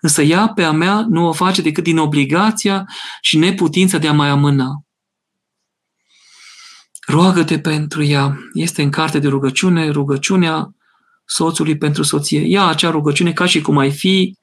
Însă 0.00 0.22
ea 0.22 0.48
pe 0.48 0.62
a 0.62 0.72
mea 0.72 1.06
nu 1.08 1.26
o 1.26 1.32
face 1.32 1.62
decât 1.62 1.84
din 1.84 1.98
obligația 1.98 2.84
și 3.20 3.38
neputința 3.38 3.98
de 3.98 4.08
a 4.08 4.12
mai 4.12 4.28
amâna. 4.28 4.84
Roagă-te 7.06 7.60
pentru 7.60 8.02
ea. 8.02 8.38
Este 8.52 8.82
în 8.82 8.90
carte 8.90 9.18
de 9.18 9.28
rugăciune, 9.28 9.90
rugăciunea 9.90 10.74
soțului 11.24 11.78
pentru 11.78 12.02
soție. 12.02 12.40
Ia 12.40 12.66
acea 12.66 12.90
rugăciune 12.90 13.32
ca 13.32 13.46
și 13.46 13.60
cum 13.60 13.78
ai 13.78 13.92
fi 13.92 14.36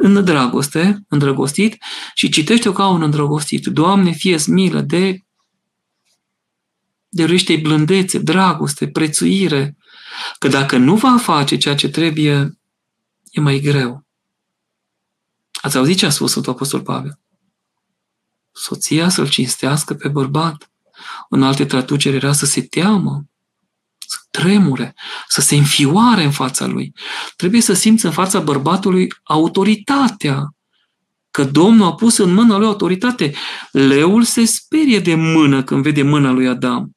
în 0.00 0.24
dragoste, 0.24 1.04
îndrăgostit 1.08 1.76
și 2.14 2.28
citește-o 2.28 2.72
ca 2.72 2.88
un 2.88 3.02
îndrăgostit. 3.02 3.66
Doamne, 3.66 4.10
fie 4.10 4.38
milă 4.46 4.80
de 4.80 5.22
dăruiește 7.08 7.56
blândețe, 7.56 8.18
dragoste, 8.18 8.88
prețuire, 8.88 9.76
că 10.38 10.48
dacă 10.48 10.76
nu 10.76 10.96
va 10.96 11.16
face 11.16 11.56
ceea 11.56 11.74
ce 11.74 11.88
trebuie, 11.88 12.58
e 13.30 13.40
mai 13.40 13.60
greu. 13.60 14.06
Ați 15.62 15.76
auzit 15.76 15.96
ce 15.96 16.06
a 16.06 16.10
spus 16.10 16.30
Sfântul 16.30 16.52
Apostol 16.52 16.82
Pavel? 16.82 17.18
Soția 18.52 19.08
să-l 19.08 19.28
cinstească 19.28 19.94
pe 19.94 20.08
bărbat. 20.08 20.70
În 21.28 21.42
alte 21.42 21.66
traduceri 21.66 22.16
era 22.16 22.32
să 22.32 22.46
se 22.46 22.62
teamă 22.62 23.24
să 24.08 24.18
tremure, 24.30 24.94
să 25.28 25.40
se 25.40 25.56
înfioare 25.56 26.22
în 26.24 26.30
fața 26.30 26.66
lui. 26.66 26.92
Trebuie 27.36 27.60
să 27.60 27.72
simți 27.72 28.04
în 28.04 28.12
fața 28.12 28.40
bărbatului 28.40 29.08
autoritatea, 29.22 30.54
că 31.30 31.44
Domnul 31.44 31.86
a 31.86 31.94
pus 31.94 32.16
în 32.16 32.32
mâna 32.32 32.56
lui 32.56 32.66
autoritate. 32.66 33.34
Leul 33.70 34.22
se 34.22 34.44
sperie 34.44 34.98
de 34.98 35.14
mână 35.14 35.64
când 35.64 35.82
vede 35.82 36.02
mâna 36.02 36.30
lui 36.30 36.48
Adam. 36.48 36.96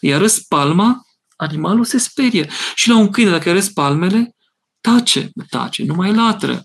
Iar 0.00 0.24
palma, 0.48 1.06
animalul 1.36 1.84
se 1.84 1.98
sperie. 1.98 2.48
Și 2.74 2.88
la 2.88 2.96
un 2.96 3.10
câine, 3.10 3.30
dacă 3.30 3.50
arăți 3.50 3.72
palmele, 3.72 4.36
tace, 4.80 5.30
tace, 5.48 5.84
nu 5.84 5.94
mai 5.94 6.14
latră. 6.14 6.64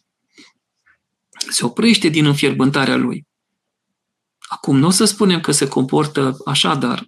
Se 1.50 1.66
oprește 1.66 2.08
din 2.08 2.26
înfierbântarea 2.26 2.96
lui. 2.96 3.28
Acum, 4.40 4.78
nu 4.78 4.88
o 4.88 4.90
să 4.90 5.06
spunem 5.06 5.40
că 5.40 5.52
se 5.52 5.68
comportă 5.68 6.38
așa, 6.46 6.76
dar 6.76 7.08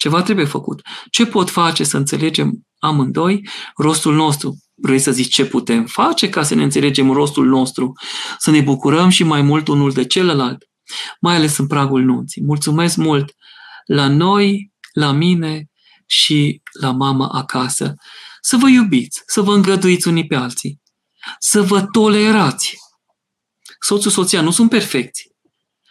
ceva 0.00 0.22
trebuie 0.22 0.44
făcut. 0.44 0.80
Ce 1.10 1.26
pot 1.26 1.50
face 1.50 1.84
să 1.84 1.96
înțelegem 1.96 2.66
amândoi 2.78 3.48
rostul 3.76 4.14
nostru? 4.14 4.56
Vrei 4.74 4.98
să 4.98 5.12
zici 5.12 5.34
ce 5.34 5.46
putem 5.46 5.86
face 5.86 6.28
ca 6.28 6.42
să 6.42 6.54
ne 6.54 6.62
înțelegem 6.62 7.10
rostul 7.10 7.46
nostru, 7.46 7.92
să 8.38 8.50
ne 8.50 8.60
bucurăm 8.60 9.08
și 9.08 9.24
mai 9.24 9.42
mult 9.42 9.68
unul 9.68 9.92
de 9.92 10.04
celălalt, 10.04 10.68
mai 11.20 11.34
ales 11.36 11.58
în 11.58 11.66
pragul 11.66 12.02
nunții. 12.02 12.42
Mulțumesc 12.42 12.96
mult 12.96 13.34
la 13.86 14.08
noi, 14.08 14.72
la 14.92 15.12
mine 15.12 15.70
și 16.06 16.62
la 16.80 16.90
mama 16.90 17.28
acasă. 17.28 17.94
Să 18.40 18.56
vă 18.56 18.68
iubiți, 18.68 19.22
să 19.26 19.40
vă 19.40 19.54
îngăduiți 19.54 20.08
unii 20.08 20.26
pe 20.26 20.34
alții, 20.34 20.80
să 21.38 21.62
vă 21.62 21.82
tolerați. 21.82 22.76
Soțul, 23.80 24.10
soția 24.10 24.40
nu 24.40 24.50
sunt 24.50 24.70
perfecți. 24.70 25.28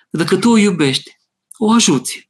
Dacă 0.09 0.37
tu 0.37 0.49
o 0.49 0.57
iubești, 0.57 1.11
o 1.57 1.71
ajuți. 1.71 2.28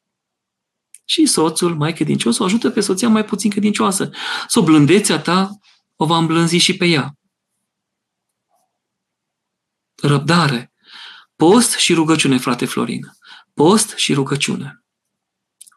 Și 1.09 1.25
soțul 1.25 1.75
mai 1.75 1.93
credincios 1.93 2.37
o 2.37 2.43
ajută 2.43 2.69
pe 2.69 2.81
soția 2.81 3.09
mai 3.09 3.25
puțin 3.25 3.49
credincioasă. 3.51 4.09
Să 4.47 4.59
o 4.59 4.63
blândețea 4.63 5.19
ta 5.19 5.49
o 5.95 6.05
va 6.05 6.17
îmblânzi 6.17 6.57
și 6.57 6.77
pe 6.77 6.85
ea. 6.85 7.13
Răbdare. 9.95 10.73
Post 11.35 11.75
și 11.75 11.93
rugăciune, 11.93 12.37
frate 12.37 12.65
Florin. 12.65 13.01
Post 13.53 13.95
și 13.95 14.13
rugăciune. 14.13 14.83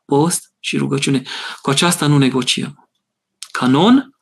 Post 0.04 0.52
și 0.58 0.76
rugăciune. 0.76 1.22
Cu 1.62 1.70
aceasta 1.70 2.06
nu 2.06 2.18
negociem. 2.18 2.90
Canon 3.52 4.18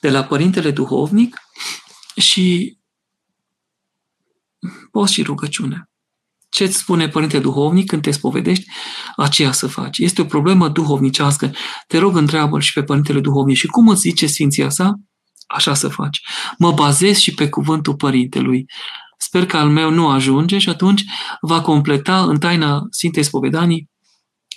de 0.00 0.10
la 0.10 0.24
Părintele 0.24 0.70
Duhovnic 0.70 1.36
și 2.16 2.78
post 4.90 5.12
și 5.12 5.22
rugăciune. 5.22 5.87
Ce 6.48 6.64
îți 6.64 6.76
spune 6.76 7.08
Părinte 7.08 7.38
Duhovnic 7.38 7.86
când 7.86 8.02
te 8.02 8.10
spovedești, 8.10 8.64
aceea 9.16 9.52
să 9.52 9.66
faci. 9.66 9.98
Este 9.98 10.20
o 10.20 10.24
problemă 10.24 10.68
duhovnicească. 10.68 11.52
Te 11.86 11.98
rog, 11.98 12.16
întreabă 12.16 12.60
și 12.60 12.72
pe 12.72 12.82
Părintele 12.82 13.20
Duhovnic. 13.20 13.56
Și 13.56 13.66
cum 13.66 13.88
îți 13.88 14.00
zice 14.00 14.26
Sfinția 14.26 14.68
sa? 14.68 14.94
Așa 15.46 15.74
să 15.74 15.88
faci. 15.88 16.20
Mă 16.58 16.72
bazez 16.72 17.16
și 17.16 17.34
pe 17.34 17.48
cuvântul 17.48 17.94
Părintelui. 17.94 18.64
Sper 19.18 19.46
că 19.46 19.56
al 19.56 19.68
meu 19.68 19.90
nu 19.90 20.08
ajunge 20.08 20.58
și 20.58 20.68
atunci 20.68 21.04
va 21.40 21.60
completa 21.60 22.22
în 22.22 22.38
taina 22.38 22.86
Sfintei 22.90 23.22
Spovedanii 23.22 23.90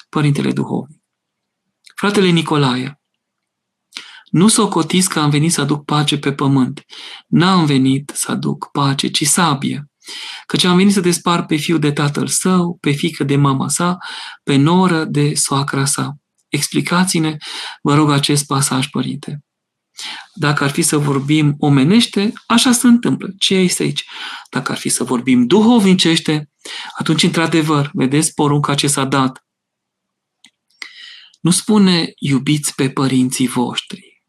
Părintele 0.10 0.52
Duhovnic. 0.52 1.00
Fratele 1.96 2.30
Nicolae, 2.30 3.02
nu 4.32 4.48
s-o 4.48 4.68
cotiți 4.68 5.10
că 5.10 5.20
am 5.20 5.30
venit 5.30 5.52
să 5.52 5.62
aduc 5.62 5.86
pace 5.86 6.18
pe 6.18 6.34
pământ. 6.34 6.86
N-am 7.28 7.66
venit 7.66 8.12
să 8.16 8.32
aduc 8.32 8.70
pace, 8.72 9.08
ci 9.08 9.26
sabie. 9.26 9.91
Căci 10.46 10.64
am 10.64 10.76
venit 10.76 10.94
să 10.94 11.00
despar 11.00 11.46
pe 11.46 11.56
fiul 11.56 11.80
de 11.80 11.92
tatăl 11.92 12.28
său, 12.28 12.78
pe 12.80 12.92
fică 12.92 13.24
de 13.24 13.36
mama 13.36 13.68
sa, 13.68 13.98
pe 14.44 14.56
noră 14.56 15.06
de 15.06 15.34
soacra 15.36 15.86
sa. 15.86 16.16
Explicați-ne, 16.48 17.38
vă 17.82 17.96
rog, 17.96 18.12
acest 18.12 18.46
pasaj, 18.46 18.88
părinte. 18.88 19.44
Dacă 20.34 20.64
ar 20.64 20.70
fi 20.70 20.82
să 20.82 20.98
vorbim 20.98 21.56
omenește, 21.60 22.34
așa 22.48 22.72
se 22.72 22.88
întâmplă. 22.88 23.30
Ce 23.40 23.56
este 23.56 23.84
aici? 23.84 24.06
Dacă 24.50 24.72
ar 24.72 24.78
fi 24.78 24.90
să 24.90 25.04
vorbim 25.04 25.48
duhovnicește, 25.48 26.50
atunci, 26.98 27.24
într-adevăr, 27.24 27.90
vedeți 27.94 28.34
porunca 28.34 28.76
ce 28.76 28.88
s-a 28.88 29.06
dat. 29.06 29.46
Nu 31.42 31.52
spune 31.52 32.12
iubiți 32.16 32.76
pe 32.76 32.90
părinții 32.90 33.48
voștri. 33.48 34.24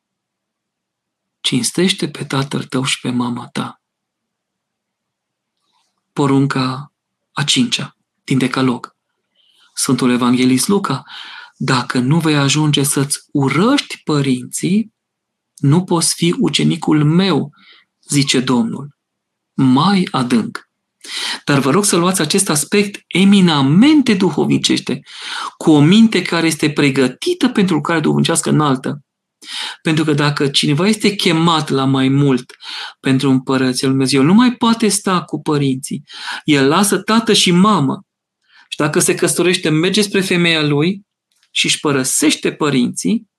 Cinstește 1.40 2.08
pe 2.08 2.24
tatăl 2.24 2.64
tău 2.64 2.84
și 2.84 3.00
pe 3.00 3.10
mama 3.10 3.48
ta 3.48 3.81
porunca 6.12 6.92
a 7.32 7.42
cincea 7.42 7.96
din 8.24 8.38
Decalog. 8.38 8.96
Sfântul 9.74 10.10
Evanghelist 10.10 10.68
Luca, 10.68 11.02
dacă 11.56 11.98
nu 11.98 12.18
vei 12.18 12.36
ajunge 12.36 12.82
să-ți 12.82 13.18
urăști 13.32 14.00
părinții, 14.04 14.92
nu 15.56 15.84
poți 15.84 16.14
fi 16.14 16.34
ucenicul 16.38 17.04
meu, 17.04 17.50
zice 18.08 18.40
Domnul. 18.40 18.96
Mai 19.54 20.08
adânc. 20.10 20.70
Dar 21.44 21.58
vă 21.58 21.70
rog 21.70 21.84
să 21.84 21.96
luați 21.96 22.20
acest 22.20 22.48
aspect 22.50 23.00
eminamente 23.06 24.14
duhovnicește, 24.14 25.00
cu 25.56 25.70
o 25.70 25.80
minte 25.80 26.22
care 26.22 26.46
este 26.46 26.70
pregătită 26.70 27.48
pentru 27.48 27.74
lucrarea 27.74 28.02
duhovnicească 28.02 28.50
înaltă. 28.50 29.04
Pentru 29.82 30.04
că 30.04 30.12
dacă 30.12 30.48
cineva 30.48 30.86
este 30.86 31.14
chemat 31.14 31.68
la 31.68 31.84
mai 31.84 32.08
mult 32.08 32.54
pentru 33.00 33.30
împărăția 33.30 33.88
lui 33.88 33.96
Dumnezeu, 33.96 34.22
nu 34.22 34.34
mai 34.34 34.54
poate 34.54 34.88
sta 34.88 35.22
cu 35.22 35.40
părinții. 35.40 36.04
El 36.44 36.68
lasă 36.68 36.98
tată 36.98 37.32
și 37.32 37.50
mamă. 37.50 38.06
Și 38.68 38.76
dacă 38.76 38.98
se 38.98 39.14
căsătorește, 39.14 39.68
merge 39.68 40.02
spre 40.02 40.20
femeia 40.20 40.62
lui 40.62 41.02
și 41.50 41.66
își 41.66 41.80
părăsește 41.80 42.52
părinții 42.52 43.30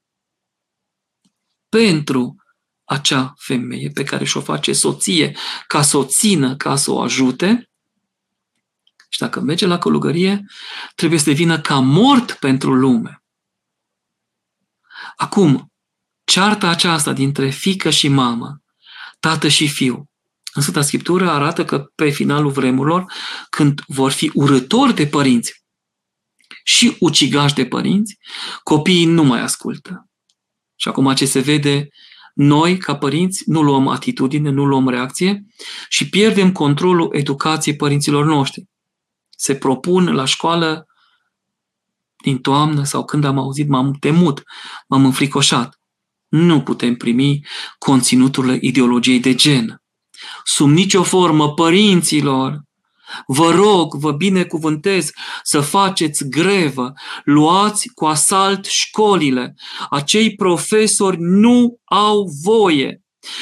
pentru 1.70 2.36
acea 2.84 3.34
femeie 3.38 3.90
pe 3.90 4.04
care 4.04 4.26
și-o 4.26 4.42
face 4.42 4.74
soție, 4.74 5.36
ca 5.68 5.82
să 5.82 5.98
o 5.98 6.06
țină, 6.06 6.56
ca 6.56 6.76
să 6.76 6.92
o 6.92 7.02
ajute. 7.02 7.70
Și 9.10 9.20
dacă 9.20 9.40
merge 9.40 9.66
la 9.66 9.78
călugărie, 9.78 10.46
trebuie 10.96 11.20
să 11.20 11.26
devină 11.26 11.62
ca 11.62 11.80
mort 11.80 12.32
pentru 12.32 12.74
lume. 12.74 13.24
Acum, 15.16 15.73
cearta 16.24 16.70
aceasta 16.70 17.14
dintre 17.14 17.50
fică 17.50 17.90
și 17.90 18.08
mamă, 18.08 18.62
tată 19.20 19.48
și 19.48 19.68
fiu, 19.68 20.10
în 20.54 20.62
Sfânta 20.62 20.82
Scriptură 20.82 21.30
arată 21.30 21.66
că 21.66 21.86
pe 21.96 22.10
finalul 22.10 22.52
vremurilor, 22.52 23.06
când 23.50 23.82
vor 23.88 24.12
fi 24.12 24.32
urători 24.34 24.96
de 24.96 25.08
părinți 25.08 25.64
și 26.64 26.96
ucigași 27.00 27.54
de 27.54 27.66
părinți, 27.66 28.18
copiii 28.64 29.06
nu 29.06 29.24
mai 29.24 29.42
ascultă. 29.42 30.08
Și 30.76 30.88
acum 30.88 31.14
ce 31.14 31.26
se 31.26 31.40
vede, 31.40 31.88
noi, 32.34 32.78
ca 32.78 32.98
părinți, 32.98 33.44
nu 33.46 33.62
luăm 33.62 33.88
atitudine, 33.88 34.50
nu 34.50 34.66
luăm 34.66 34.90
reacție 34.90 35.46
și 35.90 36.10
pierdem 36.10 36.52
controlul 36.52 37.10
educației 37.16 37.76
părinților 37.76 38.26
noștri. 38.26 38.66
Se 39.30 39.56
propun 39.56 40.14
la 40.14 40.26
școală 40.26 40.86
din 42.24 42.38
toamnă 42.38 42.84
sau 42.84 43.06
când 43.06 43.24
am 43.24 43.38
auzit, 43.38 43.68
m-am 43.68 43.94
temut, 43.94 44.44
m-am 44.88 45.06
înfricoșat 45.06 45.80
nu 46.34 46.62
putem 46.62 46.96
primi 46.96 47.46
conținutul 47.78 48.58
ideologiei 48.62 49.20
de 49.20 49.36
gen. 49.36 49.82
Sub 50.44 50.70
nicio 50.70 51.04
formă, 51.04 51.54
părinților, 51.54 52.62
vă 53.28 53.52
rog, 53.52 53.96
vă 53.96 54.12
binecuvântez 54.12 55.10
să 55.44 55.62
faceți 55.62 56.30
grevă, 56.30 56.94
luați 57.24 57.90
cu 57.94 58.06
asalt 58.06 58.66
școlile. 58.66 59.56
Acei 59.90 60.36
profesori 60.36 61.18
nu 61.20 61.80
au 61.84 62.30
voie 62.44 63.02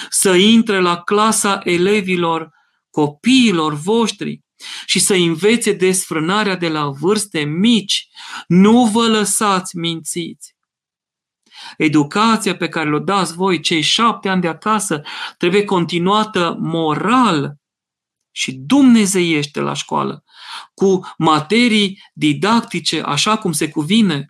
să 0.09 0.33
intre 0.33 0.79
la 0.79 1.01
clasa 1.01 1.61
elevilor, 1.63 2.49
copiilor 2.89 3.73
voștri 3.73 4.41
și 4.85 4.99
să 4.99 5.13
învețe 5.13 5.71
desfrânarea 5.71 6.55
de 6.55 6.69
la 6.69 6.89
vârste 6.89 7.39
mici. 7.39 8.07
Nu 8.47 8.85
vă 8.85 9.07
lăsați 9.07 9.77
mințiți. 9.77 10.50
Educația 11.77 12.55
pe 12.55 12.69
care 12.69 12.89
le-o 12.89 12.99
dați 12.99 13.33
voi, 13.33 13.59
cei 13.59 13.81
șapte 13.81 14.29
ani 14.29 14.41
de 14.41 14.47
acasă, 14.47 15.01
trebuie 15.37 15.63
continuată 15.63 16.57
moral 16.59 17.55
și 18.31 18.51
dumnezeiește 18.51 19.59
la 19.59 19.73
școală, 19.73 20.23
cu 20.73 20.99
materii 21.17 22.01
didactice, 22.13 23.01
așa 23.01 23.37
cum 23.37 23.51
se 23.51 23.69
cuvine. 23.69 24.25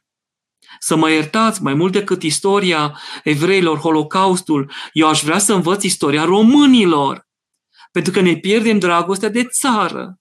Să 0.79 0.95
mă 0.95 1.11
iertați, 1.11 1.63
mai 1.63 1.73
mult 1.73 1.91
decât 1.91 2.23
istoria 2.23 2.99
evreilor, 3.23 3.77
Holocaustul, 3.77 4.71
eu 4.91 5.07
aș 5.07 5.23
vrea 5.23 5.37
să 5.37 5.53
învăț 5.53 5.83
istoria 5.83 6.23
românilor, 6.23 7.27
pentru 7.91 8.11
că 8.11 8.21
ne 8.21 8.35
pierdem 8.35 8.79
dragostea 8.79 9.29
de 9.29 9.43
țară. 9.43 10.15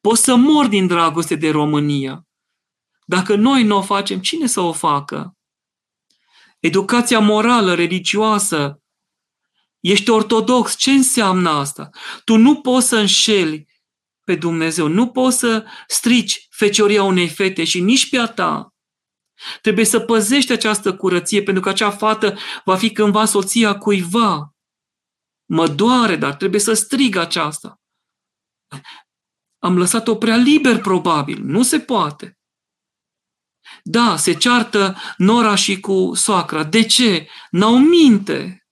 Pot 0.00 0.18
să 0.18 0.34
mor 0.34 0.66
din 0.66 0.86
dragoste 0.86 1.34
de 1.34 1.50
România. 1.50 2.24
Dacă 3.06 3.34
noi 3.34 3.62
nu 3.62 3.76
o 3.76 3.82
facem, 3.82 4.20
cine 4.20 4.46
să 4.46 4.60
o 4.60 4.72
facă? 4.72 5.34
Educația 6.60 7.18
morală, 7.18 7.74
religioasă. 7.74 8.82
Ești 9.80 10.10
ortodox, 10.10 10.76
ce 10.76 10.90
înseamnă 10.90 11.50
asta? 11.50 11.90
Tu 12.24 12.36
nu 12.36 12.60
poți 12.60 12.88
să 12.88 12.96
înșeli 12.96 13.66
pe 14.24 14.34
Dumnezeu, 14.34 14.86
nu 14.86 15.08
poți 15.08 15.38
să 15.38 15.64
strici 15.86 16.46
fecioria 16.50 17.02
unei 17.02 17.28
fete 17.28 17.64
și 17.64 17.80
nici 17.80 18.10
pe 18.10 18.18
a 18.18 18.26
ta. 18.26 18.74
Trebuie 19.60 19.84
să 19.84 20.00
păzești 20.00 20.52
această 20.52 20.96
curăție, 20.96 21.42
pentru 21.42 21.62
că 21.62 21.68
acea 21.68 21.90
fată 21.90 22.38
va 22.64 22.76
fi 22.76 22.92
cândva 22.92 23.24
soția 23.24 23.78
cuiva. 23.78 24.54
Mă 25.44 25.68
doare, 25.68 26.16
dar 26.16 26.34
trebuie 26.34 26.60
să 26.60 26.72
strig 26.72 27.16
aceasta. 27.16 27.80
Am 29.58 29.78
lăsat-o 29.78 30.16
prea 30.16 30.36
liber, 30.36 30.78
probabil. 30.78 31.42
Nu 31.42 31.62
se 31.62 31.80
poate. 31.80 32.39
Da, 33.82 34.16
se 34.16 34.32
ceartă 34.32 34.96
Nora 35.16 35.54
și 35.54 35.80
cu 35.80 36.10
soacra. 36.14 36.64
De 36.64 36.82
ce? 36.82 37.28
N-au 37.50 37.78
minte. 37.78 38.64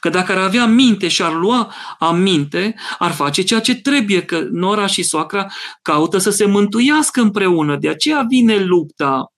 Că 0.00 0.08
dacă 0.08 0.32
ar 0.32 0.38
avea 0.38 0.66
minte 0.66 1.08
și 1.08 1.22
ar 1.22 1.32
lua 1.32 1.74
aminte, 1.98 2.74
ar 2.98 3.12
face 3.12 3.42
ceea 3.42 3.60
ce 3.60 3.74
trebuie, 3.74 4.24
că 4.24 4.46
nora 4.50 4.86
și 4.86 5.02
soacra 5.02 5.46
caută 5.82 6.18
să 6.18 6.30
se 6.30 6.44
mântuiască 6.44 7.20
împreună. 7.20 7.76
De 7.76 7.88
aceea 7.88 8.24
vine 8.28 8.56
lupta. 8.56 9.32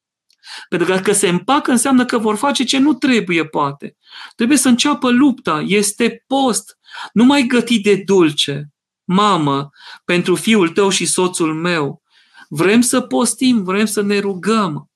Pentru 0.69 0.89
că 0.89 0.95
dacă 0.95 1.13
se 1.13 1.29
împacă, 1.29 1.71
înseamnă 1.71 2.05
că 2.05 2.19
vor 2.19 2.37
face 2.37 2.65
ce 2.65 2.79
nu 2.79 2.95
trebuie, 2.95 3.45
poate. 3.45 3.97
Trebuie 4.37 4.59
să 4.59 4.69
înceapă 4.69 5.11
lupta. 5.11 5.65
Este 5.67 6.25
post. 6.27 6.79
Nu 7.13 7.25
mai 7.25 7.43
găti 7.43 7.81
de 7.81 8.03
dulce. 8.05 8.69
Mamă, 9.05 9.71
pentru 10.05 10.35
fiul 10.35 10.69
tău 10.69 10.89
și 10.89 11.07
soțul 11.07 11.55
meu. 11.55 12.03
Vrem 12.53 12.81
să 12.81 13.01
postim, 13.01 13.63
vrem 13.63 13.87
să 13.87 14.03
ne 14.03 14.19
rugăm. 14.19 14.91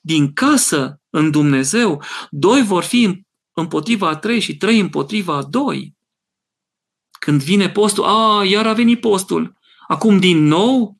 Din 0.00 0.32
casă 0.32 1.00
în 1.10 1.30
Dumnezeu, 1.30 2.02
doi 2.30 2.62
vor 2.62 2.82
fi 2.82 3.24
împotriva 3.52 4.08
a 4.08 4.16
trei 4.16 4.40
și 4.40 4.56
trei 4.56 4.78
împotriva 4.80 5.36
a 5.36 5.42
doi. 5.42 5.94
Când 7.18 7.42
vine 7.42 7.70
postul, 7.70 8.04
a, 8.04 8.44
iar 8.44 8.66
a 8.66 8.72
venit 8.72 9.00
postul. 9.00 9.56
Acum 9.86 10.18
din 10.18 10.44
nou? 10.44 10.96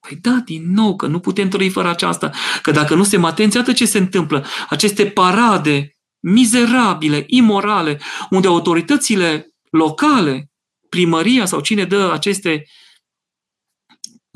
Păi 0.00 0.16
da, 0.16 0.42
din 0.44 0.72
nou, 0.72 0.96
că 0.96 1.06
nu 1.06 1.20
putem 1.20 1.48
trăi 1.48 1.70
fără 1.70 1.88
aceasta. 1.88 2.30
Că 2.62 2.70
dacă 2.70 2.94
nu 2.94 3.02
suntem 3.02 3.24
atenți, 3.24 3.56
iată 3.56 3.72
ce 3.72 3.86
se 3.86 3.98
întâmplă. 3.98 4.46
Aceste 4.68 5.06
parade 5.06 5.96
mizerabile, 6.18 7.24
imorale, 7.26 8.00
unde 8.30 8.46
autoritățile 8.46 9.54
locale, 9.70 10.50
primăria 10.88 11.44
sau 11.44 11.60
cine 11.60 11.84
dă 11.84 12.10
aceste 12.12 12.64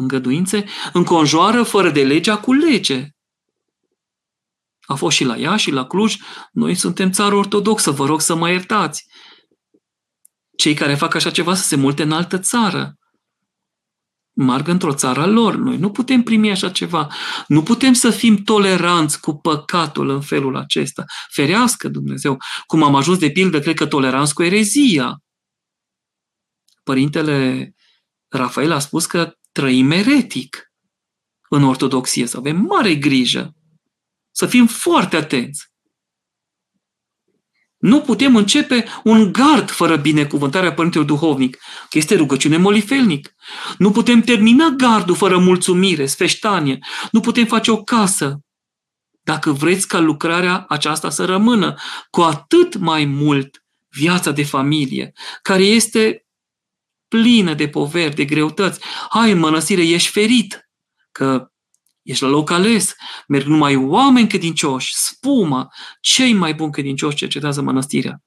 îngăduințe, 0.03 0.65
înconjoară 0.93 1.63
fără 1.63 1.91
de 1.91 2.05
legea 2.05 2.39
cu 2.39 2.53
lege. 2.53 3.09
A 4.81 4.95
fost 4.95 5.17
și 5.17 5.25
la 5.25 5.37
ea 5.37 5.57
și 5.57 5.71
la 5.71 5.87
Cluj. 5.87 6.17
Noi 6.53 6.75
suntem 6.75 7.11
țară 7.11 7.35
ortodoxă, 7.35 7.91
vă 7.91 8.07
rog 8.07 8.21
să 8.21 8.35
mă 8.35 8.51
iertați. 8.51 9.07
Cei 10.57 10.75
care 10.75 10.95
fac 10.95 11.15
așa 11.15 11.31
ceva 11.31 11.55
să 11.55 11.63
se 11.63 11.77
multe 11.77 12.03
în 12.03 12.13
altă 12.13 12.39
țară. 12.39 12.97
Marg 14.35 14.69
într-o 14.69 14.95
țară 14.95 15.27
lor. 15.27 15.55
Noi 15.55 15.77
nu 15.77 15.91
putem 15.91 16.23
primi 16.23 16.51
așa 16.51 16.71
ceva. 16.71 17.09
Nu 17.47 17.63
putem 17.63 17.93
să 17.93 18.11
fim 18.11 18.37
toleranți 18.37 19.21
cu 19.21 19.35
păcatul 19.35 20.09
în 20.09 20.21
felul 20.21 20.57
acesta. 20.57 21.05
Ferească 21.31 21.89
Dumnezeu. 21.89 22.37
Cum 22.67 22.83
am 22.83 22.95
ajuns 22.95 23.19
de 23.19 23.31
pildă, 23.31 23.61
cred 23.61 23.75
că 23.75 23.87
toleranți 23.87 24.35
cu 24.35 24.43
erezia. 24.43 25.23
Părintele 26.83 27.71
Rafael 28.29 28.73
a 28.73 28.79
spus 28.79 29.07
că 29.07 29.35
trăim 29.53 29.91
eretic 29.91 30.73
în 31.49 31.65
ortodoxie, 31.65 32.27
să 32.27 32.37
avem 32.37 32.57
mare 32.57 32.95
grijă. 32.95 33.55
Să 34.31 34.47
fim 34.47 34.67
foarte 34.67 35.17
atenți. 35.17 35.71
Nu 37.79 38.01
putem 38.01 38.37
începe 38.37 38.85
un 39.05 39.33
gard 39.33 39.71
fără 39.71 39.97
binecuvântarea 39.97 40.73
Părintelui 40.73 41.07
Duhovnic, 41.07 41.57
că 41.89 41.99
este 41.99 42.17
rugăciune 42.17 42.57
molifelnic. 42.57 43.35
Nu 43.79 43.91
putem 43.91 44.21
termina 44.21 44.69
gardul 44.69 45.15
fără 45.15 45.39
mulțumire, 45.39 46.07
sfeștanie. 46.07 46.79
Nu 47.11 47.21
putem 47.21 47.47
face 47.47 47.71
o 47.71 47.83
casă. 47.83 48.41
Dacă 49.23 49.53
vreți 49.53 49.89
ca 49.89 49.99
lucrarea 49.99 50.65
aceasta 50.69 51.11
să 51.11 51.25
rămână, 51.25 51.75
cu 52.11 52.21
atât 52.21 52.77
mai 52.77 53.05
mult 53.05 53.65
viața 53.89 54.31
de 54.31 54.45
familie, 54.45 55.13
care 55.43 55.63
este 55.63 56.22
plină 57.13 57.55
de 57.55 57.69
poveri, 57.69 58.15
de 58.15 58.25
greutăți. 58.25 58.81
Hai 59.11 59.31
în 59.31 59.39
mănăstire, 59.39 59.83
ești 59.83 60.11
ferit, 60.11 60.69
că 61.13 61.53
Ești 62.03 62.23
la 62.23 62.29
loc 62.29 62.51
ales, 62.51 62.95
merg 63.29 63.47
numai 63.47 63.77
oameni 63.77 64.29
credincioși, 64.29 64.93
spuma, 64.97 65.69
cei 66.01 66.33
mai 66.33 66.55
buni 66.55 66.73
credincioși 66.73 67.17
cercetează 67.17 67.63
mănăstirea. 67.63 68.23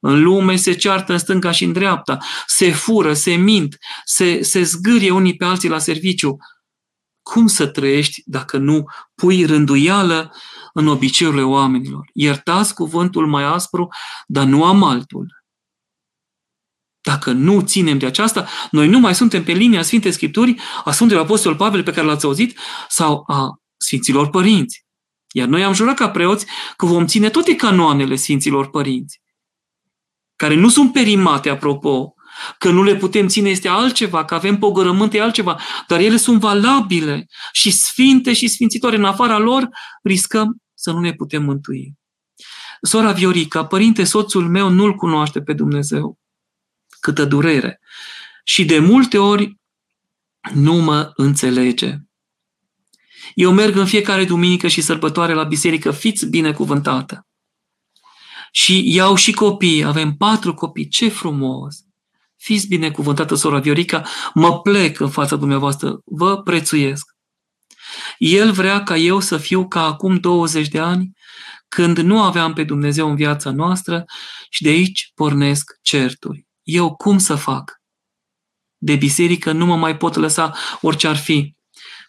În 0.00 0.22
lume 0.22 0.56
se 0.56 0.72
ceartă 0.72 1.12
în 1.12 1.18
stânga 1.18 1.50
și 1.50 1.64
în 1.64 1.72
dreapta, 1.72 2.18
se 2.46 2.72
fură, 2.72 3.12
se 3.12 3.34
mint, 3.34 3.76
se, 4.04 4.42
se 4.42 4.62
zgârie 4.62 5.10
unii 5.10 5.36
pe 5.36 5.44
alții 5.44 5.68
la 5.68 5.78
serviciu. 5.78 6.36
Cum 7.22 7.46
să 7.46 7.66
trăiești 7.66 8.22
dacă 8.26 8.56
nu 8.56 8.84
pui 9.14 9.44
rânduială 9.44 10.34
în 10.72 10.86
obiceiurile 10.86 11.42
oamenilor? 11.42 12.10
Iertați 12.12 12.74
cuvântul 12.74 13.26
mai 13.26 13.44
aspru, 13.44 13.88
dar 14.26 14.44
nu 14.44 14.64
am 14.64 14.82
altul. 14.82 15.39
Dacă 17.02 17.32
nu 17.32 17.60
ținem 17.60 17.98
de 17.98 18.06
aceasta, 18.06 18.48
noi 18.70 18.88
nu 18.88 18.98
mai 18.98 19.14
suntem 19.14 19.44
pe 19.44 19.52
linia 19.52 19.82
Sfintei 19.82 20.12
Scripturii 20.12 20.60
a 20.84 20.92
Sfântului 20.92 21.22
Apostol 21.22 21.56
Pavel 21.56 21.82
pe 21.82 21.92
care 21.92 22.06
l-ați 22.06 22.24
auzit 22.24 22.58
sau 22.88 23.22
a 23.26 23.60
Sfinților 23.76 24.30
Părinți. 24.30 24.84
Iar 25.32 25.48
noi 25.48 25.64
am 25.64 25.72
jurat 25.72 25.96
ca 25.96 26.10
preoți 26.10 26.46
că 26.76 26.86
vom 26.86 27.06
ține 27.06 27.30
toate 27.30 27.56
canoanele 27.56 28.14
Sfinților 28.14 28.70
Părinți, 28.70 29.20
care 30.36 30.54
nu 30.54 30.68
sunt 30.68 30.92
perimate, 30.92 31.48
apropo, 31.48 32.14
că 32.58 32.70
nu 32.70 32.82
le 32.82 32.96
putem 32.96 33.28
ține 33.28 33.48
este 33.48 33.68
altceva, 33.68 34.24
că 34.24 34.34
avem 34.34 34.58
pogărământe 34.58 35.16
e 35.16 35.22
altceva, 35.22 35.60
dar 35.86 36.00
ele 36.00 36.16
sunt 36.16 36.40
valabile 36.40 37.26
și 37.52 37.70
sfinte 37.70 38.32
și 38.32 38.48
sfințitoare. 38.48 38.96
În 38.96 39.04
afara 39.04 39.38
lor 39.38 39.68
riscăm 40.02 40.56
să 40.74 40.90
nu 40.90 41.00
ne 41.00 41.12
putem 41.12 41.42
mântui. 41.42 41.94
Sora 42.82 43.12
Viorica, 43.12 43.66
părinte, 43.66 44.04
soțul 44.04 44.48
meu 44.48 44.68
nu-L 44.68 44.94
cunoaște 44.94 45.42
pe 45.42 45.52
Dumnezeu 45.52 46.19
câtă 47.00 47.24
durere. 47.24 47.80
Și 48.44 48.64
de 48.64 48.78
multe 48.78 49.18
ori 49.18 49.60
nu 50.54 50.74
mă 50.74 51.10
înțelege. 51.14 51.96
Eu 53.34 53.52
merg 53.52 53.76
în 53.76 53.86
fiecare 53.86 54.24
duminică 54.24 54.68
și 54.68 54.80
sărbătoare 54.80 55.32
la 55.32 55.44
biserică, 55.44 55.90
fiți 55.90 56.26
binecuvântată. 56.26 57.26
Și 58.52 58.94
iau 58.94 59.14
și 59.14 59.32
copii, 59.32 59.84
avem 59.84 60.16
patru 60.16 60.54
copii, 60.54 60.88
ce 60.88 61.08
frumos! 61.08 61.76
Fiți 62.36 62.68
binecuvântată, 62.68 63.34
sora 63.34 63.58
Viorica, 63.58 64.02
mă 64.34 64.60
plec 64.60 65.00
în 65.00 65.10
fața 65.10 65.36
dumneavoastră, 65.36 66.00
vă 66.04 66.42
prețuiesc. 66.42 67.06
El 68.18 68.52
vrea 68.52 68.82
ca 68.82 68.96
eu 68.96 69.20
să 69.20 69.36
fiu 69.36 69.68
ca 69.68 69.84
acum 69.84 70.16
20 70.16 70.68
de 70.68 70.78
ani, 70.78 71.10
când 71.68 71.98
nu 71.98 72.22
aveam 72.22 72.52
pe 72.52 72.64
Dumnezeu 72.64 73.08
în 73.08 73.16
viața 73.16 73.50
noastră 73.50 74.04
și 74.48 74.62
de 74.62 74.68
aici 74.68 75.12
pornesc 75.14 75.78
certuri 75.82 76.49
eu 76.72 76.94
cum 76.94 77.18
să 77.18 77.34
fac? 77.34 77.80
De 78.78 78.96
biserică 78.96 79.52
nu 79.52 79.66
mă 79.66 79.76
mai 79.76 79.96
pot 79.96 80.14
lăsa 80.14 80.54
orice 80.80 81.06
ar 81.06 81.16
fi. 81.16 81.54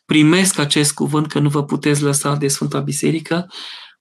Primesc 0.05 0.57
acest 0.57 0.93
cuvânt 0.93 1.27
că 1.27 1.39
nu 1.39 1.49
vă 1.49 1.63
puteți 1.63 2.01
lăsa 2.01 2.35
de 2.35 2.47
Sfânta 2.47 2.79
Biserică, 2.79 3.47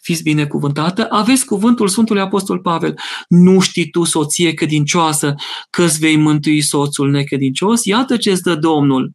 fiți 0.02 0.22
binecuvântată, 0.22 1.06
aveți 1.10 1.44
cuvântul 1.44 1.88
Sfântului 1.88 2.22
Apostol 2.22 2.58
Pavel. 2.58 2.98
Nu 3.28 3.60
știi 3.60 3.90
tu, 3.90 4.04
soție 4.04 4.54
credincioasă, 4.54 5.34
că 5.70 5.82
îți 5.82 5.98
vei 5.98 6.16
mântui 6.16 6.60
soțul 6.60 7.10
necredincios? 7.10 7.84
Iată 7.84 8.16
ce 8.16 8.30
îți 8.30 8.42
dă 8.42 8.54
Domnul. 8.54 9.12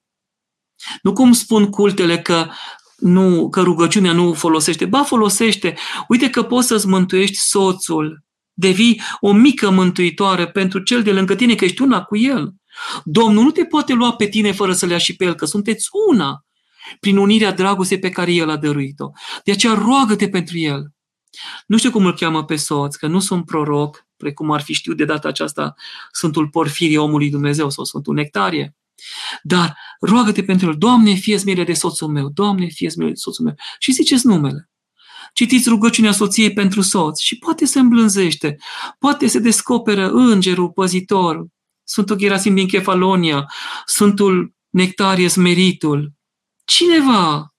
Nu 1.01 1.13
cum 1.13 1.31
spun 1.31 1.69
cultele 1.69 2.21
că 2.21 2.47
nu, 2.95 3.49
că 3.49 3.61
rugăciunea 3.61 4.11
nu 4.11 4.33
folosește. 4.33 4.85
Ba, 4.85 5.03
folosește. 5.03 5.77
Uite 6.07 6.29
că 6.29 6.43
poți 6.43 6.67
să-ți 6.67 6.87
mântuiești 6.87 7.37
soțul 7.37 8.24
devii 8.55 9.01
o 9.19 9.31
mică 9.31 9.69
mântuitoare 9.69 10.47
pentru 10.47 10.79
cel 10.79 11.03
de 11.03 11.11
lângă 11.11 11.35
tine, 11.35 11.55
că 11.55 11.65
ești 11.65 11.81
una 11.81 12.03
cu 12.03 12.17
el. 12.17 12.53
Domnul 13.03 13.43
nu 13.43 13.51
te 13.51 13.65
poate 13.65 13.93
lua 13.93 14.13
pe 14.13 14.27
tine 14.27 14.51
fără 14.51 14.73
să 14.73 14.85
le 14.85 14.91
ia 14.91 14.97
și 14.97 15.15
pe 15.15 15.25
el, 15.25 15.35
că 15.35 15.45
sunteți 15.45 15.87
una 16.09 16.45
prin 16.99 17.17
unirea 17.17 17.51
dragostei 17.51 17.99
pe 17.99 18.09
care 18.09 18.33
el 18.33 18.49
a 18.49 18.57
dăruit-o. 18.57 19.11
De 19.43 19.51
aceea 19.51 19.73
roagă-te 19.73 20.29
pentru 20.29 20.57
el. 20.57 20.93
Nu 21.67 21.77
știu 21.77 21.91
cum 21.91 22.05
îl 22.05 22.13
cheamă 22.13 22.45
pe 22.45 22.55
soț, 22.55 22.95
că 22.95 23.07
nu 23.07 23.19
sunt 23.19 23.45
proroc, 23.45 24.07
precum 24.17 24.51
ar 24.51 24.61
fi 24.61 24.73
știut 24.73 24.97
de 24.97 25.05
data 25.05 25.27
aceasta 25.27 25.75
Sfântul 26.11 26.47
Porfirie 26.47 26.97
omului 26.97 27.29
Dumnezeu 27.29 27.69
sau 27.69 27.83
Sfântul 27.83 28.13
Nectarie. 28.13 28.75
Dar 29.43 29.77
roagă-te 29.99 30.43
pentru 30.43 30.67
el, 30.67 30.75
Doamne, 30.77 31.13
fie 31.13 31.39
milă 31.45 31.63
de 31.63 31.73
soțul 31.73 32.07
meu, 32.07 32.29
Doamne, 32.29 32.67
fie 32.67 32.91
milă 32.95 33.09
de 33.09 33.15
soțul 33.15 33.45
meu. 33.45 33.55
Și 33.79 33.91
ziceți 33.91 34.27
numele. 34.27 34.69
Citiți 35.35 35.69
rugăciunea 35.69 36.11
soției 36.11 36.53
pentru 36.53 36.81
soț 36.81 37.19
și 37.19 37.37
poate 37.37 37.65
se 37.65 37.79
îmblânzește, 37.79 38.57
poate 38.99 39.27
se 39.27 39.39
descoperă 39.39 40.09
îngerul 40.09 40.71
păzitor, 40.71 41.45
Sfântul 41.83 42.15
Gerasim 42.15 42.55
din 42.55 42.67
Chefalonia, 42.67 43.45
Sfântul 43.85 44.53
Nectarie 44.69 45.27
Smeritul, 45.27 46.13
cineva, 46.65 47.53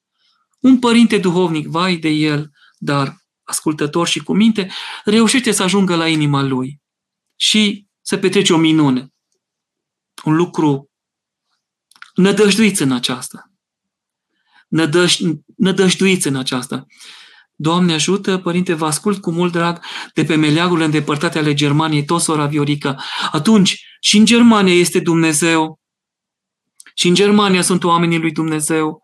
un 0.61 0.79
părinte 0.79 1.19
duhovnic, 1.19 1.67
vai 1.67 1.97
de 1.97 2.09
el, 2.09 2.51
dar 2.79 3.17
ascultător 3.43 4.07
și 4.07 4.23
cu 4.23 4.35
minte, 4.35 4.71
reușește 5.05 5.53
să 5.53 5.63
ajungă 5.63 5.97
la 5.97 6.09
inima 6.09 6.43
lui 6.43 6.81
și 7.35 7.87
să 8.01 8.17
petrece 8.17 8.53
o 8.53 8.57
minune. 8.57 9.15
Un 10.25 10.35
lucru 10.35 10.91
nădăjduiți 12.15 12.83
în 12.83 12.93
aceasta. 12.93 13.51
Nădăj, 14.69 15.19
nădăjduiți 15.57 16.27
în 16.27 16.37
aceasta. 16.37 16.87
Doamne 17.57 17.93
ajută, 17.93 18.39
Părinte, 18.39 18.75
vă 18.75 18.87
ascult 18.87 19.21
cu 19.21 19.31
mult 19.31 19.53
drag 19.53 19.85
de 20.15 20.25
pe 20.25 20.35
meleagurile 20.35 20.85
îndepărtate 20.85 21.39
ale 21.39 21.55
Germaniei, 21.55 22.05
tot 22.05 22.21
sora 22.21 22.47
Viorica. 22.47 22.97
Atunci, 23.33 23.85
și 24.01 24.17
în 24.17 24.25
Germania 24.25 24.75
este 24.75 25.01
Dumnezeu. 25.01 25.81
Și 26.95 27.09
în 27.09 27.15
Germania 27.15 27.63
sunt 27.63 27.85
oamenii 27.85 28.19
lui 28.19 28.33
Dumnezeu. 28.33 29.03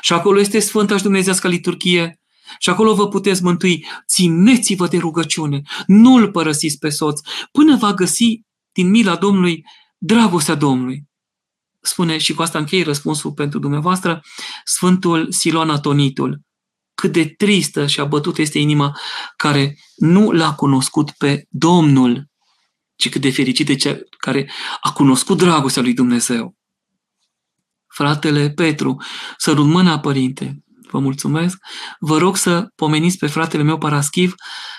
Și 0.00 0.12
acolo 0.12 0.40
este 0.40 0.58
Sfânta 0.58 0.96
și 0.96 1.02
Dumnezească 1.02 1.48
liturghie. 1.48 2.20
Și 2.58 2.70
acolo 2.70 2.94
vă 2.94 3.08
puteți 3.08 3.42
mântui. 3.42 3.86
Țineți-vă 4.08 4.86
de 4.86 4.98
rugăciune. 4.98 5.62
Nu-l 5.86 6.30
părăsiți 6.30 6.78
pe 6.78 6.88
soț 6.88 7.20
până 7.52 7.76
va 7.76 7.92
găsi 7.92 8.40
din 8.72 8.90
mila 8.90 9.16
Domnului 9.16 9.64
dragostea 9.98 10.54
Domnului. 10.54 11.04
Spune, 11.80 12.18
și 12.18 12.34
cu 12.34 12.42
asta 12.42 12.58
închei 12.58 12.82
răspunsul 12.82 13.32
pentru 13.32 13.58
dumneavoastră, 13.58 14.22
Sfântul 14.64 15.32
Silon 15.32 15.70
Atonitul. 15.70 16.40
Cât 16.94 17.12
de 17.12 17.28
tristă 17.36 17.86
și 17.86 18.00
abătută 18.00 18.40
este 18.40 18.58
inima 18.58 18.98
care 19.36 19.78
nu 19.96 20.30
l-a 20.30 20.54
cunoscut 20.54 21.10
pe 21.10 21.46
Domnul, 21.48 22.28
ci 22.96 23.08
cât 23.08 23.20
de 23.20 23.30
fericit 23.30 23.66
de 23.66 23.74
cea 23.74 23.98
care 24.18 24.50
a 24.80 24.92
cunoscut 24.92 25.38
dragostea 25.38 25.82
lui 25.82 25.94
Dumnezeu. 25.94 26.56
Fratele 27.86 28.50
Petru, 28.50 29.02
sărut 29.36 29.66
mâna, 29.66 30.00
părinte, 30.00 30.64
vă 30.90 30.98
mulțumesc. 30.98 31.58
Vă 31.98 32.18
rog 32.18 32.36
să 32.36 32.66
pomeniți 32.74 33.18
pe 33.18 33.26
fratele 33.26 33.62
meu 33.62 33.78
Paraschiv, 33.78 34.34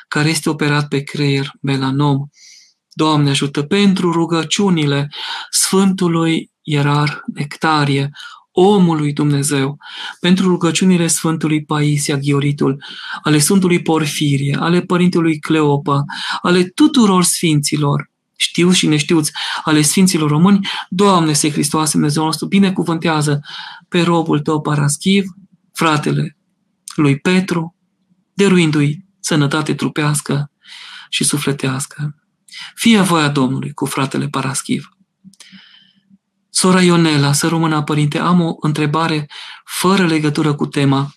care 0.07 0.29
este 0.29 0.49
operat 0.49 0.87
pe 0.87 1.01
creier, 1.01 1.51
melanom. 1.61 2.17
Doamne 2.89 3.29
ajută 3.29 3.63
pentru 3.63 4.11
rugăciunile 4.11 5.09
Sfântului 5.49 6.51
Ierar 6.61 7.21
Nectarie, 7.33 8.09
omului 8.57 9.13
Dumnezeu, 9.13 9.77
pentru 10.19 10.47
rugăciunile 10.47 11.07
Sfântului 11.07 11.63
Paisia 11.63 12.17
Ghioritul, 12.17 12.83
ale 13.23 13.37
Sfântului 13.37 13.81
Porfirie, 13.81 14.57
ale 14.59 14.81
Părintelui 14.81 15.39
Cleopa, 15.39 16.03
ale 16.41 16.63
tuturor 16.63 17.23
Sfinților, 17.23 18.11
știuți 18.35 18.77
și 18.77 18.87
neștiuți, 18.87 19.31
ale 19.63 19.81
Sfinților 19.81 20.29
Români, 20.29 20.67
Doamne, 20.89 21.33
Se 21.33 21.51
Hristoase, 21.51 21.91
Dumnezeu 21.91 22.23
nostru, 22.23 22.47
binecuvântează 22.47 23.39
pe 23.89 24.01
robul 24.01 24.39
tău 24.39 24.61
Paraschiv, 24.61 25.25
fratele 25.73 26.37
lui 26.95 27.19
Petru, 27.19 27.75
dăruindu-i 28.33 29.05
sănătate 29.19 29.73
trupească 29.73 30.51
și 31.09 31.23
sufletească. 31.23 32.15
Fie 32.75 33.01
voia 33.01 33.29
Domnului 33.29 33.71
cu 33.71 33.85
fratele 33.85 34.27
Paraschiv. 34.27 34.89
Sora 36.57 36.81
Ionela, 36.81 37.33
să 37.33 37.47
rămână 37.47 37.83
părinte, 37.83 38.19
am 38.19 38.41
o 38.41 38.55
întrebare 38.59 39.29
fără 39.65 40.05
legătură 40.05 40.53
cu 40.53 40.65
tema. 40.65 41.11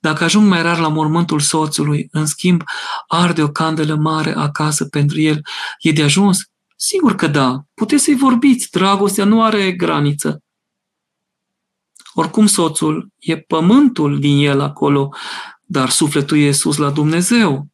Dacă 0.00 0.24
ajung 0.24 0.48
mai 0.48 0.62
rar 0.62 0.78
la 0.78 0.88
mormântul 0.88 1.40
soțului, 1.40 2.08
în 2.10 2.26
schimb, 2.26 2.62
arde 3.06 3.42
o 3.42 3.48
candelă 3.48 3.94
mare 3.94 4.34
acasă 4.36 4.84
pentru 4.84 5.20
el, 5.20 5.40
e 5.78 5.92
de 5.92 6.02
ajuns? 6.02 6.38
Sigur 6.76 7.14
că 7.14 7.26
da. 7.26 7.62
Puteți 7.74 8.04
să-i 8.04 8.16
vorbiți. 8.16 8.70
Dragostea 8.70 9.24
nu 9.24 9.42
are 9.42 9.72
graniță. 9.72 10.42
Oricum 12.14 12.46
soțul 12.46 13.08
e 13.18 13.36
pământul 13.36 14.20
din 14.20 14.48
el 14.48 14.60
acolo, 14.60 15.14
dar 15.62 15.90
sufletul 15.90 16.38
e 16.38 16.52
sus 16.52 16.76
la 16.76 16.90
Dumnezeu. 16.90 17.66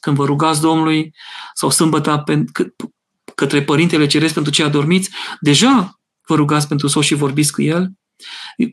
Când 0.00 0.16
vă 0.16 0.24
rugați 0.24 0.60
Domnului 0.60 1.14
sau 1.54 1.70
sâmbătă 1.70 2.24
către 3.34 3.62
Părintele 3.62 4.06
Ceresc 4.06 4.34
pentru 4.34 4.52
cei 4.52 4.64
adormiți, 4.64 5.10
deja 5.40 5.96
vă 6.26 6.34
rugați 6.34 6.68
pentru 6.68 6.86
soț 6.86 7.04
și 7.04 7.14
vorbiți 7.14 7.52
cu 7.52 7.62
el. 7.62 7.90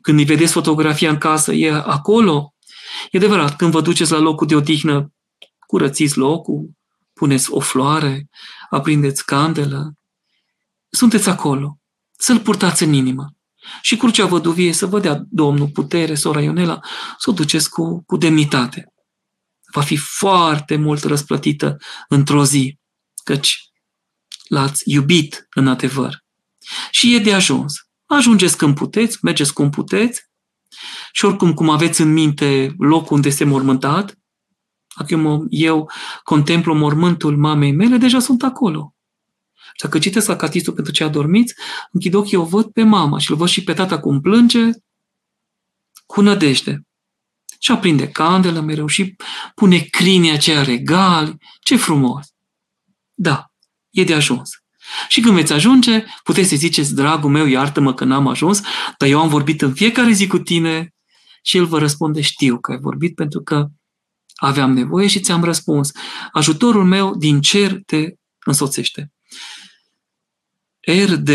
Când 0.02 0.18
îi 0.18 0.24
vedeți 0.24 0.52
fotografia 0.52 1.10
în 1.10 1.18
casă, 1.18 1.52
e 1.52 1.72
acolo. 1.72 2.54
E 3.10 3.18
adevărat, 3.18 3.56
când 3.56 3.70
vă 3.70 3.80
duceți 3.80 4.12
la 4.12 4.18
locul 4.18 4.46
de 4.46 4.54
odihnă, 4.54 5.12
curățiți 5.66 6.16
locul, 6.16 6.70
puneți 7.12 7.52
o 7.52 7.60
floare, 7.60 8.28
aprindeți 8.70 9.24
candelă. 9.24 9.92
Sunteți 10.90 11.28
acolo. 11.28 11.78
Să-l 12.18 12.40
purtați 12.40 12.82
în 12.82 12.92
inimă. 12.92 13.34
Și 13.82 13.96
crucea 13.96 14.26
văduvie 14.26 14.72
să 14.72 14.86
vă 14.86 15.00
dea 15.00 15.22
Domnul 15.30 15.68
putere, 15.68 16.14
sora 16.14 16.40
Ionela, 16.40 16.80
să 17.18 17.30
o 17.30 17.32
duceți 17.32 17.70
cu, 17.70 18.02
cu 18.04 18.16
demnitate. 18.16 18.84
Va 19.72 19.80
fi 19.80 19.96
foarte 19.96 20.76
mult 20.76 21.02
răsplătită 21.02 21.76
într-o 22.08 22.44
zi, 22.44 22.78
căci 23.24 23.70
l-ați 24.48 24.82
iubit 24.84 25.46
în 25.54 25.68
adevăr. 25.68 26.24
Și 26.90 27.14
e 27.14 27.18
de 27.18 27.34
ajuns. 27.34 27.74
Ajungeți 28.06 28.56
când 28.56 28.74
puteți, 28.74 29.18
mergeți 29.22 29.52
cum 29.52 29.70
puteți 29.70 30.28
și 31.12 31.24
oricum 31.24 31.54
cum 31.54 31.68
aveți 31.68 32.00
în 32.00 32.12
minte 32.12 32.74
locul 32.78 33.16
unde 33.16 33.28
este 33.28 33.44
mormântat, 33.44 34.18
acum 34.88 35.46
eu 35.48 35.90
contemplu 36.22 36.74
mormântul 36.74 37.36
mamei 37.36 37.72
mele, 37.72 37.96
deja 37.96 38.18
sunt 38.18 38.42
acolo. 38.42 38.94
Și 39.54 39.82
dacă 39.82 39.98
citesc 39.98 40.28
acatistul 40.28 40.72
pentru 40.72 40.92
cei 40.92 41.06
adormiți, 41.06 41.54
închid 41.90 42.14
ochii, 42.14 42.36
o 42.36 42.44
văd 42.44 42.72
pe 42.72 42.82
mama 42.82 43.18
și 43.18 43.30
îl 43.30 43.36
văd 43.36 43.48
și 43.48 43.64
pe 43.64 43.72
tata 43.72 44.00
cum 44.00 44.20
plânge, 44.20 44.70
cu 46.06 46.20
nădejde. 46.20 46.80
Și 47.58 47.72
aprinde 47.72 48.08
candelă 48.08 48.60
mereu 48.60 48.86
și 48.86 49.16
pune 49.54 49.78
crinii 49.78 50.30
aceia 50.30 50.62
regali. 50.62 51.36
Ce 51.60 51.76
frumos! 51.76 52.26
Da, 53.14 53.52
e 53.90 54.04
de 54.04 54.14
ajuns. 54.14 54.50
Și 55.08 55.20
când 55.20 55.34
veți 55.34 55.52
ajunge, 55.52 56.04
puteți 56.22 56.48
să 56.48 56.56
ziceți, 56.56 56.94
dragul 56.94 57.30
meu, 57.30 57.46
iartă-mă 57.46 57.94
că 57.94 58.04
n-am 58.04 58.26
ajuns, 58.26 58.60
dar 58.98 59.08
eu 59.08 59.20
am 59.20 59.28
vorbit 59.28 59.62
în 59.62 59.74
fiecare 59.74 60.12
zi 60.12 60.26
cu 60.26 60.38
tine 60.38 60.94
și 61.42 61.56
el 61.56 61.66
vă 61.66 61.78
răspunde, 61.78 62.20
știu 62.20 62.58
că 62.58 62.72
ai 62.72 62.78
vorbit 62.78 63.14
pentru 63.14 63.42
că 63.42 63.66
aveam 64.34 64.72
nevoie 64.72 65.06
și 65.06 65.20
ți-am 65.20 65.44
răspuns. 65.44 65.92
Ajutorul 66.32 66.84
meu 66.84 67.16
din 67.16 67.40
cer 67.40 67.80
te 67.86 68.14
însoțește. 68.44 69.12
RD, 70.80 71.30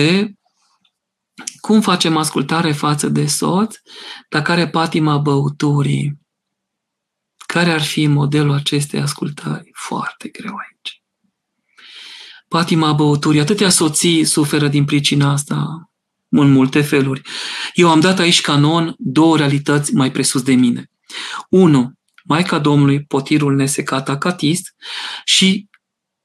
cum 1.60 1.82
facem 1.82 2.18
ascultare 2.18 2.72
față 2.72 3.10
de 3.10 3.28
soț, 3.28 3.76
dar 4.30 4.42
care 4.42 4.70
patima 4.70 5.18
băuturii? 5.18 6.20
Care 7.46 7.72
ar 7.72 7.82
fi 7.82 8.08
modelul 8.08 8.54
acestei 8.54 9.00
ascultări? 9.00 9.70
Foarte 9.74 10.30
greu 10.30 10.56
aici. 10.56 11.05
Patima 12.48 12.94
băuturii. 12.94 13.40
Atâtea 13.40 13.70
soții 13.70 14.24
suferă 14.24 14.68
din 14.68 14.86
pricina 14.86 15.32
asta 15.32 15.90
în 16.30 16.52
multe 16.52 16.82
feluri. 16.82 17.22
Eu 17.74 17.90
am 17.90 18.00
dat 18.00 18.20
aici 18.20 18.42
canon 18.42 18.96
două 18.98 19.38
realități 19.38 19.94
mai 19.94 20.12
presus 20.12 20.42
de 20.42 20.54
mine. 20.54 20.92
Unu, 21.50 21.94
Maica 22.24 22.60
Domnului, 22.60 23.04
potirul 23.04 23.56
nesecat 23.56 24.10
acatist 24.10 24.76
și 25.24 25.68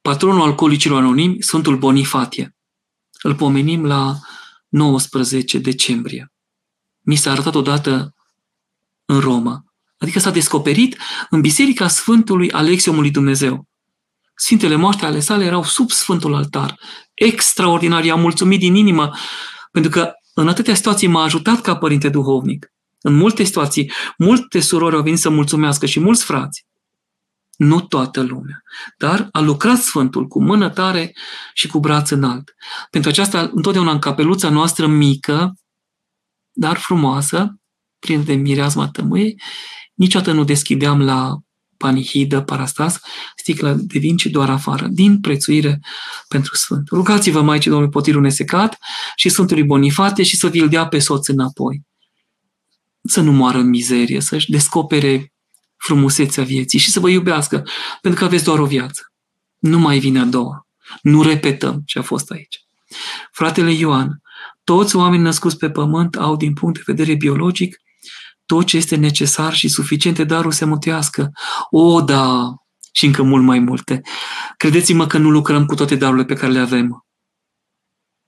patronul 0.01 0.43
alcoolicilor 0.43 0.99
anonimi, 0.99 1.43
Sfântul 1.43 1.79
Bonifatie. 1.79 2.57
Îl 3.23 3.35
pomenim 3.35 3.85
la 3.85 4.19
19 4.69 5.59
decembrie. 5.59 6.33
Mi 7.01 7.17
s-a 7.17 7.31
arătat 7.31 7.55
odată 7.55 8.15
în 9.05 9.21
Roma. 9.21 9.65
Adică 9.99 10.19
s-a 10.19 10.31
descoperit 10.31 10.97
în 11.31 11.41
Biserica 11.41 11.89
Sfântului 11.89 12.53
Alexiomului 12.53 13.11
Dumnezeu. 13.11 13.69
Sfintele 14.43 14.75
moaște 14.75 15.07
ale 15.07 15.21
sale 15.21 15.45
erau 15.45 15.65
sub 15.65 15.91
Sfântul 15.91 16.35
Altar. 16.35 16.79
Extraordinar, 17.15 18.05
i-am 18.05 18.21
mulțumit 18.21 18.59
din 18.59 18.75
inimă, 18.75 19.11
pentru 19.71 19.91
că 19.91 20.13
în 20.35 20.49
atâtea 20.49 20.75
situații 20.75 21.07
m-a 21.07 21.23
ajutat 21.23 21.61
ca 21.61 21.77
părinte 21.77 22.09
duhovnic. 22.09 22.73
În 23.01 23.15
multe 23.15 23.45
situații, 23.45 23.93
multe 24.19 24.61
surori 24.61 24.97
au 24.97 25.03
venit 25.03 25.19
să 25.19 25.31
mulțumească 25.31 25.87
și 25.87 26.01
mulți 26.01 26.25
frați. 26.25 26.67
Nu 27.57 27.81
toată 27.81 28.21
lumea. 28.21 28.63
Dar 28.99 29.29
a 29.33 29.41
lucrat 29.41 29.79
Sfântul 29.79 30.27
cu 30.27 30.43
mână 30.43 30.71
tare 30.71 31.13
și 31.55 31.67
cu 31.67 31.81
braț 31.81 32.11
înalt. 32.11 32.55
Pentru 32.91 33.11
aceasta, 33.11 33.51
întotdeauna 33.53 33.93
în 33.93 33.99
capeluța 33.99 34.49
noastră 34.49 34.87
mică, 34.87 35.55
dar 36.53 36.77
frumoasă, 36.77 37.55
plin 37.99 38.25
de 38.25 38.35
mireazma 38.35 38.89
tămâiei, 38.89 39.41
niciodată 39.95 40.33
nu 40.33 40.45
deschideam 40.45 41.03
la 41.03 41.37
panihidă, 41.81 42.41
parastas, 42.41 43.01
sticla 43.37 43.73
de 43.75 43.99
vin, 43.99 44.17
ci 44.17 44.27
doar 44.27 44.51
afară, 44.51 44.87
din 44.91 45.21
prețuire 45.21 45.81
pentru 46.29 46.57
Sfânt. 46.57 46.89
Rugați-vă 46.89 47.43
Maicii 47.43 47.71
Domnului 47.71 47.93
Potirul 47.93 48.23
Nesecat 48.23 48.79
și 49.17 49.29
Sfântului 49.29 49.63
Bonifate 49.63 50.23
și 50.23 50.37
să 50.37 50.49
vi-l 50.49 50.69
dea 50.69 50.87
pe 50.87 50.99
soț 50.99 51.27
înapoi. 51.29 51.83
Să 53.03 53.21
nu 53.21 53.33
moară 53.33 53.59
în 53.59 53.69
mizerie, 53.69 54.21
să-și 54.21 54.51
descopere 54.51 55.33
frumusețea 55.77 56.45
vieții 56.45 56.79
și 56.79 56.91
să 56.91 57.01
vă 57.01 57.09
iubească, 57.09 57.65
pentru 58.01 58.21
că 58.21 58.27
aveți 58.27 58.45
doar 58.45 58.59
o 58.59 58.67
viață. 58.67 59.13
Nu 59.59 59.79
mai 59.79 59.99
vine 59.99 60.21
a 60.21 60.25
doua. 60.25 60.67
Nu 61.03 61.23
repetăm 61.23 61.83
ce 61.87 61.99
a 61.99 62.03
fost 62.03 62.31
aici. 62.31 62.65
Fratele 63.33 63.73
Ioan, 63.73 64.21
toți 64.65 64.97
oamenii 64.97 65.25
născuți 65.25 65.57
pe 65.57 65.71
pământ 65.71 66.17
au, 66.17 66.37
din 66.37 66.53
punct 66.53 66.77
de 66.77 66.83
vedere 66.87 67.17
biologic, 67.17 67.81
tot 68.51 68.67
ce 68.67 68.77
este 68.77 68.97
necesar 68.97 69.55
și 69.55 69.69
suficient 69.69 70.17
de 70.17 70.25
darul 70.25 70.53
să 70.53 70.67
mântuiască. 70.67 71.33
O, 71.71 72.01
da, 72.01 72.55
și 72.93 73.07
încă 73.07 73.23
mult 73.23 73.45
mai 73.45 73.59
multe. 73.59 74.01
Credeți-mă 74.57 75.07
că 75.07 75.19
nu 75.19 75.31
lucrăm 75.31 75.67
cu 75.67 75.75
toate 75.75 75.97
darurile 75.97 76.25
pe 76.25 76.35
care 76.35 76.53
le 76.53 76.59
avem. 76.59 77.07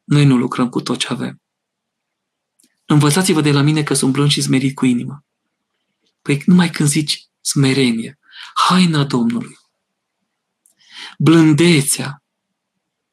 Noi 0.04 0.24
nu 0.24 0.36
lucrăm 0.36 0.68
cu 0.68 0.80
tot 0.80 0.98
ce 0.98 1.06
avem. 1.10 1.42
Învățați-vă 2.84 3.40
de 3.40 3.52
la 3.52 3.60
mine 3.60 3.82
că 3.82 3.94
sunt 3.94 4.12
blând 4.12 4.30
și 4.30 4.42
smerit 4.42 4.74
cu 4.74 4.86
inima. 4.86 5.24
Păi 6.22 6.42
numai 6.46 6.70
când 6.70 6.88
zici 6.88 7.26
smerenie, 7.40 8.18
haina 8.68 9.04
Domnului, 9.04 9.58
blândețea, 11.18 12.22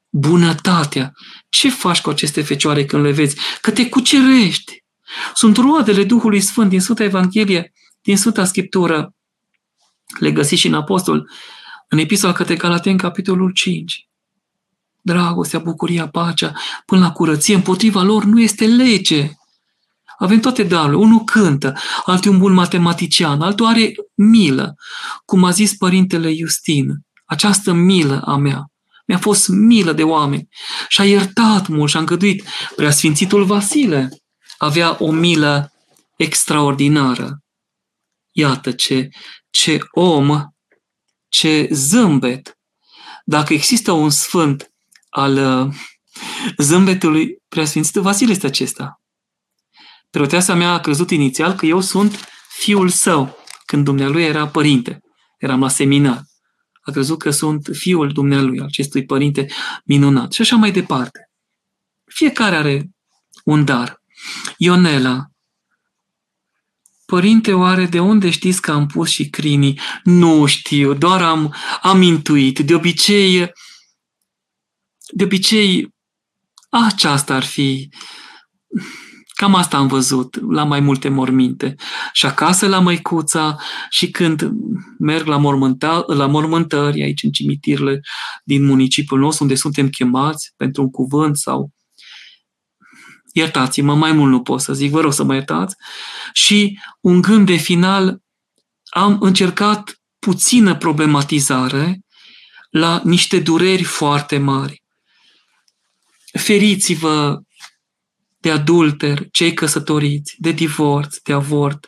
bunătatea, 0.09 1.13
ce 1.49 1.69
faci 1.69 2.01
cu 2.01 2.09
aceste 2.09 2.41
fecioare 2.41 2.85
când 2.85 3.03
le 3.03 3.11
vezi? 3.11 3.37
Că 3.61 3.71
te 3.71 3.89
cucerești. 3.89 4.87
Sunt 5.33 5.57
roadele 5.57 6.03
Duhului 6.03 6.39
Sfânt 6.39 6.69
din 6.69 6.81
Sfânta 6.81 7.03
Evanghelie, 7.03 7.73
din 8.01 8.17
Sfânta 8.17 8.45
Scriptură. 8.45 9.13
Le 10.19 10.31
găsiți 10.31 10.61
și 10.61 10.67
în 10.67 10.73
Apostol, 10.73 11.29
în 11.87 11.97
epistola 11.97 12.33
către 12.33 12.55
Galaten, 12.55 12.97
capitolul 12.97 13.51
5. 13.51 14.07
Dragostea, 15.01 15.59
bucuria, 15.59 16.07
pacea, 16.07 16.53
până 16.85 17.01
la 17.01 17.11
curăție, 17.11 17.55
împotriva 17.55 18.01
lor 18.01 18.23
nu 18.23 18.41
este 18.41 18.65
lege. 18.65 19.31
Avem 20.17 20.39
toate 20.39 20.63
darurile. 20.63 20.97
Unul 20.97 21.23
cântă, 21.23 21.75
altul 22.05 22.31
un 22.31 22.37
bun 22.37 22.53
matematician, 22.53 23.41
altul 23.41 23.65
are 23.65 23.93
milă. 24.15 24.75
Cum 25.25 25.43
a 25.43 25.49
zis 25.51 25.75
părintele 25.75 26.35
Justin, 26.35 27.05
această 27.25 27.73
milă 27.73 28.21
a 28.25 28.35
mea, 28.35 28.71
mi-a 29.05 29.17
fost 29.17 29.47
milă 29.47 29.91
de 29.93 30.03
oameni 30.03 30.47
și 30.87 31.01
a 31.01 31.05
iertat 31.05 31.67
mult 31.67 31.89
și 31.89 31.95
a 31.95 31.99
îngăduit. 31.99 32.43
Preasfințitul 32.75 33.43
Vasile 33.43 34.09
avea 34.59 34.97
o 34.99 35.11
milă 35.11 35.73
extraordinară. 36.15 37.43
Iată 38.31 38.71
ce, 38.71 39.09
ce 39.49 39.79
om, 39.91 40.43
ce 41.29 41.67
zâmbet. 41.71 42.57
Dacă 43.25 43.53
există 43.53 43.91
un 43.91 44.09
sfânt 44.09 44.71
al 45.09 45.37
uh, 45.37 45.73
zâmbetului 46.57 47.41
preasfințitul 47.47 48.01
Vasile 48.01 48.31
este 48.31 48.45
acesta. 48.45 49.01
Preoteasa 50.09 50.53
mea 50.53 50.71
a 50.71 50.79
crezut 50.79 51.11
inițial 51.11 51.53
că 51.53 51.65
eu 51.65 51.81
sunt 51.81 52.19
fiul 52.49 52.89
său, 52.89 53.37
când 53.65 53.85
dumnealui 53.85 54.23
era 54.23 54.47
părinte. 54.47 55.01
Eram 55.37 55.59
la 55.59 55.69
seminar. 55.69 56.23
A 56.81 56.91
crezut 56.91 57.19
că 57.19 57.29
sunt 57.29 57.69
fiul 57.71 58.11
dumnealui, 58.11 58.61
acestui 58.61 59.05
părinte 59.05 59.47
minunat. 59.83 60.31
Și 60.31 60.41
așa 60.41 60.55
mai 60.55 60.71
departe. 60.71 61.29
Fiecare 62.05 62.55
are 62.55 62.89
un 63.43 63.65
dar. 63.65 63.98
Ionela, 64.57 65.29
Părinte, 67.05 67.53
oare 67.53 67.85
de 67.85 67.99
unde 67.99 68.29
știți 68.29 68.61
că 68.61 68.71
am 68.71 68.85
pus 68.85 69.09
și 69.09 69.29
crinii? 69.29 69.79
Nu 70.03 70.45
știu, 70.45 70.93
doar 70.93 71.21
am, 71.21 71.53
am 71.81 72.01
intuit. 72.01 72.59
De 72.59 72.75
obicei, 72.75 73.51
de 75.11 75.23
obicei, 75.23 75.93
aceasta 76.69 77.35
ar 77.35 77.43
fi 77.43 77.89
Cam 79.39 79.55
asta 79.55 79.77
am 79.77 79.87
văzut 79.87 80.51
la 80.51 80.63
mai 80.63 80.79
multe 80.79 81.09
morminte. 81.09 81.75
Și 82.13 82.25
acasă 82.25 82.67
la 82.67 82.79
măicuța 82.79 83.55
și 83.89 84.11
când 84.11 84.51
merg 84.97 85.25
la, 85.25 85.37
mormânta, 85.37 86.03
la 86.07 86.25
mormântări 86.25 87.01
aici 87.01 87.23
în 87.23 87.31
cimitirele 87.31 87.99
din 88.43 88.65
municipiul 88.65 89.19
nostru 89.19 89.43
unde 89.43 89.55
suntem 89.55 89.89
chemați 89.89 90.53
pentru 90.57 90.81
un 90.81 90.89
cuvânt 90.89 91.37
sau 91.37 91.71
iertați-mă, 93.31 93.95
mai 93.95 94.11
mult 94.11 94.31
nu 94.31 94.41
pot 94.41 94.61
să 94.61 94.73
zic, 94.73 94.91
vă 94.91 95.01
rog 95.01 95.13
să 95.13 95.23
mă 95.23 95.33
iertați. 95.33 95.75
Și 96.33 96.79
un 97.01 97.21
gând 97.21 97.45
de 97.45 97.55
final, 97.55 98.21
am 98.89 99.17
încercat 99.21 100.01
puțină 100.19 100.75
problematizare 100.75 101.99
la 102.69 103.01
niște 103.03 103.39
dureri 103.39 103.83
foarte 103.83 104.37
mari. 104.37 104.83
Feriți-vă 106.39 107.39
de 108.39 108.51
adulter, 108.51 109.27
cei 109.31 109.53
căsătoriți, 109.53 110.35
de 110.37 110.51
divorț, 110.51 111.17
de 111.23 111.33
avort, 111.33 111.87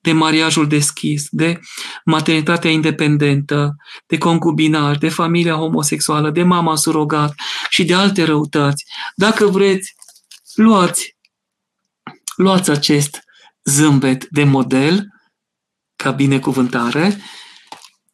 de 0.00 0.12
mariajul 0.12 0.68
deschis, 0.68 1.26
de 1.30 1.60
maternitatea 2.04 2.70
independentă, 2.70 3.76
de 4.06 4.18
concubinar, 4.18 4.96
de 4.96 5.08
familia 5.08 5.54
homosexuală, 5.54 6.30
de 6.30 6.42
mama 6.42 6.76
surogat 6.76 7.34
și 7.68 7.84
de 7.84 7.94
alte 7.94 8.24
răutăți. 8.24 8.84
Dacă 9.14 9.46
vreți, 9.46 9.94
luați, 10.56 11.16
luați 12.36 12.70
acest 12.70 13.20
zâmbet 13.64 14.28
de 14.28 14.44
model 14.44 15.06
ca 15.96 16.10
binecuvântare, 16.10 17.20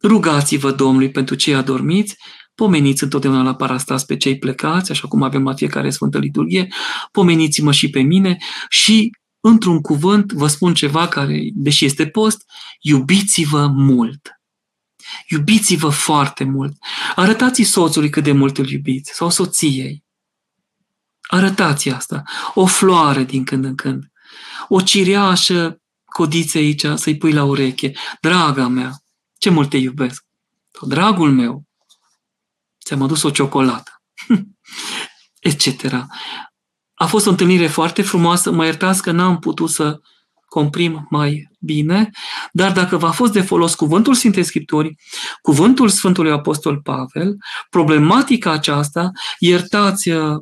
rugați-vă 0.03 0.72
Domnului 0.72 1.11
pentru 1.11 1.34
cei 1.34 1.55
adormiți 1.55 2.16
pomeniți 2.55 3.03
întotdeauna 3.03 3.43
la 3.43 3.55
parastas 3.55 4.05
pe 4.05 4.16
cei 4.16 4.38
plecați, 4.38 4.90
așa 4.90 5.09
cum 5.09 5.22
avem 5.22 5.45
la 5.45 5.55
fiecare 5.55 5.90
Sfântă 5.90 6.18
Liturghie, 6.18 6.68
pomeniți-mă 7.12 7.72
și 7.72 7.90
pe 7.90 8.01
mine 8.01 8.36
și, 8.68 9.11
într-un 9.40 9.80
cuvânt, 9.80 10.32
vă 10.32 10.47
spun 10.47 10.74
ceva 10.74 11.09
care, 11.09 11.40
deși 11.55 11.84
este 11.84 12.07
post, 12.07 12.45
iubiți-vă 12.80 13.66
mult. 13.66 14.40
Iubiți-vă 15.28 15.88
foarte 15.88 16.45
mult. 16.45 16.76
Arătați 17.14 17.62
soțului 17.62 18.11
cât 18.11 18.24
de 18.24 18.32
mult 18.32 18.59
îl 18.59 18.70
iubiți, 18.70 19.12
sau 19.14 19.30
soției. 19.30 20.01
Arătați 21.33 21.89
asta. 21.89 22.22
O 22.55 22.66
floare 22.66 23.24
din 23.24 23.45
când 23.45 23.64
în 23.64 23.74
când. 23.74 24.11
O 24.68 24.80
cireașă 24.80 25.80
codiță 26.05 26.59
aici 26.59 26.87
să-i 26.95 27.16
pui 27.16 27.33
la 27.33 27.45
ureche. 27.45 27.93
Draga 28.20 28.68
mea, 28.68 28.93
ce 29.39 29.51
mult 29.51 29.70
te 29.70 29.76
iubesc. 29.76 30.24
Dragul 30.80 31.33
meu, 31.33 31.64
ți-am 32.85 33.03
adus 33.03 33.22
o 33.22 33.30
ciocolată, 33.30 34.03
etc. 35.51 36.07
A 36.95 37.07
fost 37.07 37.26
o 37.26 37.30
întâlnire 37.30 37.66
foarte 37.66 38.03
frumoasă, 38.03 38.51
mă 38.51 38.64
iertați 38.64 39.03
că 39.03 39.11
n-am 39.11 39.39
putut 39.39 39.70
să 39.70 40.01
comprim 40.47 41.07
mai 41.11 41.51
bine, 41.59 42.11
dar 42.53 42.72
dacă 42.72 42.97
v-a 42.97 43.11
fost 43.11 43.33
de 43.33 43.43
folos 43.43 43.74
cuvântul 43.74 44.14
Sfintei 44.14 44.45
Scripturii, 44.45 44.99
cuvântul 45.43 45.89
Sfântului 45.89 46.33
Apostol 46.33 46.80
Pavel, 46.80 47.37
problematica 47.70 48.51
aceasta, 48.51 49.11
iertați 49.39 50.11
uh, 50.11 50.41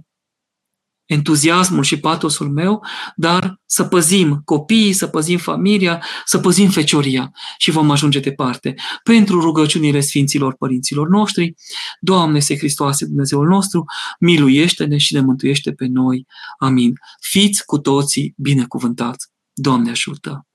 entuziasmul 1.11 1.83
și 1.83 2.01
patosul 2.01 2.51
meu, 2.51 2.85
dar 3.17 3.61
să 3.67 3.85
păzim 3.85 4.41
copiii, 4.45 4.93
să 4.93 5.07
păzim 5.07 5.39
familia, 5.39 6.05
să 6.25 6.39
păzim 6.39 6.71
fecioria 6.71 7.31
și 7.59 7.71
vom 7.71 7.91
ajunge 7.91 8.21
departe. 8.21 8.75
Pentru 9.03 9.41
rugăciunile 9.41 10.01
Sfinților 10.01 10.55
Părinților 10.55 11.09
noștri, 11.09 11.55
Doamne 12.01 12.39
se 12.39 12.57
Hristoase 12.57 13.05
Dumnezeul 13.05 13.47
nostru, 13.47 13.85
miluiește-ne 14.21 14.97
și 14.97 15.15
ne 15.15 15.21
mântuiește 15.21 15.73
pe 15.73 15.87
noi. 15.87 16.27
Amin. 16.59 16.93
Fiți 17.21 17.65
cu 17.65 17.79
toții 17.79 18.35
binecuvântați. 18.37 19.29
Doamne 19.53 19.91
ajută! 19.91 20.50